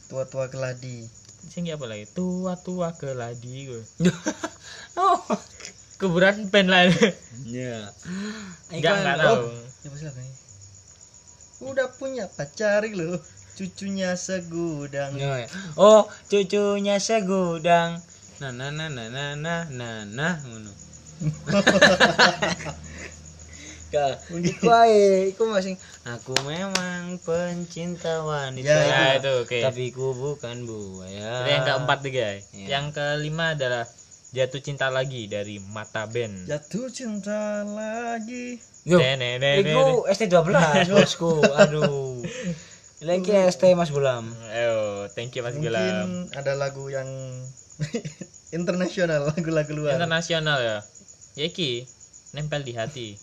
tua-tua 0.05 0.47
keladi. 0.47 1.07
Sing 1.45 1.67
apa 1.69 1.85
lagi? 1.85 2.07
Tua-tua 2.09 2.95
keladi 2.95 3.67
gue. 3.67 3.83
oh. 5.01 5.19
Kuburan 5.95 6.51
pen 6.51 6.67
lah. 6.67 6.87
Ya. 7.47 7.89
Enggak 8.71 8.95
enggak 9.01 9.17
tahu. 9.21 9.39
Siapa 9.81 9.95
sih 9.95 10.07
lagunya? 10.07 10.35
Udah 11.65 11.89
punya 11.97 12.29
pacar 12.29 12.85
lo, 12.93 13.17
cucunya 13.57 14.12
segudang. 14.21 15.17
Ya, 15.17 15.45
ya. 15.45 15.49
Oh, 15.81 16.05
cucunya 16.29 17.01
segudang. 17.01 18.05
Nah, 18.43 18.53
nah, 18.53 18.69
nah, 18.69 18.93
nah, 18.93 19.09
nah, 19.09 19.33
nah, 19.33 19.62
nah, 19.73 20.05
nah, 20.05 20.35
ngono. 20.45 20.73
Iku 24.35 24.67
ae, 24.75 25.31
iku 25.31 25.47
masing 25.47 25.79
aku 26.03 26.35
memang 26.43 27.15
pencinta 27.23 28.27
wanita. 28.27 28.67
Ya, 28.67 28.83
Ya, 28.91 29.23
itu 29.23 29.31
oke. 29.47 29.59
Tapi 29.62 29.95
ku 29.95 30.11
bukan 30.11 30.67
buaya. 30.67 31.47
Itu 31.47 31.51
yang 31.55 31.62
keempat 31.62 31.99
tuh 32.03 32.11
guys. 32.11 32.45
Iya. 32.51 32.67
Yang 32.75 32.87
kelima 32.99 33.55
adalah 33.55 33.87
Jatuh 34.35 34.59
Cinta 34.59 34.91
Lagi 34.91 35.30
dari 35.30 35.62
Mata 35.62 36.11
Band. 36.11 36.51
Jatuh 36.51 36.91
cinta 36.91 37.62
lagi. 37.62 38.59
Yo, 38.82 38.99
iku 38.99 40.11
ST12, 40.11 40.51
bosku. 40.91 41.39
Aduh. 41.55 42.18
Lagi 43.07 43.30
ST 43.30 43.62
Mas 43.78 43.95
Gulam. 43.95 44.26
Ayo, 44.51 45.07
thank 45.14 45.39
you 45.39 45.47
Mas 45.47 45.55
Mungkin 45.55 45.70
Gilam. 45.70 46.26
ada 46.35 46.59
lagu 46.59 46.91
yang 46.91 47.07
internasional, 48.59 49.30
lagu-lagu 49.30 49.70
luar. 49.70 49.95
Internasional 50.03 50.59
ya. 50.59 50.78
Ya 51.39 51.45
iki 51.47 51.87
nempel 52.35 52.66
di 52.66 52.74
hati. 52.74 53.14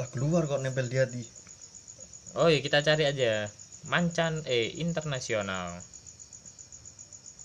lagu 0.00 0.16
luar 0.24 0.48
kok 0.48 0.64
nempel 0.64 0.88
di 0.88 0.96
hati. 0.96 1.20
Oh 2.40 2.48
ya 2.48 2.64
kita 2.64 2.80
cari 2.80 3.04
aja. 3.04 3.44
Mancan 3.92 4.40
eh 4.48 4.72
internasional. 4.80 5.84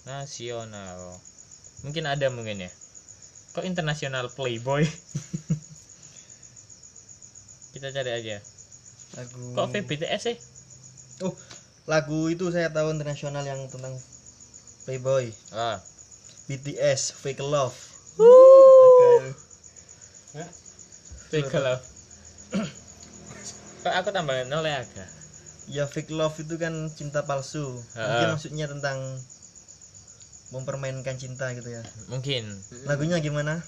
Nasional. 0.07 1.19
Mungkin 1.87 2.03
ada 2.03 2.27
mungkin 2.27 2.67
ya. 2.67 2.71
Kok 3.55 3.63
internasional 3.63 4.27
Playboy? 4.35 4.83
kita 7.73 7.95
cari 7.95 8.11
aja. 8.11 8.43
Lagu 9.15 9.55
Kok 9.55 9.67
VBTS 9.71 10.21
sih? 10.27 10.37
Oh, 11.23 11.31
lagu 11.87 12.27
itu 12.27 12.51
saya 12.51 12.67
tahu 12.75 12.91
internasional 12.91 13.47
yang 13.47 13.63
tentang 13.71 13.95
Playboy. 14.83 15.31
Ah, 15.55 15.79
BTS 16.51 17.15
Fake 17.23 17.39
Love. 17.39 17.75
Oke. 18.19 19.31
fake 21.27 21.53
love. 21.53 21.83
Kok 23.83 23.93
aku 23.93 24.09
tambah 24.09 24.33
nol 24.49 24.65
ya 24.65 24.81
agak. 24.81 25.09
Ya 25.67 25.83
fake 25.85 26.11
love 26.15 26.33
itu 26.39 26.55
kan 26.57 26.89
cinta 26.95 27.27
palsu. 27.27 27.77
Ha. 27.95 28.01
Mungkin 28.03 28.27
maksudnya 28.35 28.65
tentang 28.65 28.97
mempermainkan 30.49 31.15
cinta 31.15 31.51
gitu 31.51 31.67
ya. 31.67 31.83
Mungkin. 32.07 32.43
Lagunya 32.83 33.19
gimana? 33.19 33.59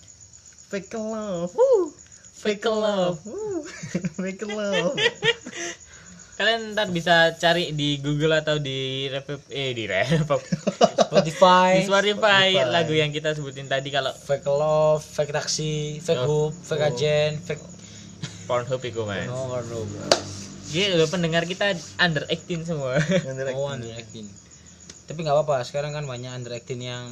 Fake 0.69 0.93
love. 0.93 1.51
Woo. 1.51 1.91
Fake 2.35 2.63
love. 2.63 3.19
Woo. 3.23 3.65
Fake 4.21 4.43
love. 4.43 4.95
Kalian 6.39 6.71
ntar 6.71 6.87
bisa 6.87 7.35
cari 7.35 7.75
di 7.75 7.99
Google 7.99 8.39
atau 8.39 8.55
di 8.55 9.11
Repop 9.11 9.43
eh 9.51 9.75
di 9.75 9.83
Repop 9.83 10.39
Spotify, 10.39 11.83
di 11.83 11.83
Spotify 11.83 12.47
Spotify. 12.55 12.63
lagu 12.63 12.95
yang 12.95 13.11
kita 13.11 13.35
sebutin 13.35 13.67
tadi 13.67 13.91
kalau 13.91 14.15
fake 14.15 14.47
love, 14.47 15.03
fake 15.03 15.35
taksi, 15.35 15.99
fake 15.99 16.23
Oh. 16.23 16.47
hoop, 16.47 16.55
fake 16.55 16.85
agent, 16.85 17.43
fake 17.43 17.59
Pornhub 18.47 18.79
itu 18.79 19.03
mas. 19.03 19.27
no, 19.27 19.51
no, 19.51 19.83
Jadi 20.71 20.95
lo 20.95 21.05
pendengar 21.05 21.43
kita 21.43 21.75
under 21.99 22.23
18 22.25 22.63
semua. 22.63 22.95
Yang 22.97 23.35
direct. 23.35 23.53
no 23.53 23.67
under 23.67 23.91
acting. 23.91 24.25
Tapi 25.09 25.19
nggak 25.19 25.35
apa-apa, 25.35 25.65
sekarang 25.65 25.91
kan 25.91 26.05
banyak 26.05 26.29
under 26.29 26.53
acting 26.53 26.79
yang 26.79 27.09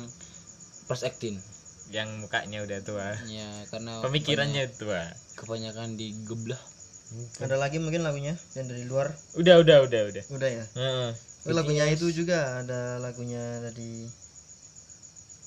plus 0.86 1.02
acting. 1.02 1.42
yang 1.88 2.20
mukanya 2.20 2.62
udah 2.62 2.84
tua. 2.84 3.16
Ya, 3.26 3.48
karena 3.72 4.04
Pemikirannya 4.04 4.68
tua. 4.76 5.08
kebanyak- 5.34 5.74
kebanyakan 5.74 5.96
digeblah. 5.96 6.60
Ada 7.40 7.56
lagi 7.56 7.80
mungkin 7.80 8.04
lagunya 8.04 8.36
yang 8.54 8.68
dari 8.68 8.84
luar. 8.84 9.16
Udah 9.34 9.56
udah 9.58 9.88
udah 9.88 10.02
udah. 10.12 10.24
Udah 10.28 10.50
ya. 10.52 10.66
Heeh. 10.68 11.10
Oh, 11.48 11.56
lagunya 11.56 11.88
itu 11.88 12.12
juga 12.12 12.60
ada 12.60 13.00
lagunya 13.00 13.40
dari 13.64 14.04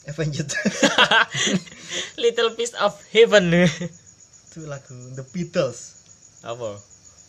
Avenged. 0.09 0.49
Little 2.25 2.57
piece 2.57 2.73
of 2.75 2.97
heaven. 3.13 3.53
itu 4.51 4.67
lagu 4.67 4.97
The 5.15 5.23
Beatles 5.23 6.03
apa 6.43 6.75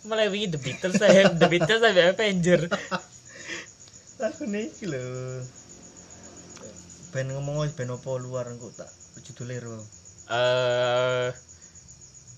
mulai 0.01 0.26
wingi 0.26 0.49
The 0.49 0.57
Beatles 0.57 0.97
saya 0.97 1.30
The 1.30 1.45
Beatles 1.45 1.78
sampai 1.78 2.09
Avenger 2.09 2.65
lagu 4.22 4.45
nih 4.45 4.69
lho. 4.86 5.05
Band 7.09 7.34
ngomong 7.34 7.65
band 7.74 7.91
apa 7.97 8.09
luar 8.22 8.45
engko 8.53 8.69
tak 8.69 8.88
judulnya 9.26 9.65
ro? 9.65 9.82
Eh 10.30 11.30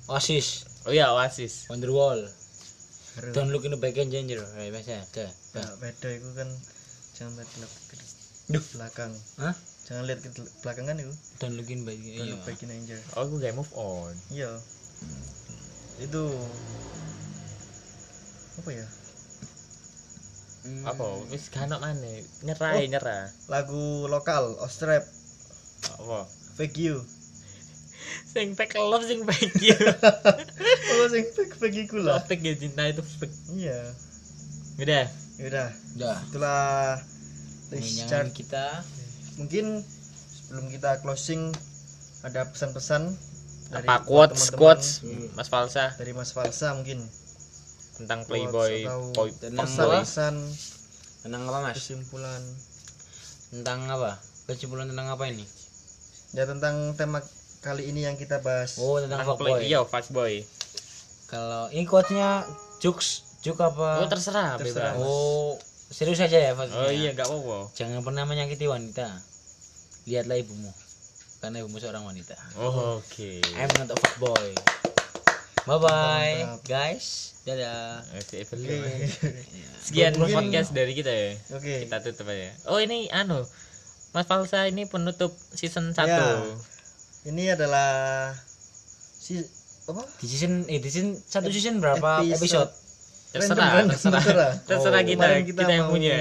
Oasis. 0.07 0.63
Oh 0.87 0.95
iya 0.95 1.11
Oasis. 1.11 1.67
Wonderwall. 1.67 2.23
Don't 3.35 3.51
look 3.51 3.67
in 3.67 3.75
the 3.75 3.79
back 3.79 3.99
and 3.99 4.09
ginger 4.09 4.41
eh 4.57 4.71
biasa 4.73 5.05
dah 5.13 5.29
Nah, 5.53 5.69
beda 5.77 6.09
itu 6.09 6.29
kan. 6.33 6.49
Jangan 7.13 7.37
lihat 7.37 7.49
ke, 8.49 8.57
belakang. 8.73 9.11
Hah? 9.37 9.55
jangan 9.83 10.07
lihat 10.07 10.23
ke 10.23 10.31
belakang 10.63 10.87
kan 10.87 10.95
itu 10.95 11.13
Don't 11.43 11.59
look 11.59 11.67
in 11.67 11.83
back 11.83 11.99
Don't 11.99 12.23
iya 12.23 12.31
look 12.31 12.47
back 12.47 12.63
in 12.63 12.71
anger 12.71 12.95
oh 13.19 13.27
gue 13.27 13.43
gak 13.43 13.51
move 13.53 13.69
on. 13.75 14.15
Iya. 14.31 14.55
Itu 15.99 16.23
apa 18.63 18.69
ya 18.71 18.87
Hmm. 20.63 20.87
apa? 20.87 21.03
Wis 21.27 21.51
kanok 21.51 21.83
mana 21.83 22.07
nyerah 22.39 22.79
Oh. 22.79 22.87
nyerah. 22.87 23.23
lagu 23.51 24.07
lokal 24.07 24.55
Ostrap. 24.63 25.03
Apa? 25.99 26.23
Fake 26.55 26.79
You. 26.79 27.03
Sing 28.31 28.55
fake 28.55 28.79
love 28.79 29.03
sing 29.03 29.27
fake 29.27 29.59
you. 29.59 29.75
Oh 31.03 31.07
sing 31.11 31.27
fake 31.35 31.55
fake 31.59 31.77
iku 31.87 31.99
lah? 31.99 32.23
Topik 32.23 32.39
ya 32.39 32.55
cinta 32.55 32.87
itu 32.87 33.03
fake. 33.03 33.35
Iya. 33.59 33.79
Udah 34.79 35.05
yaudah. 35.41 35.69
Dah. 35.99 36.17
itulah 36.29 36.97
chart 38.07 38.29
kita. 38.31 38.85
Mungkin 39.41 39.81
sebelum 40.31 40.69
kita 40.69 41.01
closing 41.01 41.49
ada 42.23 42.47
pesan-pesan 42.47 43.11
dari 43.73 43.87
apa 43.89 44.05
buat 44.05 44.31
quotes 44.31 44.53
teman-teman? 44.53 44.59
quotes 44.61 44.87
Mas 45.33 45.49
Falsa? 45.49 45.85
Dari 45.97 46.13
Mas 46.13 46.31
Falsa 46.31 46.71
mungkin 46.77 47.01
tentang 47.93 48.25
playboy 48.25 48.89
boy 49.13 49.29
tentang 49.37 49.69
fuckboy. 49.69 50.01
apa? 50.01 50.05
pesan. 50.05 50.35
Tentang 51.23 51.41
apa 51.47 51.57
mas? 51.63 51.75
Kesimpulan. 51.77 52.41
Tentang 53.53 53.79
apa? 53.87 54.11
Kesimpulan 54.49 54.87
tentang 54.89 55.07
apa 55.13 55.23
ini? 55.29 55.45
Ya 56.33 56.49
tentang 56.49 56.97
tema 56.97 57.21
kali 57.61 57.93
ini 57.93 58.03
yang 58.03 58.17
kita 58.17 58.41
bahas. 58.41 58.81
Oh 58.81 58.97
tentang 58.97 59.21
tentang 59.21 59.37
fuckboy. 59.37 59.61
Play 59.61 59.69
iya 59.69 59.79
fuckboy. 59.85 60.33
Kalau 61.29 61.69
ini 61.69 61.85
quotesnya 61.85 62.45
jokes 62.81 63.39
juk 63.45 63.61
apa? 63.61 64.01
Oh 64.01 64.09
terserah 64.09 64.57
Terserah. 64.57 64.97
bebas. 64.97 65.05
Oh 65.05 65.55
serius 65.93 66.19
aja 66.19 66.37
ya 66.37 66.51
oh 66.57 66.65
quotesnya? 66.65 66.89
iya 66.89 67.09
gak 67.13 67.29
apa-apa. 67.29 67.69
Jangan 67.77 68.01
pernah 68.01 68.23
menyakiti 68.25 68.65
wanita. 68.65 69.07
Lihatlah 70.09 70.37
ibumu. 70.41 70.73
Karena 71.39 71.61
ibumu 71.61 71.75
seorang 71.75 72.07
wanita. 72.07 72.39
Oh, 72.55 73.03
oke. 73.03 73.31
I'm 73.55 73.71
not 73.75 73.91
a 73.91 73.97
fuckboy 73.99 74.55
bye 75.63 75.79
bye 75.79 76.35
guys. 76.63 77.35
Dadah. 77.43 78.03
Si 78.21 78.39
Evelyn. 78.39 78.79
oke. 78.79 79.29
Sekian 79.85 80.15
Mungkin- 80.15 80.35
podcast 80.37 80.71
dari 80.71 80.93
kita 80.93 81.11
ya. 81.11 81.31
Oke. 81.53 81.83
Kita 81.83 81.99
tutup 81.99 82.27
aja. 82.27 82.51
Oh 82.65 82.79
ini 82.79 83.07
anu 83.09 83.43
Mas 84.11 84.23
Falsa 84.23 84.63
ini 84.65 84.85
penutup 84.85 85.31
season 85.51 85.91
1 85.91 86.05
Ya. 86.05 86.39
ini 87.25 87.49
adalah 87.49 88.31
si 89.17 89.41
apa? 89.83 90.03
Di 90.15 90.25
season 90.25 90.63
eh 90.65 90.77
di 90.77 90.87
season 90.87 91.17
satu 91.17 91.49
season 91.49 91.79
berapa 91.79 92.21
Episode. 92.21 92.37
episode, 92.37 92.71
terserah 93.33 93.83
terserah. 93.85 94.21
Terserah. 94.21 94.51
terserah 94.63 95.01
Oh, 95.01 95.07
kita 95.07 95.25
Kemarin 95.25 95.43
kita, 95.43 95.63
yang 95.67 95.87
punya. 95.89 96.17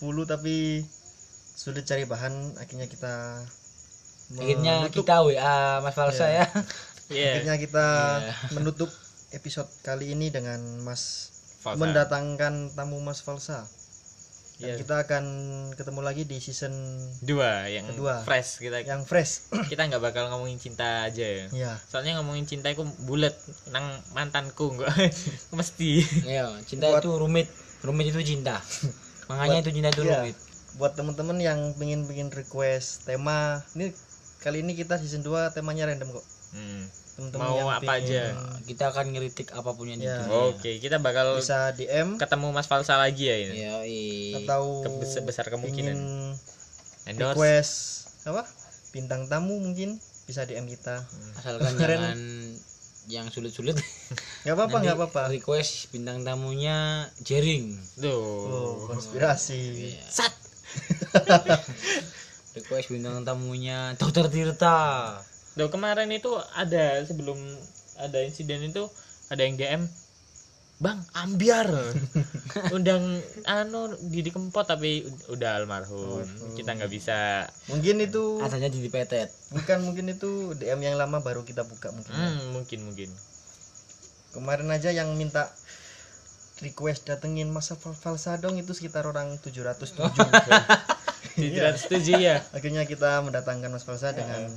10 0.00 0.04
tapi 0.26 0.82
sulit 1.54 1.84
cari 1.84 2.04
bahan. 2.04 2.34
Akhirnya 2.58 2.84
kita 2.84 3.14
akhirnya 4.34 4.74
menutup- 4.84 5.00
kita 5.00 5.14
WA 5.22 5.56
Mas 5.80 5.94
Falsa 5.94 6.26
Iya. 6.26 6.44
ya 6.44 6.46
Iya. 7.08 7.30
akhirnya 7.34 7.56
kita 7.56 7.86
Iya. 8.20 8.34
menutup 8.52 8.90
episode 9.30 9.68
kali 9.80 10.12
ini 10.12 10.28
dengan 10.28 10.56
Mas 10.80 11.32
Falsa. 11.58 11.78
mendatangkan 11.78 12.54
tamu 12.72 12.98
Mas 12.98 13.20
Falsa 13.20 13.64
dan 14.56 14.68
Iya. 14.68 14.74
kita 14.76 14.94
akan 15.00 15.24
ketemu 15.72 16.00
lagi 16.00 16.22
di 16.24 16.36
season 16.36 16.74
dua 17.20 17.64
yang 17.66 17.86
Kedua. 17.88 18.20
fresh 18.22 18.58
kita 18.58 18.82
yang 18.82 19.02
fresh 19.02 19.46
kita 19.70 19.84
nggak 19.84 20.02
bakal 20.02 20.28
ngomongin 20.28 20.58
cinta 20.58 21.04
aja 21.04 21.46
ya 21.46 21.72
soalnya 21.82 22.16
ngomongin 22.16 22.42
cinta 22.44 22.66
itu 22.66 22.82
bulat 23.00 23.32
nang 23.68 23.86
mantanku 24.10 24.74
enggak 24.74 24.90
mesti 25.54 26.02
Iya, 26.24 26.50
cinta 26.62 26.88
Buat- 26.88 27.00
itu 27.00 27.10
rumit. 27.14 27.48
Rumit 27.78 28.10
itu 28.10 28.18
cinta. 28.26 28.58
Makanya 29.28 29.62
itu 29.62 29.70
cinta 29.70 29.88
itu 29.88 30.02
Iya. 30.02 30.20
rumit. 30.20 30.36
buat 30.74 30.92
temen-temen 30.92 31.38
yang 31.38 31.58
pengen 31.74 32.04
pengen 32.04 32.28
request 32.28 33.02
tema 33.02 33.62
ini 33.72 33.90
kali 34.38 34.60
ini 34.60 34.74
kita 34.74 34.94
season 34.94 35.22
2 35.22 35.50
temanya 35.50 35.86
random 35.86 36.10
kok 36.12 36.26
Hmm. 36.50 36.84
temen-temen 37.10 37.42
Mau 37.42 37.56
yang 37.56 37.68
apa 37.68 37.82
pengen 37.82 38.04
aja. 38.04 38.22
Kita 38.62 38.84
akan 38.88 39.06
ngeritik 39.10 39.48
apa 39.50 39.70
pun 39.70 39.86
yang 39.86 39.98
Ya. 39.98 40.22
oke 40.24 40.70
kita 40.78 40.96
bakal 40.96 41.34
bisa 41.34 41.72
DM 41.72 42.14
ketemu 42.14 42.46
Mas 42.50 42.64
Falsa 42.64 42.94
lagi 42.94 43.24
ya 43.24 43.36
ini 43.36 43.54
Iya, 43.58 43.74
iya. 43.82 44.36
atau 44.40 44.80
Kebesar- 44.80 45.22
besar 45.22 45.46
kemungkinan. 45.46 45.98
endorse 47.04 47.34
request 47.34 47.72
apa 48.22 48.44
bintang 48.88 49.26
tamu 49.26 49.58
mungkin 49.58 49.96
bisa 50.24 50.44
DM 50.44 50.68
kita 50.68 51.02
asalkan 51.34 51.74
Keren. 51.74 51.98
jangan 51.98 52.20
yang 53.08 53.26
sulit-sulit. 53.26 53.72
nggak 54.44 54.54
apa-apa 54.54 54.76
nggak 54.78 54.96
apa-apa 54.96 55.22
Request 55.30 55.88
bintang 55.90 56.20
tamunya 56.20 57.02
Jering. 57.18 57.72
tuh 57.96 58.20
oh, 58.46 58.72
konspirasi 58.86 59.90
Iya. 59.90 60.04
sat 60.06 60.32
Request 62.54 62.88
bintang 62.90 63.22
tamunya 63.22 63.94
Dokter 63.94 64.28
Tirta. 64.28 65.18
Loh 65.58 65.68
kemarin 65.68 66.06
itu 66.08 66.30
ada 66.54 67.02
sebelum 67.02 67.34
ada 67.98 68.22
insiden 68.22 68.62
itu 68.64 68.86
ada 69.26 69.42
yang 69.42 69.58
DM 69.58 69.82
Bang 70.78 71.02
ambiar. 71.10 71.66
Undang 72.76 73.02
anu 73.42 73.98
Didi 73.98 74.30
Kempot 74.30 74.62
tapi 74.62 75.02
ud- 75.02 75.34
udah 75.34 75.58
almarhum. 75.58 76.22
Kita 76.54 76.78
nggak 76.78 76.86
bisa. 76.86 77.50
Mungkin 77.66 77.98
itu 77.98 78.38
Adanya 78.38 78.70
di 78.70 78.86
petet. 78.86 79.34
bukan 79.50 79.82
mungkin 79.82 80.06
itu 80.06 80.54
DM 80.54 80.78
yang 80.78 80.94
lama 80.94 81.18
baru 81.18 81.42
kita 81.42 81.66
buka 81.66 81.90
mungkin. 81.90 82.14
Ya. 82.14 82.30
hmm, 82.30 82.54
mungkin 82.54 82.78
mungkin. 82.86 83.10
Kemarin 84.30 84.70
aja 84.70 84.94
yang 84.94 85.10
minta 85.18 85.50
request 86.62 87.10
datengin 87.10 87.50
masa 87.50 87.74
Fal- 87.74 87.98
Falsadong 87.98 88.54
itu 88.54 88.70
sekitar 88.70 89.02
orang 89.02 89.34
707 89.42 89.98
tidak 91.38 91.74
setuju 91.78 92.18
ya 92.18 92.42
akhirnya 92.50 92.82
kita 92.82 93.22
mendatangkan 93.22 93.70
Mas 93.70 93.86
Falsa 93.86 94.10
dengan 94.10 94.50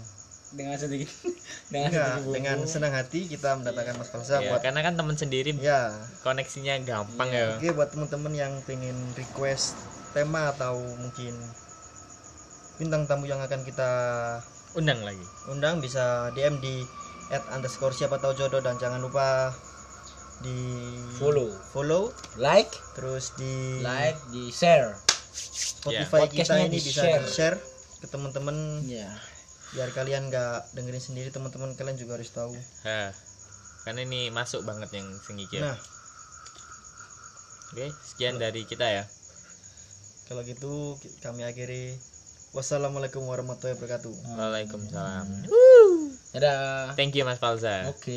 Dengan 0.51 0.75
sedikit 0.75 1.07
dengan 1.73 1.89
enggak, 1.89 2.05
sedikit 2.05 2.23
bumbu. 2.27 2.35
dengan 2.35 2.57
senang 2.67 2.93
hati 2.93 3.19
kita 3.27 3.49
mendatangkan 3.55 3.95
Mas 3.95 4.09
Falsa 4.11 4.43
Ya, 4.43 4.51
buat 4.51 4.61
karena 4.61 4.81
kan 4.83 4.93
teman 4.99 5.15
sendiri 5.15 5.55
ya 5.57 5.95
koneksinya 6.27 6.75
gampang 6.83 7.31
ya 7.31 7.55
oke 7.55 7.71
buat 7.71 7.89
temen-temen 7.95 8.33
yang 8.35 8.53
pengen 8.67 8.95
request 9.15 9.79
tema 10.11 10.51
atau 10.51 10.75
mungkin 10.99 11.31
bintang 12.75 13.07
tamu 13.07 13.31
yang 13.31 13.39
akan 13.39 13.63
kita 13.63 13.91
undang 14.75 14.99
lagi 15.07 15.23
undang 15.47 15.79
bisa 15.79 16.35
DM 16.35 16.59
di 16.59 16.83
at 17.31 17.47
underscore 17.55 17.95
siapa 17.95 18.19
tahu 18.19 18.35
jodoh 18.35 18.59
dan 18.59 18.75
jangan 18.75 18.99
lupa 18.99 19.55
di 20.41 20.57
Follow. 21.21 21.53
follow 21.71 22.03
like, 22.41 22.73
terus 22.97 23.31
di 23.37 23.79
like, 23.85 24.17
di 24.33 24.49
share. 24.49 24.97
Spotify 25.31 26.25
Ya, 26.27 26.43
kita 26.43 26.53
ini 26.65 26.81
bisa 26.81 27.05
di 27.05 27.29
share 27.29 27.57
ke 28.01 28.09
teman-teman 28.09 28.81
Ya. 28.89 29.07
Biar 29.71 29.89
kalian 29.95 30.27
nggak 30.27 30.75
dengerin 30.75 31.03
sendiri 31.03 31.29
teman-teman 31.31 31.75
kalian 31.77 31.95
juga 31.95 32.19
harus 32.19 32.31
tahu. 32.33 32.51
Hah. 32.87 33.11
karena 33.81 34.05
ini 34.05 34.29
masuk 34.29 34.61
banget 34.61 34.93
yang 34.93 35.09
sengikir 35.25 35.65
nah. 35.65 35.73
Oke 37.71 37.89
sekian 38.03 38.37
dari 38.37 38.67
kita 38.67 38.83
ya. 38.83 39.03
Kalau 40.31 40.47
gitu 40.47 40.95
kami 41.19 41.43
akhiri. 41.43 41.99
Wassalamualaikum 42.51 43.23
warahmatullahi 43.27 43.75
wabarakatuh. 43.75 44.11
Waalaikumsalam. 44.35 45.27
Dadah. 46.31 46.95
thank 46.95 47.15
you 47.15 47.27
Mas 47.27 47.39
Falza. 47.39 47.87
Oke. 47.91 48.07